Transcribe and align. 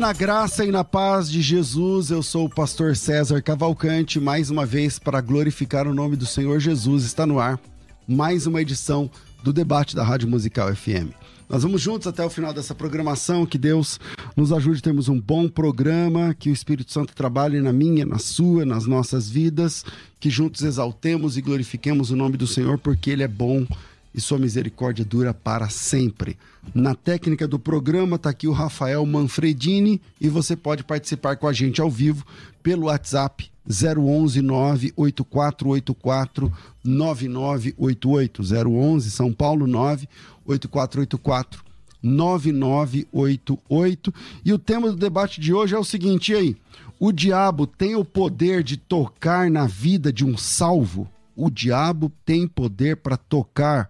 Na 0.00 0.14
graça 0.14 0.64
e 0.64 0.70
na 0.70 0.82
paz 0.82 1.30
de 1.30 1.42
Jesus. 1.42 2.10
Eu 2.10 2.22
sou 2.22 2.46
o 2.46 2.48
pastor 2.48 2.96
César 2.96 3.42
Cavalcante, 3.42 4.18
mais 4.18 4.48
uma 4.48 4.64
vez 4.64 4.98
para 4.98 5.20
glorificar 5.20 5.86
o 5.86 5.92
nome 5.92 6.16
do 6.16 6.24
Senhor 6.24 6.58
Jesus. 6.58 7.04
Está 7.04 7.26
no 7.26 7.38
ar 7.38 7.60
mais 8.08 8.46
uma 8.46 8.62
edição 8.62 9.10
do 9.44 9.52
debate 9.52 9.94
da 9.94 10.02
Rádio 10.02 10.26
Musical 10.26 10.74
FM. 10.74 11.12
Nós 11.50 11.64
vamos 11.64 11.82
juntos 11.82 12.06
até 12.06 12.24
o 12.24 12.30
final 12.30 12.54
dessa 12.54 12.74
programação. 12.74 13.44
Que 13.44 13.58
Deus 13.58 14.00
nos 14.34 14.54
ajude 14.54 14.78
a 14.78 14.82
termos 14.82 15.10
um 15.10 15.20
bom 15.20 15.46
programa, 15.50 16.32
que 16.32 16.48
o 16.48 16.52
Espírito 16.52 16.90
Santo 16.90 17.14
trabalhe 17.14 17.60
na 17.60 17.72
minha, 17.72 18.06
na 18.06 18.18
sua, 18.18 18.64
nas 18.64 18.86
nossas 18.86 19.28
vidas, 19.28 19.84
que 20.18 20.30
juntos 20.30 20.62
exaltemos 20.62 21.36
e 21.36 21.42
glorifiquemos 21.42 22.10
o 22.10 22.16
nome 22.16 22.38
do 22.38 22.46
Senhor, 22.46 22.78
porque 22.78 23.10
Ele 23.10 23.22
é 23.22 23.28
bom 23.28 23.66
e 24.14 24.20
sua 24.20 24.38
misericórdia 24.38 25.04
dura 25.04 25.32
para 25.32 25.68
sempre. 25.68 26.36
Na 26.74 26.94
técnica 26.94 27.48
do 27.48 27.58
programa 27.58 28.16
está 28.16 28.30
aqui 28.30 28.48
o 28.48 28.52
Rafael 28.52 29.04
Manfredini 29.06 30.00
e 30.20 30.28
você 30.28 30.56
pode 30.56 30.84
participar 30.84 31.36
com 31.36 31.46
a 31.46 31.52
gente 31.52 31.80
ao 31.80 31.90
vivo 31.90 32.26
pelo 32.62 32.86
WhatsApp 32.86 33.50
011 33.66 34.42
98484 34.42 36.52
9988 36.84 38.42
011 38.42 39.10
São 39.10 39.32
Paulo 39.32 39.66
98484 39.66 41.64
9988 42.02 44.14
e 44.44 44.52
o 44.52 44.58
tema 44.58 44.90
do 44.90 44.96
debate 44.96 45.40
de 45.40 45.52
hoje 45.52 45.74
é 45.74 45.78
o 45.78 45.84
seguinte 45.84 46.34
aí? 46.34 46.56
O 46.98 47.12
diabo 47.12 47.66
tem 47.66 47.94
o 47.94 48.04
poder 48.04 48.62
de 48.62 48.76
tocar 48.76 49.50
na 49.50 49.66
vida 49.66 50.12
de 50.12 50.22
um 50.24 50.36
salvo? 50.36 51.08
O 51.34 51.50
diabo 51.50 52.12
tem 52.24 52.46
poder 52.46 52.96
para 52.96 53.16
tocar 53.16 53.88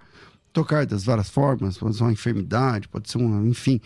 tocar 0.53 0.87
das 0.87 1.05
várias 1.05 1.29
formas, 1.29 1.79
pode 1.79 1.97
ser 1.97 2.03
uma 2.03 2.13
enfermidade, 2.13 2.89
pode 2.89 3.11
ser 3.11 3.19
uma, 3.19 3.47
enfim, 3.47 3.81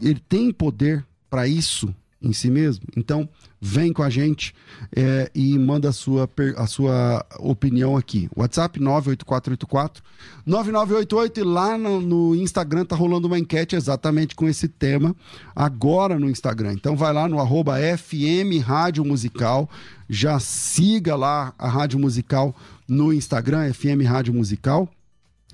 ele 0.00 0.20
tem 0.28 0.52
poder 0.52 1.04
para 1.28 1.46
isso 1.46 1.94
em 2.22 2.32
si 2.32 2.50
mesmo. 2.50 2.84
Então, 2.96 3.28
vem 3.60 3.92
com 3.92 4.02
a 4.02 4.10
gente 4.10 4.54
é, 4.94 5.30
e 5.34 5.58
manda 5.58 5.88
a 5.88 5.92
sua, 5.92 6.28
a 6.56 6.66
sua 6.66 7.24
opinião 7.38 7.96
aqui. 7.96 8.28
WhatsApp 8.36 8.78
98484 8.78 10.02
9988 10.44 11.40
e 11.40 11.42
lá 11.42 11.78
no, 11.78 12.00
no, 12.00 12.36
Instagram 12.36 12.84
tá 12.84 12.94
rolando 12.94 13.26
uma 13.26 13.38
enquete 13.38 13.74
exatamente 13.74 14.34
com 14.34 14.48
esse 14.48 14.68
tema 14.68 15.16
agora 15.54 16.18
no 16.18 16.28
Instagram. 16.28 16.74
Então 16.74 16.96
vai 16.96 17.12
lá 17.12 17.28
no 17.28 17.40
arroba 17.40 17.76
FM 17.96 18.62
Rádio 18.62 19.04
Musical, 19.04 19.68
já 20.08 20.38
siga 20.38 21.16
lá 21.16 21.54
a 21.58 21.68
Rádio 21.68 21.98
Musical 21.98 22.54
no 22.86 23.12
Instagram, 23.12 23.72
FM 23.72 24.04
Rádio 24.06 24.34
Musical 24.34 24.88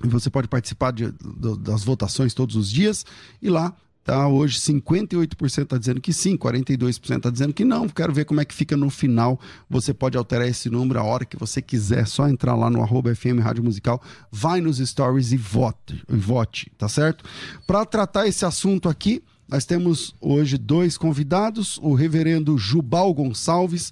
você 0.03 0.29
pode 0.29 0.47
participar 0.47 0.91
de, 0.91 1.11
de, 1.11 1.57
das 1.59 1.83
votações 1.83 2.33
todos 2.33 2.55
os 2.55 2.69
dias 2.69 3.05
e 3.41 3.49
lá 3.49 3.75
tá 4.07 4.25
hoje 4.25 4.57
58% 4.59 5.63
está 5.63 5.77
dizendo 5.77 5.99
que 5.99 6.13
sim, 6.13 6.37
42% 6.37 7.17
está 7.17 7.29
dizendo 7.29 7.53
que 7.53 7.65
não. 7.65 7.89
Quero 7.89 8.13
ver 8.13 8.23
como 8.23 8.39
é 8.39 8.45
que 8.45 8.53
fica 8.53 8.77
no 8.77 8.89
final. 8.89 9.37
Você 9.69 9.93
pode 9.93 10.17
alterar 10.17 10.47
esse 10.47 10.69
número 10.69 10.97
a 10.97 11.03
hora 11.03 11.25
que 11.25 11.35
você 11.35 11.61
quiser, 11.61 12.07
só 12.07 12.29
entrar 12.29 12.55
lá 12.55 12.69
no 12.69 12.81
arroba 12.81 13.13
FM 13.13 13.41
Rádio 13.41 13.65
Musical, 13.65 14.01
vai 14.31 14.61
nos 14.61 14.77
stories 14.77 15.33
e 15.33 15.37
vote, 15.37 16.01
e 16.07 16.15
vote 16.15 16.71
tá 16.77 16.87
certo? 16.87 17.25
Para 17.65 17.83
tratar 17.83 18.27
esse 18.27 18.45
assunto 18.45 18.87
aqui, 18.87 19.21
nós 19.47 19.65
temos 19.65 20.15
hoje 20.21 20.57
dois 20.57 20.97
convidados, 20.97 21.77
o 21.81 21.93
reverendo 21.93 22.57
Jubal 22.57 23.13
Gonçalves, 23.13 23.91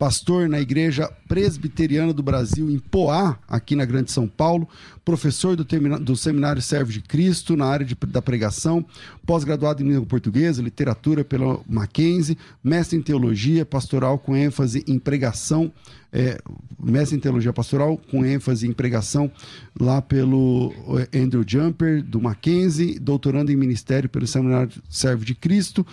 pastor 0.00 0.48
na 0.48 0.58
Igreja 0.58 1.12
Presbiteriana 1.28 2.14
do 2.14 2.22
Brasil, 2.22 2.70
em 2.70 2.78
Poá, 2.78 3.38
aqui 3.46 3.76
na 3.76 3.84
Grande 3.84 4.10
São 4.10 4.26
Paulo, 4.26 4.66
professor 5.04 5.54
do, 5.54 5.66
do 6.00 6.16
Seminário 6.16 6.62
Servo 6.62 6.90
de 6.90 7.02
Cristo 7.02 7.54
na 7.54 7.66
área 7.66 7.84
de, 7.84 7.94
da 8.06 8.22
pregação, 8.22 8.82
pós-graduado 9.26 9.82
em 9.82 9.88
língua 9.88 10.06
portuguesa, 10.06 10.62
literatura 10.62 11.22
pela 11.22 11.60
Mackenzie, 11.68 12.38
mestre 12.64 12.96
em 12.96 13.02
teologia 13.02 13.66
pastoral 13.66 14.18
com 14.18 14.34
ênfase 14.34 14.82
em 14.88 14.98
pregação, 14.98 15.70
é, 16.10 16.40
mestre 16.82 17.18
em 17.18 17.20
teologia 17.20 17.52
pastoral 17.52 17.98
com 18.10 18.24
ênfase 18.24 18.66
em 18.66 18.72
pregação 18.72 19.30
lá 19.78 20.00
pelo 20.00 20.72
é, 21.12 21.18
Andrew 21.18 21.44
Jumper, 21.46 22.02
do 22.02 22.22
Mackenzie, 22.22 22.98
doutorando 22.98 23.52
em 23.52 23.56
ministério 23.56 24.08
pelo 24.08 24.26
Seminário 24.26 24.72
Servo 24.88 25.26
de 25.26 25.34
Cristo, 25.34 25.86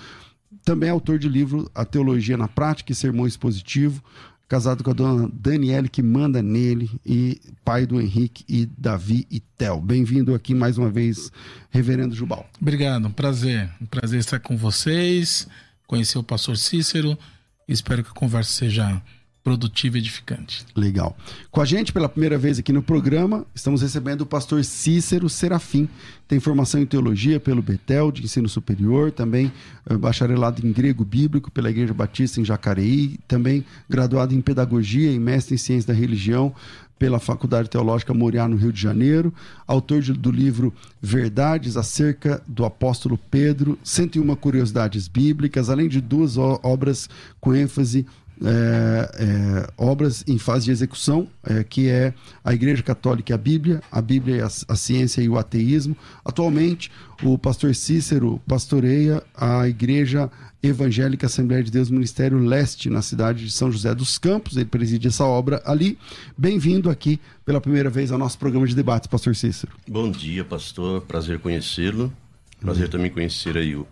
também 0.67 0.89
é 0.89 0.91
autor 0.91 1.17
de 1.17 1.29
livro 1.29 1.72
A 1.73 1.85
Teologia 1.85 2.35
na 2.35 2.50
Prática 2.50 2.91
e 2.91 2.95
Sermão 2.95 3.25
Expositivo, 3.25 4.03
casado 4.50 4.83
com 4.83 4.91
a 4.91 4.94
dona 4.94 5.31
Daniele, 5.33 5.88
que 5.88 6.03
manda 6.03 6.41
nele, 6.41 6.91
e 7.05 7.39
pai 7.63 7.85
do 7.85 8.01
Henrique 8.01 8.44
e 8.50 8.66
Davi 8.77 9.25
e 9.31 9.39
Tel. 9.39 9.79
Bem-vindo 9.79 10.35
aqui 10.35 10.53
mais 10.53 10.77
uma 10.77 10.89
vez, 10.89 11.31
Reverendo 11.69 12.13
Jubal. 12.13 12.45
Obrigado, 12.61 13.07
um 13.07 13.11
prazer. 13.11 13.69
Um 13.81 13.85
prazer 13.85 14.19
estar 14.19 14.41
com 14.41 14.57
vocês, 14.57 15.47
conhecer 15.88 16.17
o 16.17 16.23
pastor 16.23 16.57
Cícero. 16.57 17.17
Espero 17.66 18.03
que 18.03 18.09
a 18.09 18.13
conversa 18.13 18.51
seja 18.51 19.01
produtivo 19.47 19.95
e 19.95 19.99
edificante. 19.99 20.65
Legal. 20.75 21.15
Com 21.49 21.61
a 21.61 21.65
gente 21.65 21.93
pela 21.93 22.09
primeira 22.09 22.37
vez 22.37 22.59
aqui 22.59 22.73
no 22.73 22.83
programa, 22.83 23.45
estamos 23.55 23.81
recebendo 23.81 24.21
o 24.21 24.25
pastor 24.25 24.61
Cícero 24.65 25.29
Serafim. 25.29 25.87
Tem 26.27 26.37
formação 26.37 26.81
em 26.81 26.85
teologia 26.85 27.39
pelo 27.39 27.61
Betel, 27.61 28.11
de 28.11 28.25
ensino 28.25 28.49
superior, 28.49 29.09
também 29.09 29.49
eh, 29.89 29.95
bacharelado 29.95 30.67
em 30.67 30.73
grego 30.73 31.05
bíblico 31.05 31.49
pela 31.49 31.69
Igreja 31.69 31.93
Batista 31.93 32.41
em 32.41 32.43
Jacareí, 32.43 33.17
também 33.25 33.63
graduado 33.89 34.35
em 34.35 34.41
pedagogia 34.41 35.13
e 35.13 35.17
mestre 35.17 35.55
em 35.55 35.57
ciência 35.57 35.93
da 35.93 35.97
religião 35.97 36.53
pela 36.99 37.17
Faculdade 37.17 37.69
Teológica 37.69 38.13
Moriá, 38.13 38.49
no 38.49 38.57
Rio 38.57 38.73
de 38.73 38.81
Janeiro, 38.81 39.33
autor 39.65 40.01
de, 40.01 40.11
do 40.11 40.29
livro 40.29 40.73
Verdades 41.01 41.77
acerca 41.77 42.41
do 42.45 42.65
apóstolo 42.65 43.17
Pedro, 43.31 43.79
101 43.81 44.35
curiosidades 44.35 45.07
bíblicas, 45.07 45.69
além 45.69 45.88
de 45.88 46.01
duas 46.01 46.35
obras 46.38 47.09
com 47.39 47.55
ênfase 47.55 48.05
é, 48.44 49.12
é, 49.13 49.68
obras 49.78 50.24
em 50.28 50.38
fase 50.38 50.66
de 50.66 50.72
execução, 50.72 51.28
é, 51.44 51.63
que 51.63 51.89
é 51.89 52.13
a 52.44 52.54
Igreja 52.54 52.84
Católica 52.84 53.31
e 53.31 53.36
a 53.36 53.38
Bíblia, 53.38 53.81
a 53.92 54.01
Bíblia, 54.01 54.45
a, 54.45 54.74
a, 54.74 54.75
ciência 54.75 55.22
e 55.22 55.30
o 55.30 55.38
ateísmo. 55.38 55.95
Atualmente, 56.24 56.92
o 57.24 57.38
pastor 57.38 57.74
Cícero 57.74 58.42
pastoreia 58.48 59.24
a 59.36 59.68
Igreja 59.68 60.30
Evangélica 60.62 61.25
Assembleia 61.25 61.63
de 61.63 61.72
Deus 61.72 61.89
Ministério 61.89 62.38
Leste, 62.38 62.89
na 62.89 63.01
cidade 63.01 63.45
de 63.45 63.51
São 63.51 63.72
José 63.72 63.94
dos 63.95 64.18
Campos. 64.18 64.56
Ele 64.56 64.66
preside 64.66 65.07
essa 65.07 65.25
obra 65.25 65.62
ali. 65.66 65.98
Bem-vindo 66.38 66.89
aqui 66.89 67.19
pela 67.45 67.62
primeira 67.62 67.89
vez 67.89 68.12
ao 68.12 68.19
nosso 68.19 68.38
programa 68.38 68.68
de 68.68 68.75
debates, 68.75 69.07
pastor 69.07 69.36
Cícero. 69.36 69.74
Bom 69.88 70.12
dia, 70.12 70.44
pastor. 70.44 71.01
Prazer 71.01 71.39
conhecê-lo. 71.39 72.13
Prazer 72.60 72.89
também 72.89 73.12
conhecer 73.12 73.56
aí 73.56 73.75
o, 73.75 73.86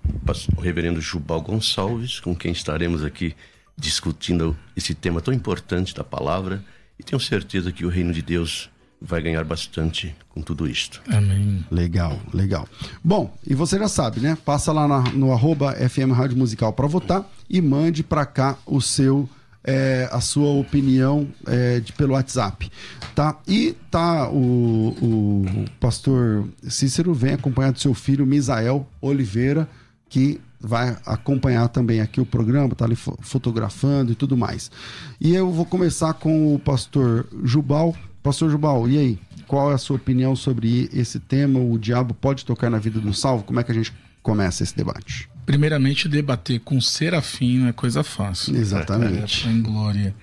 o 0.57 0.61
reverendo 0.61 0.99
Jubal 0.99 1.39
Gonçalves, 1.39 2.19
com 2.19 2.35
quem 2.35 2.51
estaremos 2.51 3.03
aqui 3.03 3.35
discutindo 3.77 4.55
esse 4.75 4.93
tema 4.93 5.21
tão 5.21 5.33
importante 5.33 5.93
da 5.93 6.03
palavra 6.03 6.63
e 6.99 7.03
tenho 7.03 7.19
certeza 7.19 7.71
que 7.71 7.85
o 7.85 7.89
reino 7.89 8.13
de 8.13 8.21
Deus 8.21 8.69
vai 9.01 9.21
ganhar 9.21 9.43
bastante 9.43 10.15
com 10.29 10.41
tudo 10.41 10.67
isto. 10.67 11.01
Amém. 11.09 11.63
Legal, 11.69 12.17
legal. 12.33 12.67
Bom, 13.03 13.35
e 13.45 13.53
você 13.53 13.77
já 13.77 13.87
sabe, 13.89 14.21
né? 14.21 14.37
Passa 14.45 14.71
lá 14.71 14.87
na- 14.87 15.11
no 15.11 15.31
arroba 15.33 15.73
FM 15.73 16.11
Rádio 16.13 16.37
Musical 16.37 16.71
para 16.73 16.87
votar 16.87 17.29
e 17.49 17.61
mande 17.61 18.01
para 18.03 18.25
cá 18.25 18.57
o 18.65 18.81
seu 18.81 19.29
é, 19.67 20.07
a 20.11 20.21
sua 20.21 20.47
opinião 20.51 21.27
é, 21.47 21.79
de, 21.79 21.91
pelo 21.91 22.13
WhatsApp, 22.13 22.71
tá? 23.15 23.35
E 23.47 23.75
tá 23.89 24.29
o, 24.29 24.95
o 25.01 25.65
pastor 25.79 26.47
Cícero 26.69 27.15
vem 27.15 27.33
acompanhar 27.33 27.71
do 27.71 27.79
seu 27.79 27.95
filho 27.95 28.27
Misael 28.27 28.87
Oliveira, 29.01 29.67
que 30.07 30.39
vai 30.65 30.97
acompanhar 31.05 31.67
também 31.69 32.01
aqui 32.01 32.19
o 32.19 32.25
programa, 32.25 32.73
tá 32.75 32.85
ali 32.85 32.95
fo- 32.95 33.17
fotografando 33.21 34.11
e 34.11 34.15
tudo 34.15 34.35
mais. 34.35 34.71
E 35.21 35.33
eu 35.33 35.51
vou 35.51 35.65
começar 35.65 36.13
com 36.15 36.53
o 36.55 36.59
pastor 36.59 37.27
Jubal. 37.43 37.95
Pastor 38.23 38.49
Jubal, 38.49 38.89
e 38.89 38.97
aí? 38.97 39.19
Qual 39.47 39.71
é 39.71 39.75
a 39.75 39.77
sua 39.77 39.95
opinião 39.97 40.35
sobre 40.35 40.89
esse 40.91 41.19
tema? 41.19 41.59
O 41.59 41.77
diabo 41.77 42.13
pode 42.15 42.43
tocar 42.43 42.69
na 42.71 42.79
vida 42.79 42.99
do 42.99 43.13
salvo? 43.13 43.43
Como 43.43 43.59
é 43.59 43.63
que 43.63 43.71
a 43.71 43.75
gente 43.75 43.93
começa 44.23 44.63
esse 44.63 44.75
debate? 44.75 45.29
Primeiramente, 45.45 46.09
debater 46.09 46.59
com 46.61 46.81
serafim 46.81 47.59
não 47.59 47.67
é 47.67 47.71
coisa 47.73 48.03
fácil. 48.03 48.55
Exatamente. 48.55 49.47
É, 49.47 49.51
em 49.51 49.61
glória. 49.61 50.15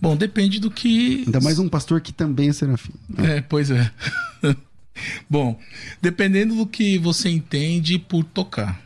Bom, 0.00 0.16
depende 0.16 0.58
do 0.58 0.70
que. 0.70 1.24
Ainda 1.26 1.40
mais 1.40 1.58
um 1.58 1.68
pastor 1.68 2.00
que 2.00 2.12
também 2.12 2.48
é 2.48 2.52
serafim. 2.54 2.92
É, 3.18 3.42
pois 3.42 3.70
é. 3.70 3.90
Bom, 5.28 5.58
dependendo 6.00 6.54
do 6.54 6.66
que 6.66 6.96
você 6.98 7.28
entende 7.28 7.98
por 7.98 8.24
tocar. 8.24 8.80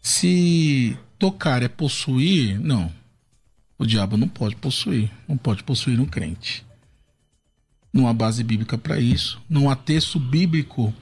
Se 0.00 0.96
tocar 1.18 1.62
é 1.62 1.68
possuir, 1.68 2.58
não. 2.58 2.92
O 3.78 3.86
diabo 3.86 4.16
não 4.16 4.28
pode 4.28 4.56
possuir. 4.56 5.10
Não 5.28 5.36
pode 5.36 5.62
possuir 5.62 6.00
um 6.00 6.06
crente. 6.06 6.64
Não 7.92 8.06
há 8.06 8.12
base 8.12 8.42
bíblica 8.42 8.78
para 8.78 8.98
isso. 9.00 9.40
Não 9.48 9.68
há 9.68 9.76
texto 9.76 10.18
bíblico 10.18 10.94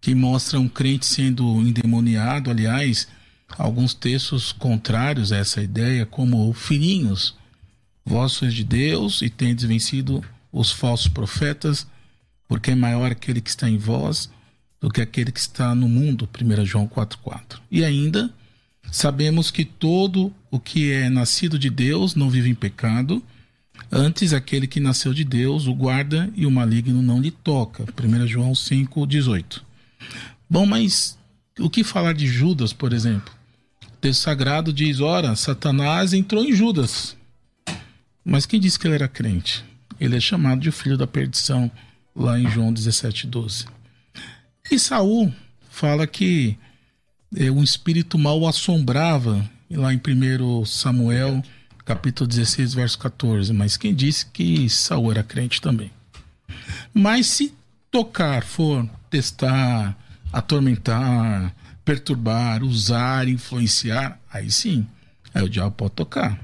que 0.00 0.14
mostra 0.14 0.58
um 0.60 0.68
crente 0.68 1.06
sendo 1.06 1.60
endemoniado. 1.60 2.50
Aliás, 2.50 3.08
alguns 3.56 3.94
textos 3.94 4.52
contrários 4.52 5.32
a 5.32 5.36
essa 5.36 5.62
ideia, 5.62 6.04
como 6.04 6.52
filhinhos, 6.52 7.34
vós 8.04 8.32
sois 8.32 8.54
de 8.54 8.64
Deus 8.64 9.22
e 9.22 9.30
tendes 9.30 9.64
vencido 9.64 10.22
os 10.52 10.70
falsos 10.70 11.08
profetas, 11.08 11.86
porque 12.48 12.70
é 12.70 12.74
maior 12.74 13.10
aquele 13.10 13.40
que 13.40 13.50
está 13.50 13.68
em 13.68 13.78
vós 13.78 14.30
do 14.86 14.92
que 14.92 15.00
aquele 15.00 15.32
que 15.32 15.40
está 15.40 15.74
no 15.74 15.88
mundo. 15.88 16.28
1 16.32 16.64
João 16.64 16.86
4,4. 16.86 17.58
E 17.68 17.84
ainda 17.84 18.32
sabemos 18.92 19.50
que 19.50 19.64
todo 19.64 20.32
o 20.48 20.60
que 20.60 20.92
é 20.92 21.10
nascido 21.10 21.58
de 21.58 21.68
Deus 21.68 22.14
não 22.14 22.30
vive 22.30 22.50
em 22.50 22.54
pecado. 22.54 23.20
Antes, 23.90 24.32
aquele 24.32 24.68
que 24.68 24.78
nasceu 24.78 25.12
de 25.12 25.24
Deus 25.24 25.66
o 25.66 25.74
guarda 25.74 26.30
e 26.36 26.46
o 26.46 26.52
maligno 26.52 27.02
não 27.02 27.20
lhe 27.20 27.32
toca. 27.32 27.82
1 27.82 28.28
João 28.28 28.52
5,18. 28.52 29.60
Bom, 30.48 30.64
mas 30.64 31.18
o 31.58 31.68
que 31.68 31.82
falar 31.82 32.12
de 32.12 32.28
Judas, 32.28 32.72
por 32.72 32.92
exemplo? 32.92 33.34
O 33.88 33.96
texto 34.00 34.20
sagrado 34.20 34.72
diz: 34.72 35.00
ora, 35.00 35.34
Satanás 35.34 36.12
entrou 36.12 36.44
em 36.44 36.52
Judas. 36.52 37.16
Mas 38.24 38.46
quem 38.46 38.60
disse 38.60 38.78
que 38.78 38.86
ele 38.86 38.94
era 38.94 39.08
crente? 39.08 39.64
Ele 39.98 40.16
é 40.16 40.20
chamado 40.20 40.60
de 40.60 40.70
filho 40.70 40.96
da 40.96 41.08
perdição, 41.08 41.68
lá 42.14 42.38
em 42.38 42.48
João 42.48 42.72
17,12. 42.72 43.74
E 44.70 44.78
Saul 44.78 45.32
fala 45.70 46.06
que 46.06 46.58
é, 47.34 47.50
um 47.50 47.62
espírito 47.62 48.18
mal 48.18 48.40
o 48.40 48.48
assombrava, 48.48 49.48
lá 49.70 49.92
em 49.92 49.98
1 49.98 50.64
Samuel, 50.64 51.42
capítulo 51.84 52.28
16, 52.28 52.74
verso 52.74 52.98
14. 52.98 53.52
Mas 53.52 53.76
quem 53.76 53.94
disse 53.94 54.26
que 54.26 54.68
Saul 54.68 55.12
era 55.12 55.22
crente 55.22 55.60
também? 55.60 55.90
Mas 56.92 57.26
se 57.26 57.54
tocar 57.90 58.44
for 58.44 58.88
testar, 59.08 59.96
atormentar, 60.32 61.54
perturbar, 61.84 62.64
usar, 62.64 63.28
influenciar, 63.28 64.20
aí 64.32 64.50
sim, 64.50 64.86
aí 65.32 65.44
o 65.44 65.48
diabo 65.48 65.72
pode 65.72 65.94
tocar. 65.94 66.40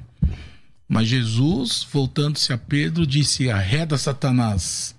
Mas 0.89 1.09
Jesus, 1.09 1.87
voltando-se 1.91 2.53
a 2.53 2.59
Pedro, 2.59 3.07
disse: 3.07 3.51
Arreda 3.51 3.97
Satanás. 3.97 4.95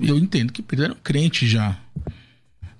Eu 0.00 0.18
entendo 0.18 0.52
que 0.52 0.62
Pedro 0.62 0.84
era 0.86 0.94
um 0.94 0.98
crente 1.02 1.46
já. 1.46 1.78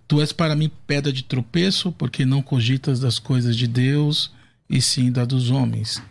Tu 0.06 0.20
és 0.20 0.32
para 0.32 0.54
mim 0.54 0.70
pedra 0.86 1.12
de 1.12 1.24
tropeço, 1.24 1.90
porque 1.92 2.24
não 2.24 2.42
cogitas 2.42 3.00
das 3.00 3.18
coisas 3.18 3.56
de 3.56 3.66
Deus, 3.66 4.30
e 4.68 4.80
sim 4.80 5.10
da 5.10 5.24
dos 5.24 5.50
homens. 5.50 6.02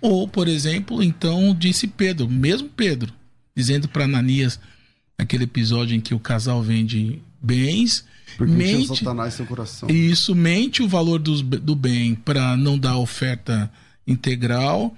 Ou, 0.00 0.26
por 0.26 0.48
exemplo, 0.48 1.02
então 1.02 1.54
disse 1.54 1.86
Pedro, 1.86 2.28
mesmo 2.28 2.68
Pedro, 2.68 3.12
dizendo 3.54 3.88
para 3.88 4.04
Ananias, 4.04 4.58
aquele 5.16 5.44
episódio 5.44 5.94
em 5.96 6.00
que 6.00 6.14
o 6.14 6.18
casal 6.18 6.62
vende 6.62 7.22
bens, 7.40 8.04
Porque 8.36 8.52
mente, 8.52 8.98
Satanás 8.98 9.34
seu 9.34 9.46
coração. 9.46 9.88
e 9.90 10.10
isso 10.10 10.34
mente 10.34 10.82
o 10.82 10.88
valor 10.88 11.18
do 11.18 11.76
bem 11.76 12.14
para 12.14 12.56
não 12.56 12.78
dar 12.78 12.96
oferta 12.96 13.70
integral. 14.06 14.96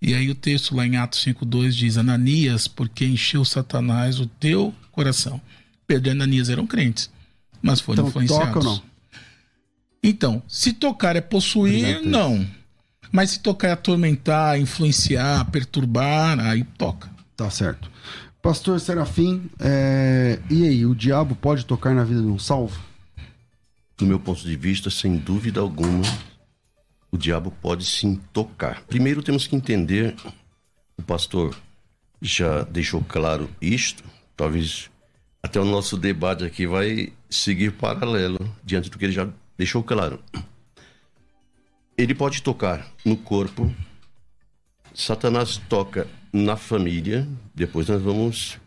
E 0.00 0.14
aí 0.14 0.30
o 0.30 0.34
texto 0.34 0.76
lá 0.76 0.86
em 0.86 0.96
Atos 0.96 1.24
5,2 1.24 1.70
diz: 1.70 1.96
Ananias, 1.96 2.68
porque 2.68 3.04
encheu 3.04 3.44
Satanás 3.44 4.20
o 4.20 4.26
teu 4.26 4.72
coração. 4.92 5.40
Pedro 5.86 6.08
e 6.08 6.12
Ananias 6.12 6.48
eram 6.50 6.66
crentes, 6.66 7.10
mas 7.62 7.80
foram 7.80 8.06
Então, 8.06 8.08
influenciados. 8.22 8.46
toca 8.54 8.58
ou 8.58 8.64
não? 8.64 8.82
Então, 10.02 10.42
se 10.46 10.72
tocar 10.72 11.16
é 11.16 11.20
possuir, 11.20 11.96
Obrigado, 11.96 12.04
não. 12.10 12.46
Mas 13.10 13.30
se 13.30 13.40
tocar 13.40 13.68
é 13.68 13.72
atormentar, 13.72 14.60
influenciar, 14.60 15.44
perturbar, 15.50 16.38
aí 16.38 16.62
toca. 16.76 17.10
Tá 17.36 17.50
certo. 17.50 17.90
Pastor 18.40 18.78
Serafim, 18.80 19.50
é, 19.58 20.38
e 20.48 20.64
aí, 20.66 20.86
o 20.86 20.94
diabo 20.94 21.34
pode 21.34 21.64
tocar 21.66 21.94
na 21.94 22.04
vida 22.04 22.20
de 22.20 22.28
um 22.28 22.38
salvo? 22.38 22.78
Do 23.96 24.06
meu 24.06 24.20
ponto 24.20 24.42
de 24.42 24.54
vista, 24.54 24.90
sem 24.90 25.16
dúvida 25.16 25.58
alguma, 25.58 26.02
o 27.10 27.16
diabo 27.16 27.50
pode 27.62 27.84
sim 27.84 28.16
tocar. 28.32 28.82
Primeiro 28.82 29.22
temos 29.22 29.46
que 29.46 29.56
entender, 29.56 30.14
o 30.96 31.02
pastor 31.02 31.56
já 32.20 32.62
deixou 32.62 33.02
claro 33.02 33.48
isto, 33.60 34.04
talvez 34.36 34.90
até 35.42 35.60
o 35.60 35.64
nosso 35.64 35.96
debate 35.96 36.44
aqui 36.44 36.66
vai 36.66 37.12
seguir 37.30 37.72
paralelo 37.72 38.38
diante 38.64 38.90
do 38.90 38.98
que 38.98 39.04
ele 39.04 39.12
já 39.12 39.28
deixou 39.56 39.82
claro. 39.82 40.20
Ele 41.96 42.14
pode 42.14 42.42
tocar 42.42 42.86
no 43.04 43.16
corpo, 43.16 43.72
Satanás 44.94 45.56
toca 45.68 46.06
na 46.32 46.56
família, 46.56 47.26
depois 47.54 47.88
nós 47.88 48.02
vamos 48.02 48.58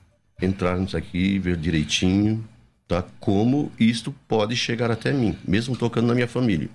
entrar 0.41 0.77
nisso 0.77 0.97
aqui 0.97 1.38
ver 1.39 1.57
direitinho, 1.57 2.47
tá? 2.88 3.03
Como 3.19 3.71
isto 3.79 4.13
pode 4.27 4.55
chegar 4.55 4.91
até 4.91 5.13
mim, 5.13 5.38
mesmo 5.48 5.77
tocando 5.77 6.07
na 6.07 6.15
minha 6.15 6.27
família. 6.27 6.69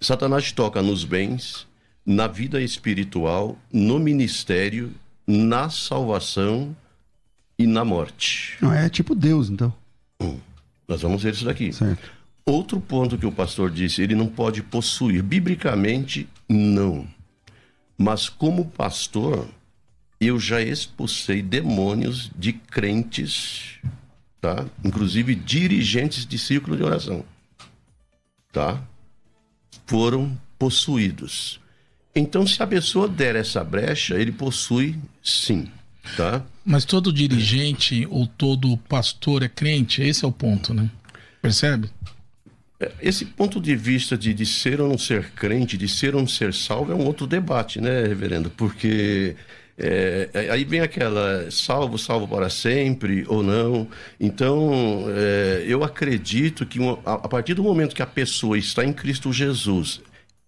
Satanás 0.00 0.50
toca 0.52 0.80
nos 0.80 1.04
bens, 1.04 1.66
na 2.04 2.26
vida 2.26 2.60
espiritual, 2.60 3.58
no 3.72 3.98
ministério, 3.98 4.92
na 5.26 5.68
salvação 5.68 6.74
e 7.58 7.66
na 7.66 7.84
morte. 7.84 8.56
Não, 8.60 8.72
é 8.72 8.88
tipo 8.88 9.14
Deus, 9.14 9.50
então. 9.50 9.72
Nós 10.88 11.02
vamos 11.02 11.22
ver 11.22 11.34
isso 11.34 11.44
daqui. 11.44 11.72
Certo. 11.72 12.10
Outro 12.44 12.80
ponto 12.80 13.16
que 13.16 13.26
o 13.26 13.30
pastor 13.30 13.70
disse, 13.70 14.02
ele 14.02 14.14
não 14.14 14.26
pode 14.26 14.62
possuir. 14.62 15.22
Biblicamente, 15.22 16.28
não. 16.48 17.06
Mas 17.96 18.28
como 18.28 18.64
pastor, 18.64 19.46
eu 20.20 20.40
já 20.40 20.60
expulsei 20.60 21.42
demônios 21.42 22.30
de 22.36 22.52
crentes, 22.52 23.78
tá? 24.40 24.66
Inclusive 24.84 25.34
dirigentes 25.34 26.26
de 26.26 26.38
círculo 26.38 26.76
de 26.76 26.82
oração, 26.82 27.24
tá? 28.50 28.82
Foram 29.86 30.38
possuídos. 30.58 31.60
Então, 32.14 32.46
se 32.46 32.62
a 32.62 32.66
pessoa 32.66 33.08
der 33.08 33.36
essa 33.36 33.62
brecha, 33.62 34.14
ele 34.16 34.32
possui 34.32 34.98
sim, 35.22 35.68
tá? 36.16 36.44
Mas 36.64 36.84
todo 36.84 37.12
dirigente 37.12 38.06
ou 38.10 38.26
todo 38.26 38.76
pastor 38.76 39.42
é 39.42 39.48
crente? 39.48 40.02
Esse 40.02 40.24
é 40.24 40.28
o 40.28 40.32
ponto, 40.32 40.74
né? 40.74 40.90
Percebe? 41.40 41.88
Esse 43.00 43.26
ponto 43.26 43.60
de 43.60 43.76
vista 43.76 44.16
de, 44.16 44.32
de 44.32 44.46
ser 44.46 44.80
ou 44.80 44.88
não 44.88 44.98
ser 44.98 45.30
crente, 45.32 45.76
de 45.76 45.86
ser 45.86 46.14
ou 46.14 46.20
não 46.22 46.28
ser 46.28 46.54
salvo, 46.54 46.92
é 46.92 46.94
um 46.94 47.04
outro 47.04 47.26
debate, 47.26 47.80
né, 47.80 48.04
reverendo? 48.06 48.50
Porque 48.50 49.36
é, 49.80 50.28
é, 50.34 50.50
aí 50.50 50.64
vem 50.64 50.80
aquela 50.80 51.50
salvo, 51.50 51.96
salvo 51.98 52.28
para 52.28 52.50
sempre 52.50 53.24
ou 53.28 53.42
não. 53.42 53.88
Então, 54.18 55.04
é, 55.08 55.64
eu 55.66 55.82
acredito 55.82 56.66
que 56.66 56.78
uma- 56.78 56.98
a, 57.04 57.14
a 57.14 57.28
partir 57.28 57.54
do 57.54 57.62
momento 57.62 57.94
que 57.94 58.02
a 58.02 58.06
pessoa 58.06 58.58
está 58.58 58.84
em 58.84 58.92
Cristo 58.92 59.32
Jesus, 59.32 60.00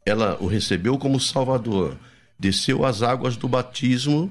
ela 0.04 0.36
o 0.40 0.46
recebeu 0.46 0.98
como 0.98 1.18
Salvador, 1.18 1.96
desceu 2.38 2.84
as 2.84 3.02
águas 3.02 3.36
do 3.36 3.48
batismo, 3.48 4.30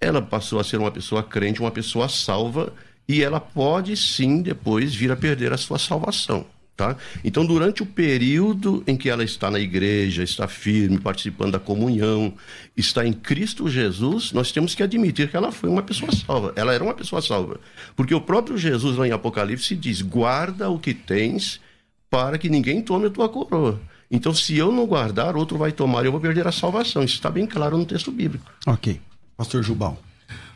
ela 0.00 0.20
passou 0.20 0.58
a 0.60 0.64
ser 0.64 0.78
uma 0.78 0.90
pessoa 0.90 1.22
crente, 1.22 1.60
uma 1.60 1.70
pessoa 1.70 2.08
salva, 2.08 2.72
e 3.08 3.22
ela 3.22 3.40
pode 3.40 3.96
sim 3.96 4.42
depois 4.42 4.94
vir 4.94 5.10
a 5.10 5.16
perder 5.16 5.52
a 5.52 5.56
sua 5.56 5.78
salvação. 5.78 6.44
Tá? 6.74 6.96
Então, 7.22 7.44
durante 7.44 7.82
o 7.82 7.86
período 7.86 8.82
em 8.86 8.96
que 8.96 9.10
ela 9.10 9.22
está 9.22 9.50
na 9.50 9.60
igreja, 9.60 10.22
está 10.22 10.48
firme, 10.48 10.98
participando 10.98 11.52
da 11.52 11.58
comunhão, 11.60 12.32
está 12.74 13.06
em 13.06 13.12
Cristo 13.12 13.68
Jesus, 13.68 14.32
nós 14.32 14.50
temos 14.50 14.74
que 14.74 14.82
admitir 14.82 15.30
que 15.30 15.36
ela 15.36 15.52
foi 15.52 15.68
uma 15.68 15.82
pessoa 15.82 16.10
salva. 16.12 16.52
Ela 16.56 16.72
era 16.72 16.82
uma 16.82 16.94
pessoa 16.94 17.20
salva. 17.20 17.60
Porque 17.94 18.14
o 18.14 18.20
próprio 18.20 18.56
Jesus, 18.56 18.96
lá 18.96 19.06
em 19.06 19.12
Apocalipse, 19.12 19.76
diz: 19.76 20.00
guarda 20.00 20.70
o 20.70 20.78
que 20.78 20.94
tens 20.94 21.60
para 22.08 22.38
que 22.38 22.48
ninguém 22.48 22.80
tome 22.80 23.06
a 23.06 23.10
tua 23.10 23.28
coroa. 23.28 23.78
Então, 24.10 24.34
se 24.34 24.56
eu 24.56 24.72
não 24.72 24.86
guardar, 24.86 25.36
outro 25.36 25.56
vai 25.58 25.72
tomar 25.72 26.02
e 26.02 26.06
eu 26.06 26.12
vou 26.12 26.20
perder 26.20 26.46
a 26.46 26.52
salvação. 26.52 27.02
Isso 27.02 27.14
está 27.14 27.30
bem 27.30 27.46
claro 27.46 27.76
no 27.78 27.84
texto 27.84 28.10
bíblico. 28.10 28.50
Ok. 28.66 29.00
Pastor 29.36 29.62
Jubal. 29.62 30.00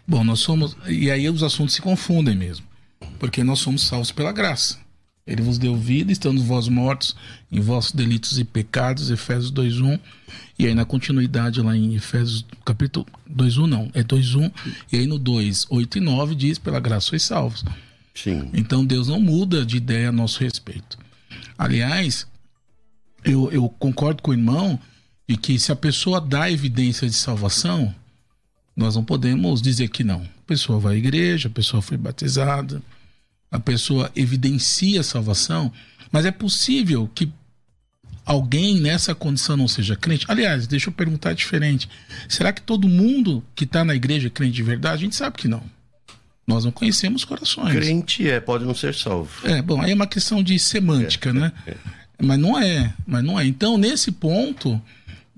Bom, 0.07 0.25
nós 0.25 0.41
somos. 0.41 0.77
E 0.87 1.11
aí 1.11 1.29
os 1.29 1.43
assuntos 1.43 1.75
se 1.75 1.83
confundem 1.83 2.37
mesmo. 2.37 2.67
Porque 3.19 3.45
nós 3.45 3.59
somos 3.59 3.87
salvos 3.87 4.11
pela 4.11 4.33
graça. 4.33 4.79
Ele 5.27 5.43
vos 5.43 5.59
deu 5.59 5.77
vida, 5.77 6.13
estando 6.13 6.41
vós 6.43 6.69
mortos 6.69 7.17
em 7.51 7.61
vossos 7.61 7.91
delitos 7.91 8.39
e 8.39 8.45
pecados, 8.45 9.11
Efésios 9.11 9.51
2.1. 9.51 9.99
E 10.57 10.67
aí 10.67 10.75
na 10.75 10.85
continuidade 10.85 11.61
lá 11.61 11.77
em 11.77 11.97
Efésios 11.97 12.45
capítulo 12.65 13.05
2.1 13.29 13.67
não, 13.67 13.91
é 13.93 14.05
2.1. 14.05 14.53
E 14.93 14.99
aí 14.99 15.07
no 15.07 15.19
2, 15.19 15.67
8 15.69 15.99
e 15.99 16.01
9 16.01 16.35
diz, 16.37 16.59
pela 16.59 16.79
graça 16.79 17.09
sois 17.09 17.25
salvos. 17.25 17.65
Sim. 18.15 18.49
Então 18.55 18.85
Deus 18.85 19.09
não 19.09 19.21
muda 19.21 19.67
de 19.67 19.77
ideia 19.77 20.11
a 20.11 20.13
nosso 20.13 20.41
respeito. 20.41 20.97
Aliás, 21.59 22.27
eu, 23.25 23.51
eu 23.51 23.69
concordo 23.69 24.23
com 24.23 24.31
o 24.31 24.35
irmão 24.35 24.79
de 25.29 25.37
que 25.37 25.59
se 25.59 25.73
a 25.73 25.77
pessoa 25.77 26.21
dá 26.21 26.49
evidência 26.49 27.09
de 27.09 27.15
salvação, 27.15 27.93
nós 28.77 28.95
não 28.95 29.05
podemos 29.05 29.61
dizer 29.61 29.89
que 29.89 30.05
não. 30.05 30.23
A 30.23 30.47
pessoa 30.47 30.79
vai 30.79 30.95
à 30.95 30.99
igreja, 30.99 31.49
a 31.49 31.51
pessoa 31.51 31.83
foi 31.83 31.97
batizada, 31.97 32.81
a 33.51 33.59
pessoa 33.59 34.11
evidencia 34.15 35.01
a 35.01 35.05
salvação, 35.05 35.73
mas 36.11 36.25
é 36.25 36.31
possível 36.31 37.11
que 37.15 37.31
alguém 38.25 38.81
nessa 38.81 39.15
condição 39.15 39.57
não 39.57 39.69
seja 39.69 39.95
crente? 39.95 40.27
Aliás, 40.29 40.67
deixa 40.67 40.89
eu 40.89 40.93
perguntar 40.93 41.33
diferente. 41.33 41.89
Será 42.29 42.53
que 42.53 42.61
todo 42.61 42.89
mundo 42.89 43.43
que 43.55 43.65
está 43.65 43.85
na 43.85 43.95
igreja 43.95 44.27
é 44.27 44.31
crente 44.31 44.55
de 44.55 44.63
verdade? 44.63 44.95
A 44.95 45.05
gente 45.05 45.17
sabe 45.17 45.37
que 45.37 45.49
não. 45.49 45.63
Nós 46.47 46.65
não 46.65 46.71
conhecemos 46.71 47.25
corações. 47.25 47.73
Crente 47.75 48.29
é, 48.29 48.39
pode 48.41 48.65
não 48.65 48.75
ser 48.75 48.95
salvo. 48.95 49.31
É, 49.49 49.61
bom, 49.61 49.81
aí 49.81 49.91
é 49.91 49.95
uma 49.95 50.07
questão 50.07 50.43
de 50.43 50.59
semântica, 50.59 51.31
É, 51.31 51.33
né? 51.33 51.53
Mas 52.23 52.39
não 52.39 52.59
é, 52.59 52.95
mas 53.07 53.23
não 53.23 53.39
é. 53.39 53.45
Então, 53.45 53.77
nesse 53.77 54.11
ponto, 54.11 54.81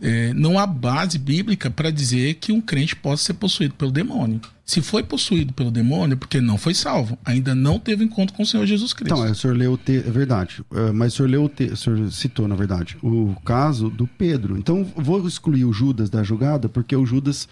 é, 0.01 0.33
não 0.35 0.59
há 0.59 0.67
base 0.67 1.19
bíblica 1.19 1.71
para 1.71 1.91
dizer 1.91 2.35
que 2.35 2.53
um 2.53 2.61
crente 2.61 2.95
possa 2.95 3.25
ser 3.25 3.35
possuído 3.35 3.75
pelo 3.75 3.91
demônio. 3.91 4.41
Se 4.65 4.83
foi 4.83 5.03
possuído 5.03 5.53
pelo 5.55 5.71
demônio, 5.71 6.13
é 6.13 6.17
porque 6.17 6.41
não 6.43 6.59
foi 6.59 6.75
salvo, 6.75 7.19
ainda 7.25 7.55
não 7.55 7.79
teve 7.79 8.05
encontro 8.05 8.37
com 8.37 8.43
o 8.43 8.47
Senhor 8.47 8.67
Jesus 8.67 8.93
Cristo. 8.93 9.15
Então, 9.15 9.27
é, 9.27 9.31
o 9.31 9.35
senhor 9.35 9.57
leu 9.57 9.73
o 9.73 9.79
texto, 9.79 10.07
é 10.07 10.11
verdade. 10.11 10.63
É, 10.75 10.93
mas 10.93 11.15
o 11.15 11.17
senhor 11.17 11.29
leu 11.31 11.45
o 11.45 11.49
texto, 11.49 11.73
o 11.73 11.77
senhor 11.79 12.13
citou, 12.13 12.47
na 12.47 12.55
verdade, 12.55 12.97
o 13.03 13.35
caso 13.45 13.89
do 13.89 14.07
Pedro. 14.07 14.59
Então, 14.59 14.87
vou 14.95 15.27
excluir 15.27 15.65
o 15.65 15.73
Judas 15.73 16.11
da 16.11 16.23
jogada, 16.23 16.69
porque 16.69 16.95
o 16.95 17.07
Judas, 17.07 17.49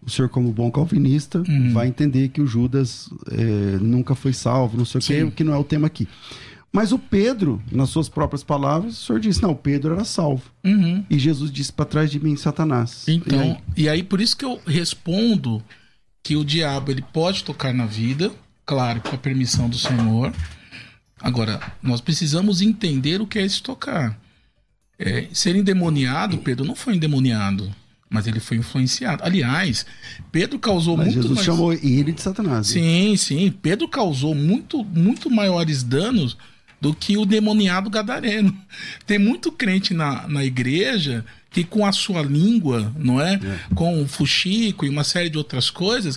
o 0.00 0.08
senhor, 0.08 0.28
como 0.28 0.52
bom 0.52 0.70
calvinista, 0.70 1.42
Uhum. 1.46 1.72
vai 1.72 1.88
entender 1.88 2.28
que 2.28 2.40
o 2.40 2.46
Judas 2.46 3.10
é, 3.32 3.78
nunca 3.80 4.14
foi 4.14 4.32
salvo, 4.32 4.78
não 4.78 4.84
sei 4.84 5.00
o 5.00 5.02
Sim. 5.02 5.12
quê, 5.26 5.32
que 5.36 5.44
não 5.44 5.52
é 5.52 5.58
o 5.58 5.64
tema 5.64 5.88
aqui. 5.88 6.06
Mas 6.72 6.92
o 6.92 6.98
Pedro, 6.98 7.60
nas 7.70 7.90
suas 7.90 8.08
próprias 8.08 8.44
palavras, 8.44 8.92
o 9.02 9.04
senhor 9.06 9.18
disse: 9.18 9.42
não, 9.42 9.50
o 9.50 9.56
Pedro 9.56 9.94
era 9.94 10.04
salvo. 10.04 10.44
Uhum. 10.64 11.04
E 11.10 11.18
Jesus 11.18 11.50
disse 11.50 11.72
para 11.72 11.84
trás 11.84 12.10
de 12.10 12.20
mim, 12.20 12.36
Satanás. 12.36 13.04
Então, 13.08 13.40
E 13.40 13.42
aí? 13.42 13.58
e 13.76 13.88
aí? 13.88 14.02
por 14.02 14.20
isso 14.20 14.36
que 14.36 14.44
eu 14.44 14.60
respondo 14.66 15.62
que 16.22 16.36
o 16.36 16.44
diabo 16.44 16.90
ele 16.90 17.02
pode 17.12 17.42
tocar 17.42 17.74
na 17.74 17.86
vida, 17.86 18.30
claro, 18.64 19.00
com 19.00 19.14
a 19.14 19.18
permissão 19.18 19.68
do 19.68 19.76
Senhor. 19.76 20.32
Agora, 21.20 21.60
nós 21.82 22.00
precisamos 22.00 22.62
entender 22.62 23.20
o 23.20 23.26
que 23.26 23.38
é 23.38 23.42
esse 23.42 23.62
tocar. 23.62 24.18
É, 24.98 25.28
ser 25.32 25.56
endemoniado, 25.56 26.38
Pedro 26.38 26.64
não 26.64 26.74
foi 26.74 26.94
endemoniado, 26.94 27.70
mas 28.08 28.26
ele 28.26 28.38
foi 28.38 28.58
influenciado. 28.58 29.24
Aliás, 29.24 29.86
Pedro 30.30 30.58
causou 30.58 30.96
Mas 30.96 31.06
muito 31.06 31.22
Jesus 31.22 31.34
mais... 31.36 31.46
chamou 31.46 31.72
ele 31.72 32.12
de 32.12 32.20
Satanás. 32.20 32.68
Sim, 32.68 33.16
sim. 33.16 33.50
Pedro 33.62 33.88
causou 33.88 34.34
muito, 34.34 34.84
muito 34.84 35.30
maiores 35.30 35.82
danos 35.82 36.36
do 36.80 36.94
que 36.94 37.16
o 37.18 37.24
demoniado 37.26 37.90
gadareno. 37.90 38.56
Tem 39.06 39.18
muito 39.18 39.52
crente 39.52 39.92
na, 39.94 40.26
na 40.28 40.44
igreja 40.44 41.24
que 41.50 41.64
com 41.64 41.84
a 41.84 41.92
sua 41.92 42.22
língua, 42.22 42.92
não 42.96 43.20
é? 43.20 43.38
Com 43.74 44.02
o 44.02 44.06
fuxico 44.08 44.84
e 44.86 44.88
uma 44.88 45.02
série 45.04 45.28
de 45.28 45.36
outras 45.36 45.68
coisas, 45.68 46.16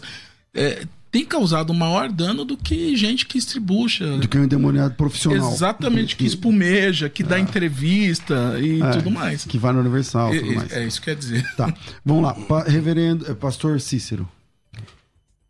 é, 0.54 0.86
tem 1.10 1.26
causado 1.26 1.74
maior 1.74 2.12
dano 2.12 2.46
do 2.46 2.56
que 2.56 2.96
gente 2.96 3.26
que 3.26 3.38
estribucha. 3.38 4.18
Do 4.18 4.28
que 4.28 4.38
um 4.38 4.44
endemoniado 4.44 4.94
profissional. 4.96 5.52
Exatamente, 5.52 6.16
que 6.16 6.26
espumeja, 6.26 7.10
que 7.10 7.24
dá 7.24 7.40
entrevista 7.40 8.56
e 8.60 8.82
É, 8.82 8.92
tudo 8.92 9.10
mais. 9.12 9.44
Que 9.46 9.58
vai 9.58 9.74
no 9.74 9.80
Universal 9.80 10.34
e 10.36 10.40
tudo 10.40 10.52
É, 10.52 10.56
mais. 10.56 10.72
é 10.72 10.86
isso 10.88 11.00
que 11.00 11.06
quer 11.06 11.16
dizer. 11.16 11.44
Tá. 11.56 11.74
Vamos 12.06 12.24
lá. 12.24 12.34
Pa- 12.36 12.64
reverendo, 12.64 13.30
eh, 13.30 13.34
pastor 13.34 13.82
Cícero. 13.82 14.28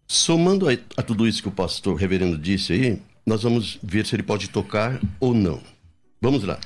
Somando 0.08 0.70
a, 0.70 0.74
a 0.98 1.02
tudo 1.02 1.28
isso 1.28 1.42
que 1.42 1.48
o 1.48 1.52
pastor 1.52 1.96
reverendo 1.96 2.38
disse 2.38 2.74
aí, 2.74 3.02
nós 3.26 3.44
vamos 3.44 3.80
ver 3.82 4.06
se 4.06 4.16
ele 4.16 4.24
pode 4.24 4.50
tocar 4.50 5.00
ou 5.20 5.34
não. 5.34 5.62
Vamos 6.22 6.44
lá. 6.44 6.60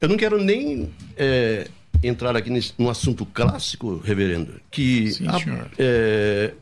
Eu 0.00 0.08
não 0.08 0.16
quero 0.16 0.42
nem 0.42 0.90
é, 1.16 1.68
entrar 2.02 2.34
aqui 2.36 2.48
nesse, 2.50 2.72
num 2.78 2.88
assunto 2.88 3.26
clássico, 3.26 3.98
reverendo, 4.04 4.60
que 4.70 5.12
Sim, 5.12 5.26
a- 5.28 5.66
é, 5.78 6.54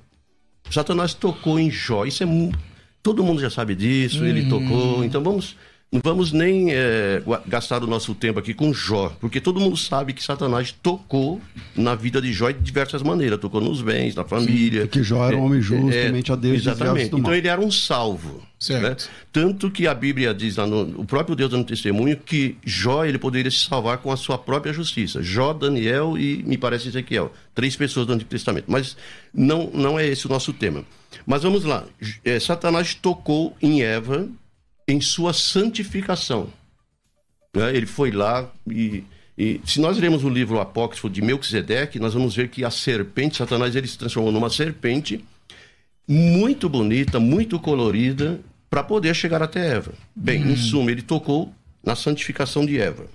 Satanás 0.71 1.15
tocou 1.15 1.59
em 1.59 1.71
Jó. 1.71 2.05
Isso 2.05 2.23
é 2.23 2.27
todo 3.03 3.23
mundo 3.25 3.41
já 3.41 3.49
sabe 3.49 3.75
disso. 3.75 4.25
Ele 4.25 4.43
Uhum. 4.43 4.49
tocou. 4.49 5.05
Então 5.05 5.23
vamos 5.23 5.57
não 5.91 6.03
vamos 6.05 6.33
nem 6.33 6.71
é, 6.71 7.23
gastar 7.47 7.83
o 7.83 7.87
nosso 7.87 8.15
tempo 8.15 8.39
aqui 8.39 8.53
com 8.53 8.75
Jó, 8.75 9.17
porque 9.21 9.41
todo 9.41 9.59
mundo 9.59 9.77
sabe 9.77 10.13
que 10.13 10.23
Satanás 10.23 10.71
tocou 10.71 11.41
na 11.75 11.95
vida 11.95 12.21
de 12.21 12.31
Jó 12.31 12.51
de 12.51 12.59
diversas 12.59 13.03
maneiras. 13.03 13.41
Tocou 13.41 13.59
nos 13.59 13.81
bens, 13.81 14.15
na 14.15 14.23
família. 14.23 14.83
Porque 14.83 15.03
Jó 15.03 15.27
era 15.27 15.37
um 15.37 15.47
homem 15.47 15.63
justo, 15.63 15.91
temente 15.91 16.31
a 16.31 16.37
Deus, 16.37 16.59
Exatamente. 16.59 17.15
Então 17.15 17.35
ele 17.35 17.49
era 17.49 17.61
um 17.61 17.71
salvo. 17.71 18.43
Certo. 18.61 18.83
né? 18.83 18.97
Tanto 19.33 19.71
que 19.71 19.87
a 19.87 19.95
Bíblia 19.95 20.35
diz 20.35 20.57
lá 20.57 20.67
no 20.67 21.01
o 21.01 21.05
próprio 21.05 21.37
Deus 21.37 21.51
dando 21.51 21.65
testemunho 21.65 22.17
que 22.17 22.57
Jó 22.65 23.05
ele 23.05 23.17
poderia 23.17 23.51
se 23.51 23.61
salvar 23.61 23.99
com 23.99 24.13
a 24.13 24.17
sua 24.17 24.37
própria 24.37 24.73
justiça. 24.73 25.23
Jó, 25.23 25.55
Daniel 25.55 26.19
e 26.19 26.43
me 26.43 26.59
parece 26.59 26.89
Ezequiel, 26.89 27.33
três 27.55 27.77
pessoas 27.77 28.07
do 28.07 28.13
Antigo 28.13 28.29
Testamento. 28.29 28.65
Mas 28.67 28.97
não 29.33 29.71
não 29.73 29.99
é 29.99 30.07
esse 30.07 30.27
o 30.27 30.29
nosso 30.29 30.53
tema. 30.53 30.85
Mas 31.25 31.45
vamos 31.45 31.65
lá. 31.65 31.85
Eh, 32.25 32.41
Satanás 32.41 32.95
tocou 32.95 33.57
em 33.63 33.83
Eva 33.83 34.29
em 34.89 35.03
sua 35.03 35.35
santificação. 35.35 36.49
né? 37.55 37.77
Ele 37.77 37.87
foi 37.87 38.11
lá 38.11 38.51
e, 38.67 39.05
e 39.37 39.61
se 39.65 39.81
nós 39.81 39.99
lermos 39.99 40.25
o 40.25 40.29
livro 40.31 40.59
apócrifo 40.59 41.11
de 41.11 41.21
Melquisedeque, 41.21 42.01
nós 42.01 42.15
vamos 42.15 42.35
ver 42.35 42.49
que 42.49 42.65
a 42.65 42.71
serpente, 42.71 43.37
Satanás, 43.37 43.77
ele 43.77 43.87
se 43.87 43.99
transformou 43.99 44.33
numa 44.33 44.49
serpente 44.49 45.23
muito 46.09 46.71
bonita, 46.71 47.21
muito 47.21 47.61
colorida, 47.61 48.41
para 48.71 48.83
poder 48.83 49.15
chegar 49.15 49.43
até 49.43 49.75
Eva. 49.75 49.93
Bem, 50.17 50.43
em 50.43 50.57
suma, 50.57 50.91
ele 50.91 51.03
tocou 51.03 51.53
na 51.85 51.95
santificação 51.95 52.65
de 52.65 52.79
Eva. 52.79 53.07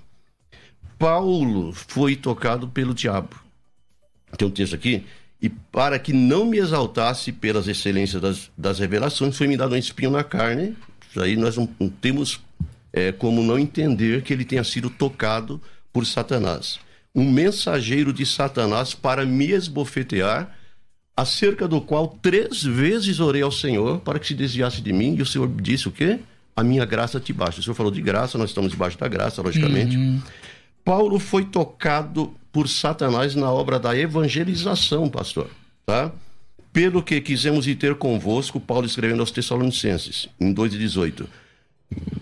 Paulo 0.98 1.72
foi 1.72 2.14
tocado 2.16 2.68
pelo 2.68 2.94
diabo. 2.94 3.36
Tem 4.36 4.46
um 4.46 4.50
texto 4.50 4.74
aqui. 4.74 5.04
E 5.40 5.48
para 5.48 5.98
que 5.98 6.12
não 6.12 6.46
me 6.46 6.58
exaltasse 6.58 7.30
pelas 7.30 7.68
excelências 7.68 8.22
das, 8.22 8.50
das 8.56 8.78
revelações, 8.78 9.36
foi 9.36 9.46
me 9.46 9.56
dado 9.56 9.74
um 9.74 9.78
espinho 9.78 10.10
na 10.10 10.24
carne. 10.24 10.76
Isso 11.14 11.22
aí 11.22 11.36
nós 11.36 11.56
não, 11.56 11.68
não 11.78 11.88
temos 11.88 12.40
é, 12.92 13.12
como 13.12 13.40
não 13.40 13.56
entender 13.56 14.22
que 14.22 14.32
ele 14.32 14.44
tenha 14.44 14.64
sido 14.64 14.90
tocado 14.90 15.62
por 15.92 16.04
Satanás. 16.04 16.80
Um 17.14 17.30
mensageiro 17.30 18.12
de 18.12 18.26
Satanás 18.26 18.94
para 18.94 19.24
me 19.24 19.52
esbofetear, 19.52 20.52
acerca 21.16 21.68
do 21.68 21.80
qual 21.80 22.08
três 22.20 22.64
vezes 22.64 23.20
orei 23.20 23.42
ao 23.42 23.52
Senhor 23.52 24.00
para 24.00 24.18
que 24.18 24.26
se 24.26 24.34
desviasse 24.34 24.80
de 24.80 24.92
mim, 24.92 25.14
e 25.16 25.22
o 25.22 25.26
Senhor 25.26 25.48
disse 25.62 25.86
o 25.86 25.92
quê? 25.92 26.18
A 26.56 26.64
minha 26.64 26.84
graça 26.84 27.20
te 27.20 27.32
basta. 27.32 27.60
O 27.60 27.62
Senhor 27.62 27.76
falou 27.76 27.92
de 27.92 28.02
graça, 28.02 28.36
nós 28.36 28.50
estamos 28.50 28.72
debaixo 28.72 28.98
da 28.98 29.06
graça, 29.06 29.40
logicamente. 29.40 29.96
Paulo 30.84 31.20
foi 31.20 31.44
tocado 31.44 32.34
por 32.50 32.68
Satanás 32.68 33.36
na 33.36 33.52
obra 33.52 33.78
da 33.78 33.96
evangelização, 33.96 35.08
pastor, 35.08 35.48
tá? 35.86 36.10
Pelo 36.74 37.02
que 37.02 37.20
quisemos 37.22 37.66
ir 37.66 37.76
ter 37.76 37.94
convosco, 37.94 38.58
Paulo 38.60 38.84
escrevendo 38.84 39.20
aos 39.20 39.30
Tessalonicenses, 39.30 40.28
em 40.38 40.52
2,18. 40.52 41.24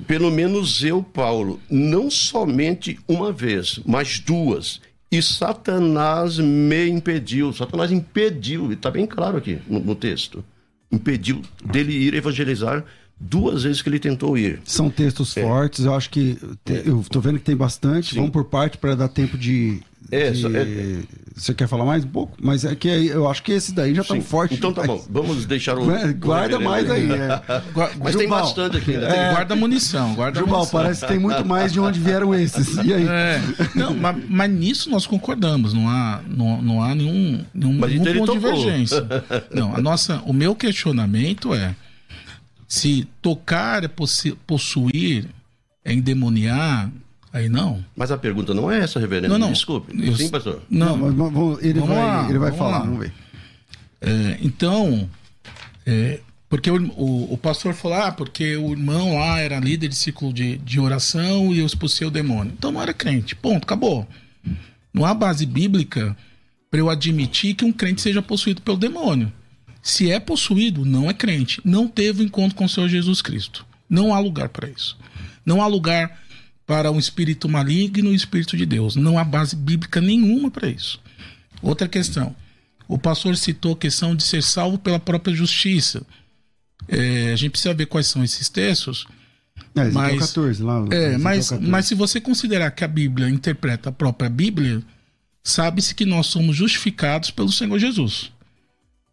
Pelo 0.07 0.31
menos 0.31 0.85
eu, 0.85 1.03
Paulo, 1.03 1.59
não 1.71 2.11
somente 2.11 2.99
uma 3.09 3.33
vez, 3.33 3.81
mas 3.87 4.21
duas. 4.21 4.81
E 5.11 5.23
Satanás 5.23 6.39
me 6.39 6.87
impediu. 6.89 7.53
Satanás 7.53 7.91
impediu, 7.91 8.71
está 8.73 8.91
bem 8.91 9.07
claro 9.07 9.39
aqui 9.39 9.59
no, 9.67 9.81
no 9.81 9.95
texto. 9.95 10.45
Impediu 10.91 11.41
dele 11.65 11.93
ir 11.93 12.13
evangelizar 12.15 12.85
duas 13.19 13.63
vezes 13.63 13.81
que 13.81 13.89
ele 13.89 13.99
tentou 13.99 14.37
ir. 14.37 14.61
São 14.65 14.91
textos 14.91 15.33
fortes, 15.33 15.85
eu 15.87 15.95
acho 15.95 16.11
que. 16.11 16.37
te- 16.65 16.83
Eu 16.85 17.03
tô 17.11 17.21
vendo 17.21 17.39
que 17.39 17.45
tem 17.47 17.57
bastante. 17.57 18.11
Sim. 18.11 18.17
Vamos 18.17 18.33
por 18.33 18.45
parte 18.45 18.77
para 18.77 18.95
dar 18.95 19.09
tempo 19.09 19.39
de, 19.39 19.81
É, 20.11 20.31
de- 20.31 20.57
é- 20.57 20.99
Você 21.35 21.55
quer 21.55 21.67
falar 21.67 21.87
mais 21.87 22.05
um 22.05 22.09
pouco? 22.09 22.37
Mas 22.43 22.63
é 22.65 22.75
que 22.77 22.91
aí 22.91 23.09
eu 23.09 23.27
acho 23.27 23.43
que 23.43 23.53
esse 23.53 23.73
daí 23.73 23.95
já 23.95 24.05
tá 24.05 24.15
Sim. 24.15 24.21
forte. 24.21 24.55
Então 24.55 24.71
tá 24.73 24.83
bom, 24.83 25.03
vamos 25.09 25.47
deixar 25.47 25.79
o. 25.79 25.87
Né? 25.87 26.13
Guarda 26.13 26.59
o 26.59 26.63
mais 26.63 26.91
aí. 26.91 27.11
é. 27.11 27.43
Mas 27.99 28.15
tem 28.17 28.29
bastante 28.29 28.77
aqui 28.77 28.93
ainda. 28.93 29.07
É. 29.09 29.31
Guarda 29.31 29.57
munição, 29.57 30.15
guarda 30.15 30.39
Jubal, 30.41 30.59
munição. 30.59 30.81
parece 30.81 31.01
que 31.01 31.07
tem 31.09 31.19
muito 31.19 31.43
mais 31.47 31.73
de 31.73 31.81
onde 31.81 31.99
vieram 31.99 32.35
esses. 32.35 32.77
E 32.85 32.93
aí? 32.93 33.07
É, 33.09 33.41
não, 33.75 33.95
mas, 33.95 34.17
mas 34.29 34.51
nisso 34.51 34.91
nós 34.91 35.07
concordamos, 35.07 35.73
não 35.73 35.89
há, 35.89 36.21
não, 36.29 36.61
não 36.61 36.83
há 36.83 36.95
nenhum, 36.95 37.43
nenhum, 37.55 37.79
Mas 37.79 37.91
nenhum 37.91 38.03
então 38.03 38.13
ele 38.13 38.19
ponto 38.21 38.33
de 38.33 38.39
divergência. 38.39 39.07
Não, 39.55 39.75
a 39.75 39.81
nossa, 39.81 40.21
o 40.27 40.33
meu 40.35 40.55
questionamento 40.55 41.55
é 41.55 41.75
se 42.69 43.09
tocar 43.23 43.85
é 43.85 43.89
possuir, 44.47 45.27
é 45.85 45.93
endemoniar, 45.95 46.91
aí 47.33 47.49
não. 47.49 47.85
Mas 47.97 48.11
a 48.11 48.19
pergunta 48.19 48.53
não 48.55 48.71
é 48.71 48.81
essa, 48.81 49.01
reverendo. 49.01 49.29
Não, 49.33 49.39
não. 49.39 49.53
Desculpe. 49.53 49.93
Eu- 50.07 50.17
Sim, 50.17 50.29
pastor. 50.29 50.63
Não, 50.71 50.97
Não, 50.97 51.07
mas 51.07 51.15
vamos- 51.15 51.63
ele, 51.63 51.81
Vamos 51.81 51.89
vai, 51.97 51.99
lá, 52.07 52.29
ele 52.29 52.39
vai 52.39 52.51
vamos 52.51 52.59
falar, 52.59 52.79
lá. 52.79 52.85
vamos 52.85 52.99
ver. 53.01 53.13
É, 54.01 54.39
então, 54.43 55.09
é, 55.87 56.21
porque 56.49 56.71
o, 56.71 56.77
o, 56.97 57.33
o 57.35 57.39
pastor 57.39 57.73
falou, 57.75 57.99
ah, 57.99 58.13
porque 58.13 58.57
o 58.57 58.73
irmão 58.73 59.19
lá 59.19 59.39
era 59.41 59.59
líder 59.61 59.89
de 59.89 59.95
ciclo 59.97 60.33
de, 60.33 60.59
de 60.59 60.79
oração 60.81 61.53
e 61.55 61.61
eu 61.61 61.67
expulsei 61.67 62.07
o 62.07 62.11
demônio. 62.11 62.53
Então 62.57 62.71
não 62.73 62.83
era 62.83 62.93
crente. 62.93 63.35
Ponto, 63.35 63.65
acabou. 63.65 64.07
Não 64.93 65.05
há 65.07 65.15
base 65.15 65.47
bíblica 65.47 66.17
para 66.71 66.81
eu 66.81 66.91
admitir 66.91 67.55
que 67.55 67.65
um 67.65 67.73
crente 67.73 68.03
seja 68.03 68.21
possuído 68.21 68.61
pelo 68.63 68.77
demônio. 68.77 69.33
Se 69.81 70.11
é 70.11 70.21
possuído, 70.21 70.85
não 70.85 71.09
é 71.09 71.15
crente. 71.15 71.61
Não 71.65 71.89
teve 71.89 72.23
encontro 72.23 72.55
com 72.57 72.65
o 72.65 72.69
Senhor 72.69 72.89
Jesus 72.89 73.21
Cristo. 73.23 73.65
Não 73.89 74.15
há 74.15 74.19
lugar 74.19 74.49
para 74.49 74.69
isso. 74.69 74.97
Não 75.45 75.61
há 75.63 75.67
lugar 75.67 76.21
para 76.67 76.91
um 76.91 76.99
espírito 76.99 77.49
maligno 77.49 78.11
e 78.11 78.13
o 78.13 78.15
espírito 78.15 78.57
de 78.57 78.65
Deus. 78.65 78.97
Não 78.97 79.19
há 79.19 79.25
base 79.25 79.57
bíblica 79.57 80.01
nenhuma 80.01 80.51
para 80.51 80.69
isso. 80.69 81.01
Outra 81.61 81.89
questão. 81.89 82.35
O 82.89 82.99
pastor 82.99 83.37
citou 83.37 83.73
a 83.75 83.77
questão 83.77 84.15
de 84.15 84.23
ser 84.23 84.43
salvo 84.43 84.79
pela 84.79 84.99
própria 84.99 85.35
justiça. 85.35 86.05
É, 86.89 87.33
a 87.33 87.37
gente 87.37 87.53
precisa 87.53 87.75
ver 87.75 87.87
quais 87.87 88.07
são 88.07 88.23
esses 88.25 88.49
textos. 88.49 89.07
É, 89.75 89.85
Mas- 89.91 90.19
14, 90.19 90.63
lá. 90.63 90.85
É, 90.91 91.17
mas, 91.17 91.51
14. 91.51 91.71
mas 91.71 91.87
se 91.87 91.95
você 91.95 92.21
considerar 92.21 92.71
que 92.71 92.85
a 92.85 92.89
Bíblia 92.89 93.29
interpreta 93.29 93.89
a 93.89 93.93
própria 93.93 94.29
Bíblia, 94.29 94.83
sabe-se 95.43 95.95
que 95.95 96.05
nós 96.05 96.27
somos 96.27 96.57
justificados 96.57 97.31
pelo 97.31 97.51
Senhor 97.51 97.79
Jesus. 97.79 98.31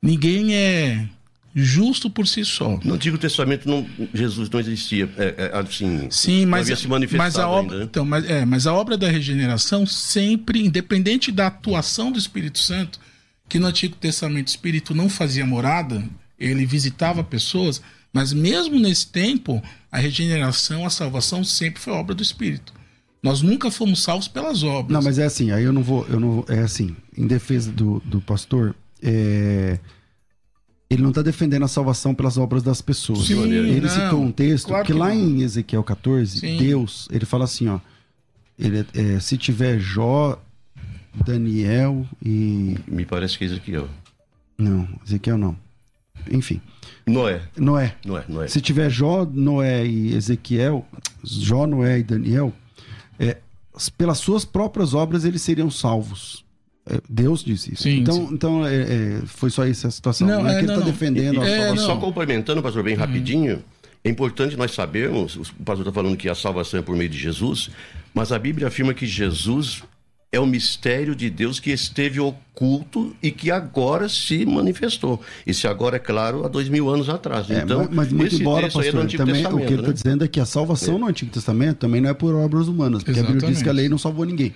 Ninguém 0.01 0.56
é 0.56 1.08
justo 1.53 2.10
por 2.10 2.27
si 2.27 2.46
só. 2.46 2.79
No 2.84 2.94
Antigo 2.94 3.18
Testamento 3.18 3.68
não, 3.68 3.86
Jesus 4.13 4.50
não 4.50 4.60
existia. 4.60 5.10
É, 5.18 5.51
é, 5.53 5.58
assim, 5.58 6.08
Sim, 6.10 6.41
não 6.41 6.51
mas, 6.51 6.62
havia 6.62 6.75
se 6.75 6.88
manifestado 6.88 7.24
mas 7.24 7.38
a 7.38 7.48
obra, 7.48 7.62
ainda. 7.62 7.77
né? 7.77 7.84
então, 7.89 8.06
mas, 8.06 8.29
é, 8.29 8.46
mas 8.46 8.68
a 8.68 8.74
obra 8.74 8.98
da 8.98 9.10
regeneração 9.10 9.86
sempre, 9.86 10.65
independente 10.65 11.32
da 11.32 11.48
atuação 11.48 12.12
do 12.12 12.20
Espírito 12.20 12.60
Santo, 12.60 13.00
que 13.48 13.60
no 13.60 13.68
Antigo 13.68 13.96
Testamento 13.96 14.48
o 14.48 14.51
Espírito 14.51 14.94
não 14.94 15.10
fazia 15.10 15.46
morada, 15.46 16.03
ele 16.39 16.65
visitava 16.65 17.24
pessoas, 17.24 17.82
mas 18.13 18.32
mesmo 18.32 18.79
nesse 18.79 19.08
tempo, 19.08 19.62
a 19.91 19.98
regeneração, 19.98 20.86
a 20.86 20.89
salvação 20.89 21.44
sempre 21.44 21.82
foi 21.82 21.94
obra 21.94 22.13
do 22.13 22.24
Espírito. 22.24 22.74
Nós 23.22 23.41
nunca 23.41 23.70
fomos 23.70 24.01
salvos 24.01 24.27
pelas 24.27 24.63
obras. 24.63 24.94
Não, 24.94 25.01
mas 25.01 25.20
é 25.20 25.25
assim, 25.25 25.51
aí 25.51 25.63
eu 25.63 25.74
não 25.74 25.84
vou. 25.84 26.06
Eu 26.08 26.20
não 26.20 26.32
vou 26.36 26.46
é 26.48 26.60
assim, 26.60 26.96
em 27.18 27.27
defesa 27.27 27.70
do, 27.70 28.01
do 28.06 28.22
pastor, 28.22 28.74
é, 29.03 29.77
ele 30.89 31.03
não 31.03 31.10
está 31.10 31.22
defendendo 31.22 31.63
a 31.63 31.67
salvação 31.67 32.15
pelas 32.15 32.38
obras 32.38 32.63
das 32.63 32.81
pessoas. 32.81 33.27
Sim, 33.27 33.43
ele 33.43 33.79
não, 33.81 33.89
citou 33.89 34.22
um 34.22 34.31
texto 34.31 34.67
claro 34.67 34.86
que, 34.86 34.91
que 34.91 34.98
lá 34.98 35.13
em 35.13 35.41
Ezequiel 35.41 35.84
14, 35.84 36.39
Sim. 36.39 36.58
Deus, 36.58 37.08
ele 37.12 37.25
fala 37.25 37.43
assim, 37.43 37.67
ó. 37.67 37.79
Ele, 38.58 38.86
é, 38.93 39.19
se 39.19 39.38
tiver 39.38 39.79
Jó, 39.79 40.41
Daniel 41.25 42.05
e. 42.24 42.75
Me 42.88 43.05
parece 43.05 43.38
que 43.38 43.46
é 43.46 43.79
ó. 43.79 43.86
Não, 44.58 44.88
Ezequiel 45.05 45.38
não. 45.38 45.55
Enfim, 46.29 46.60
Noé. 47.05 47.41
Noé. 47.58 47.96
Noé, 48.05 48.25
Noé. 48.27 48.48
Se 48.48 48.60
tiver 48.60 48.89
Jó, 48.89 49.25
Noé 49.25 49.86
e 49.86 50.13
Ezequiel, 50.15 50.86
Jó, 51.24 51.65
Noé 51.65 52.00
e 52.00 52.03
Daniel, 52.03 52.53
é, 53.17 53.38
pelas 53.98 54.17
suas 54.17 54.43
próprias 54.43 54.93
obras 54.93 55.24
eles 55.24 55.41
seriam 55.41 55.69
salvos. 55.69 56.43
É, 56.89 57.00
Deus 57.08 57.43
disse 57.43 57.74
isso. 57.74 57.84
Sim, 57.84 58.00
então, 58.00 58.15
sim. 58.15 58.34
então 58.34 58.65
é, 58.65 58.75
é, 58.75 59.22
foi 59.25 59.50
só 59.50 59.65
essa 59.65 59.88
a 59.88 59.91
situação. 59.91 60.27
Não, 60.27 60.43
Não, 60.43 60.50
é 60.50 60.53
é, 60.53 60.55
que 60.55 60.60
ele 60.62 60.67
não, 60.67 60.74
está 60.75 60.86
não. 60.86 60.91
defendendo 60.91 61.41
a 61.41 61.46
É, 61.46 61.58
salvação. 61.58 61.75
E 61.75 61.79
só 61.79 61.93
não. 61.93 62.01
complementando, 62.01 62.62
pastor, 62.63 62.84
bem 62.84 62.96
rapidinho, 62.96 63.63
é 64.03 64.10
importante 64.10 64.58
nós 64.58 64.72
sabermos, 64.72 65.36
o 65.36 65.63
pastor 65.63 65.79
está 65.88 65.91
falando 65.91 66.17
que 66.17 66.29
a 66.29 66.36
salvação 66.36 66.79
é 66.79 66.84
por 66.84 66.96
meio 66.96 67.10
de 67.10 67.17
Jesus, 67.17 67.69
mas 68.13 68.31
a 68.31 68.39
Bíblia 68.39 68.67
afirma 68.67 68.94
que 68.94 69.05
Jesus 69.05 69.83
é 70.31 70.40
o 70.40 70.46
mistério 70.46 71.16
de 71.16 71.27
Deus 71.29 71.59
que 71.59 71.72
esteve 71.72 72.20
oculto 72.20 73.16
e 73.22 73.31
que 73.31 73.50
agora 73.50 74.07
se 74.07 74.46
manifestou. 74.46 75.20
Esse 75.46 75.68
agora, 75.68 75.96
é 75.96 76.00
claro, 76.00 76.46
há 76.46 76.48
dois 76.48 76.70
mil 76.70 76.87
anos 76.87 77.09
atrás. 77.09 77.50
É, 77.50 77.61
então, 77.63 77.79
mas, 77.85 77.92
mas 77.92 78.11
muito 78.11 78.35
embora, 78.35 78.63
texto 78.63 78.79
aí 78.79 78.90
é 78.90 78.92
do 78.92 78.98
pastor, 78.98 79.05
Antigo 79.05 79.25
também, 79.25 79.46
o 79.46 79.57
que 79.57 79.63
ele 79.63 79.75
está 79.75 79.87
né? 79.87 79.94
dizendo 79.94 80.24
é 80.24 80.27
que 80.27 80.40
a 80.40 80.46
salvação 80.46 81.00
no 81.00 81.07
Antigo 81.07 81.31
Testamento 81.31 81.77
também 81.77 82.00
não 82.00 82.09
é 82.11 82.13
por 82.13 82.35
obras 82.35 82.68
humanas, 82.68 83.03
porque 83.03 83.20
a 83.20 83.24
Bíblia 83.24 83.40
diz 83.40 83.44
Exatamente. 83.50 83.63
que 83.63 83.70
a 83.70 83.74
lei 83.74 83.90
não 83.90 83.98
salvou 83.98 84.24
ninguém. 84.24 84.53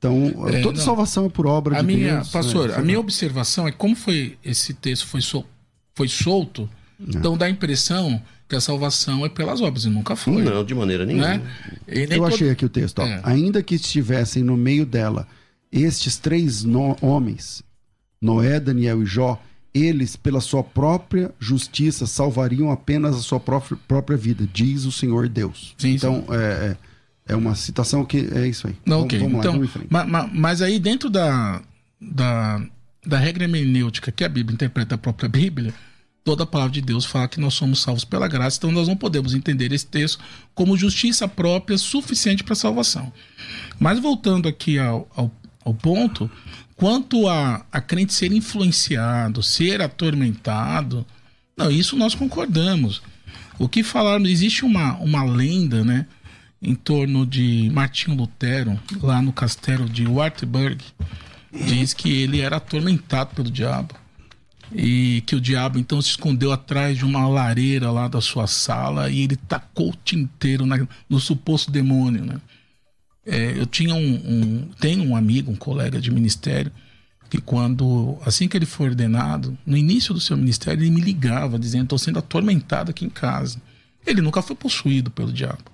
Então, 0.00 0.48
É, 0.48 0.62
toda 0.62 0.78
não. 0.78 0.84
salvação 0.84 1.26
é 1.26 1.28
por 1.28 1.46
obra 1.46 1.76
a 1.78 1.80
de 1.82 1.86
minha, 1.86 2.14
Deus. 2.16 2.30
pastor, 2.30 2.70
né? 2.70 2.76
a 2.76 2.80
minha 2.80 2.98
observação 2.98 3.68
é 3.68 3.72
como 3.72 3.94
foi 3.94 4.38
esse 4.42 4.72
texto 4.72 5.06
foi, 5.06 5.20
sol, 5.20 5.46
foi 5.94 6.08
solto, 6.08 6.66
então 6.98 7.36
dá 7.36 7.44
a 7.44 7.50
impressão 7.50 8.20
que 8.48 8.56
a 8.56 8.60
salvação 8.62 9.26
é 9.26 9.28
pelas 9.28 9.60
obras 9.60 9.84
e 9.84 9.90
nunca 9.90 10.16
foi. 10.16 10.42
Não, 10.42 10.64
de 10.64 10.74
maneira 10.74 11.04
nenhuma. 11.04 11.28
né? 11.36 11.42
E 11.86 11.94
nem 12.06 12.16
Eu 12.16 12.24
todo- 12.24 12.26
achei 12.34 12.48
aqui 12.50 12.64
o 12.64 12.68
texto. 12.70 12.98
ó. 13.00 13.04
É. 13.06 13.20
Ainda 13.24 13.62
que 13.62 13.74
estivessem 13.74 14.42
no 14.42 14.56
meio 14.56 14.86
dela 14.86 15.28
estes 15.70 16.16
três 16.16 16.64
no- 16.64 16.96
homens, 17.02 17.62
Noé, 18.20 18.58
Daniel 18.58 19.02
e 19.02 19.06
Jó, 19.06 19.40
eles, 19.72 20.16
pela 20.16 20.40
sua 20.40 20.64
própria 20.64 21.30
justiça, 21.38 22.06
salvariam 22.06 22.70
apenas 22.70 23.14
a 23.16 23.20
sua 23.20 23.38
própria, 23.38 23.78
própria 23.86 24.16
vida, 24.16 24.48
diz 24.52 24.84
o 24.86 24.90
Senhor 24.90 25.28
Deus. 25.28 25.74
Sim, 25.78 25.90
então, 25.90 26.24
É, 26.30 26.34
é, 26.72 26.76
é 27.30 27.36
uma 27.36 27.54
citação 27.54 28.04
que 28.04 28.28
é 28.34 28.46
isso 28.48 28.66
aí. 28.66 28.76
Não, 28.86 28.98
Vamos- 28.98 29.04
ok. 29.14 29.18
Vamos 29.18 29.32
lá, 29.34 29.38
então, 29.40 29.52
vamos 29.52 29.68
em 29.68 29.70
frente. 29.72 29.86
ma- 29.90 30.04
ma- 30.04 30.30
mas 30.32 30.60
aí 30.62 30.78
dentro 30.78 31.08
da, 31.10 31.60
da, 32.00 32.60
da 33.06 33.18
regra 33.18 33.44
hermenêutica 33.44 34.12
que 34.12 34.24
a 34.24 34.28
Bíblia 34.28 34.54
interpreta 34.54 34.94
a 34.94 34.98
própria 34.98 35.28
Bíblia, 35.28 35.72
toda 36.24 36.42
a 36.44 36.46
palavra 36.46 36.72
de 36.72 36.80
Deus 36.82 37.04
fala 37.04 37.28
que 37.28 37.40
nós 37.40 37.54
somos 37.54 37.80
salvos 37.82 38.04
pela 38.04 38.28
graça, 38.28 38.58
então 38.58 38.70
nós 38.70 38.86
não 38.88 38.96
podemos 38.96 39.34
entender 39.34 39.72
esse 39.72 39.86
texto 39.86 40.18
como 40.54 40.76
justiça 40.76 41.26
própria 41.26 41.78
suficiente 41.78 42.44
para 42.44 42.54
salvação. 42.54 43.12
Mas 43.78 43.98
voltando 43.98 44.48
aqui 44.48 44.78
ao, 44.78 45.08
ao, 45.16 45.30
ao 45.64 45.72
ponto, 45.74 46.30
quanto 46.76 47.26
a, 47.28 47.64
a 47.72 47.80
crente 47.80 48.12
ser 48.12 48.32
influenciado, 48.32 49.42
ser 49.42 49.80
atormentado, 49.80 51.06
não, 51.56 51.70
isso 51.70 51.96
nós 51.96 52.14
concordamos. 52.14 53.02
O 53.58 53.68
que 53.68 53.82
falaram, 53.82 54.24
existe 54.26 54.64
uma, 54.64 54.94
uma 54.98 55.22
lenda, 55.24 55.84
né? 55.84 56.06
Em 56.62 56.74
torno 56.74 57.24
de 57.26 57.70
Martinho 57.72 58.16
Lutero, 58.16 58.78
lá 59.00 59.22
no 59.22 59.32
castelo 59.32 59.88
de 59.88 60.06
Wartburg, 60.06 60.78
diz 61.52 61.94
que 61.94 62.10
ele 62.22 62.40
era 62.40 62.56
atormentado 62.56 63.34
pelo 63.34 63.50
diabo. 63.50 63.94
E 64.72 65.22
que 65.26 65.34
o 65.34 65.40
diabo 65.40 65.78
então 65.78 66.00
se 66.00 66.10
escondeu 66.10 66.52
atrás 66.52 66.96
de 66.98 67.04
uma 67.04 67.26
lareira 67.26 67.90
lá 67.90 68.06
da 68.06 68.20
sua 68.20 68.46
sala 68.46 69.10
e 69.10 69.22
ele 69.22 69.34
tacou 69.34 69.90
o 69.90 69.96
tinteiro 70.04 70.64
na- 70.64 70.86
no 71.08 71.18
suposto 71.18 71.72
demônio, 71.72 72.24
né? 72.24 72.36
É, 73.26 73.58
eu 73.58 73.66
tinha 73.66 73.94
um, 73.94 74.14
um 74.14 74.68
tenho 74.78 75.02
um 75.02 75.16
amigo, 75.16 75.50
um 75.50 75.56
colega 75.56 76.00
de 76.00 76.10
ministério, 76.10 76.70
que 77.28 77.40
quando 77.40 78.16
assim 78.24 78.46
que 78.46 78.56
ele 78.56 78.66
foi 78.66 78.88
ordenado, 78.90 79.58
no 79.66 79.76
início 79.76 80.14
do 80.14 80.20
seu 80.20 80.36
ministério, 80.36 80.82
ele 80.84 80.90
me 80.90 81.00
ligava 81.00 81.58
dizendo: 81.58 81.84
"Estou 81.84 81.98
sendo 81.98 82.18
atormentado 82.20 82.90
aqui 82.90 83.04
em 83.04 83.10
casa". 83.10 83.60
Ele 84.06 84.20
nunca 84.20 84.40
foi 84.40 84.54
possuído 84.54 85.10
pelo 85.10 85.32
diabo, 85.32 85.64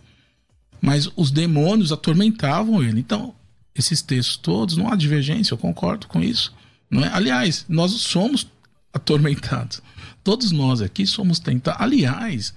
mas 0.81 1.09
os 1.17 1.31
demônios 1.31 1.93
atormentavam 1.93 2.83
ele. 2.83 3.01
Então, 3.01 3.35
esses 3.75 4.03
textos 4.03 4.37
todos 4.37 4.77
não 4.77 4.91
há 4.91 4.97
divergência, 4.97 5.55
eu 5.55 5.59
concordo 5.59 6.07
com 6.07 6.23
isso, 6.23 6.55
não 6.91 7.05
é? 7.05 7.09
Aliás, 7.13 7.65
nós 7.69 7.93
somos 7.93 8.47
atormentados. 8.93 9.83
Todos 10.25 10.51
nós 10.51 10.81
aqui 10.81 11.07
somos 11.07 11.39
tentados. 11.39 11.81
Aliás, 11.81 12.55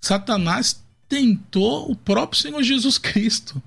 Satanás 0.00 0.82
tentou 1.08 1.90
o 1.90 1.96
próprio 1.96 2.40
Senhor 2.40 2.62
Jesus 2.62 2.98
Cristo. 2.98 3.62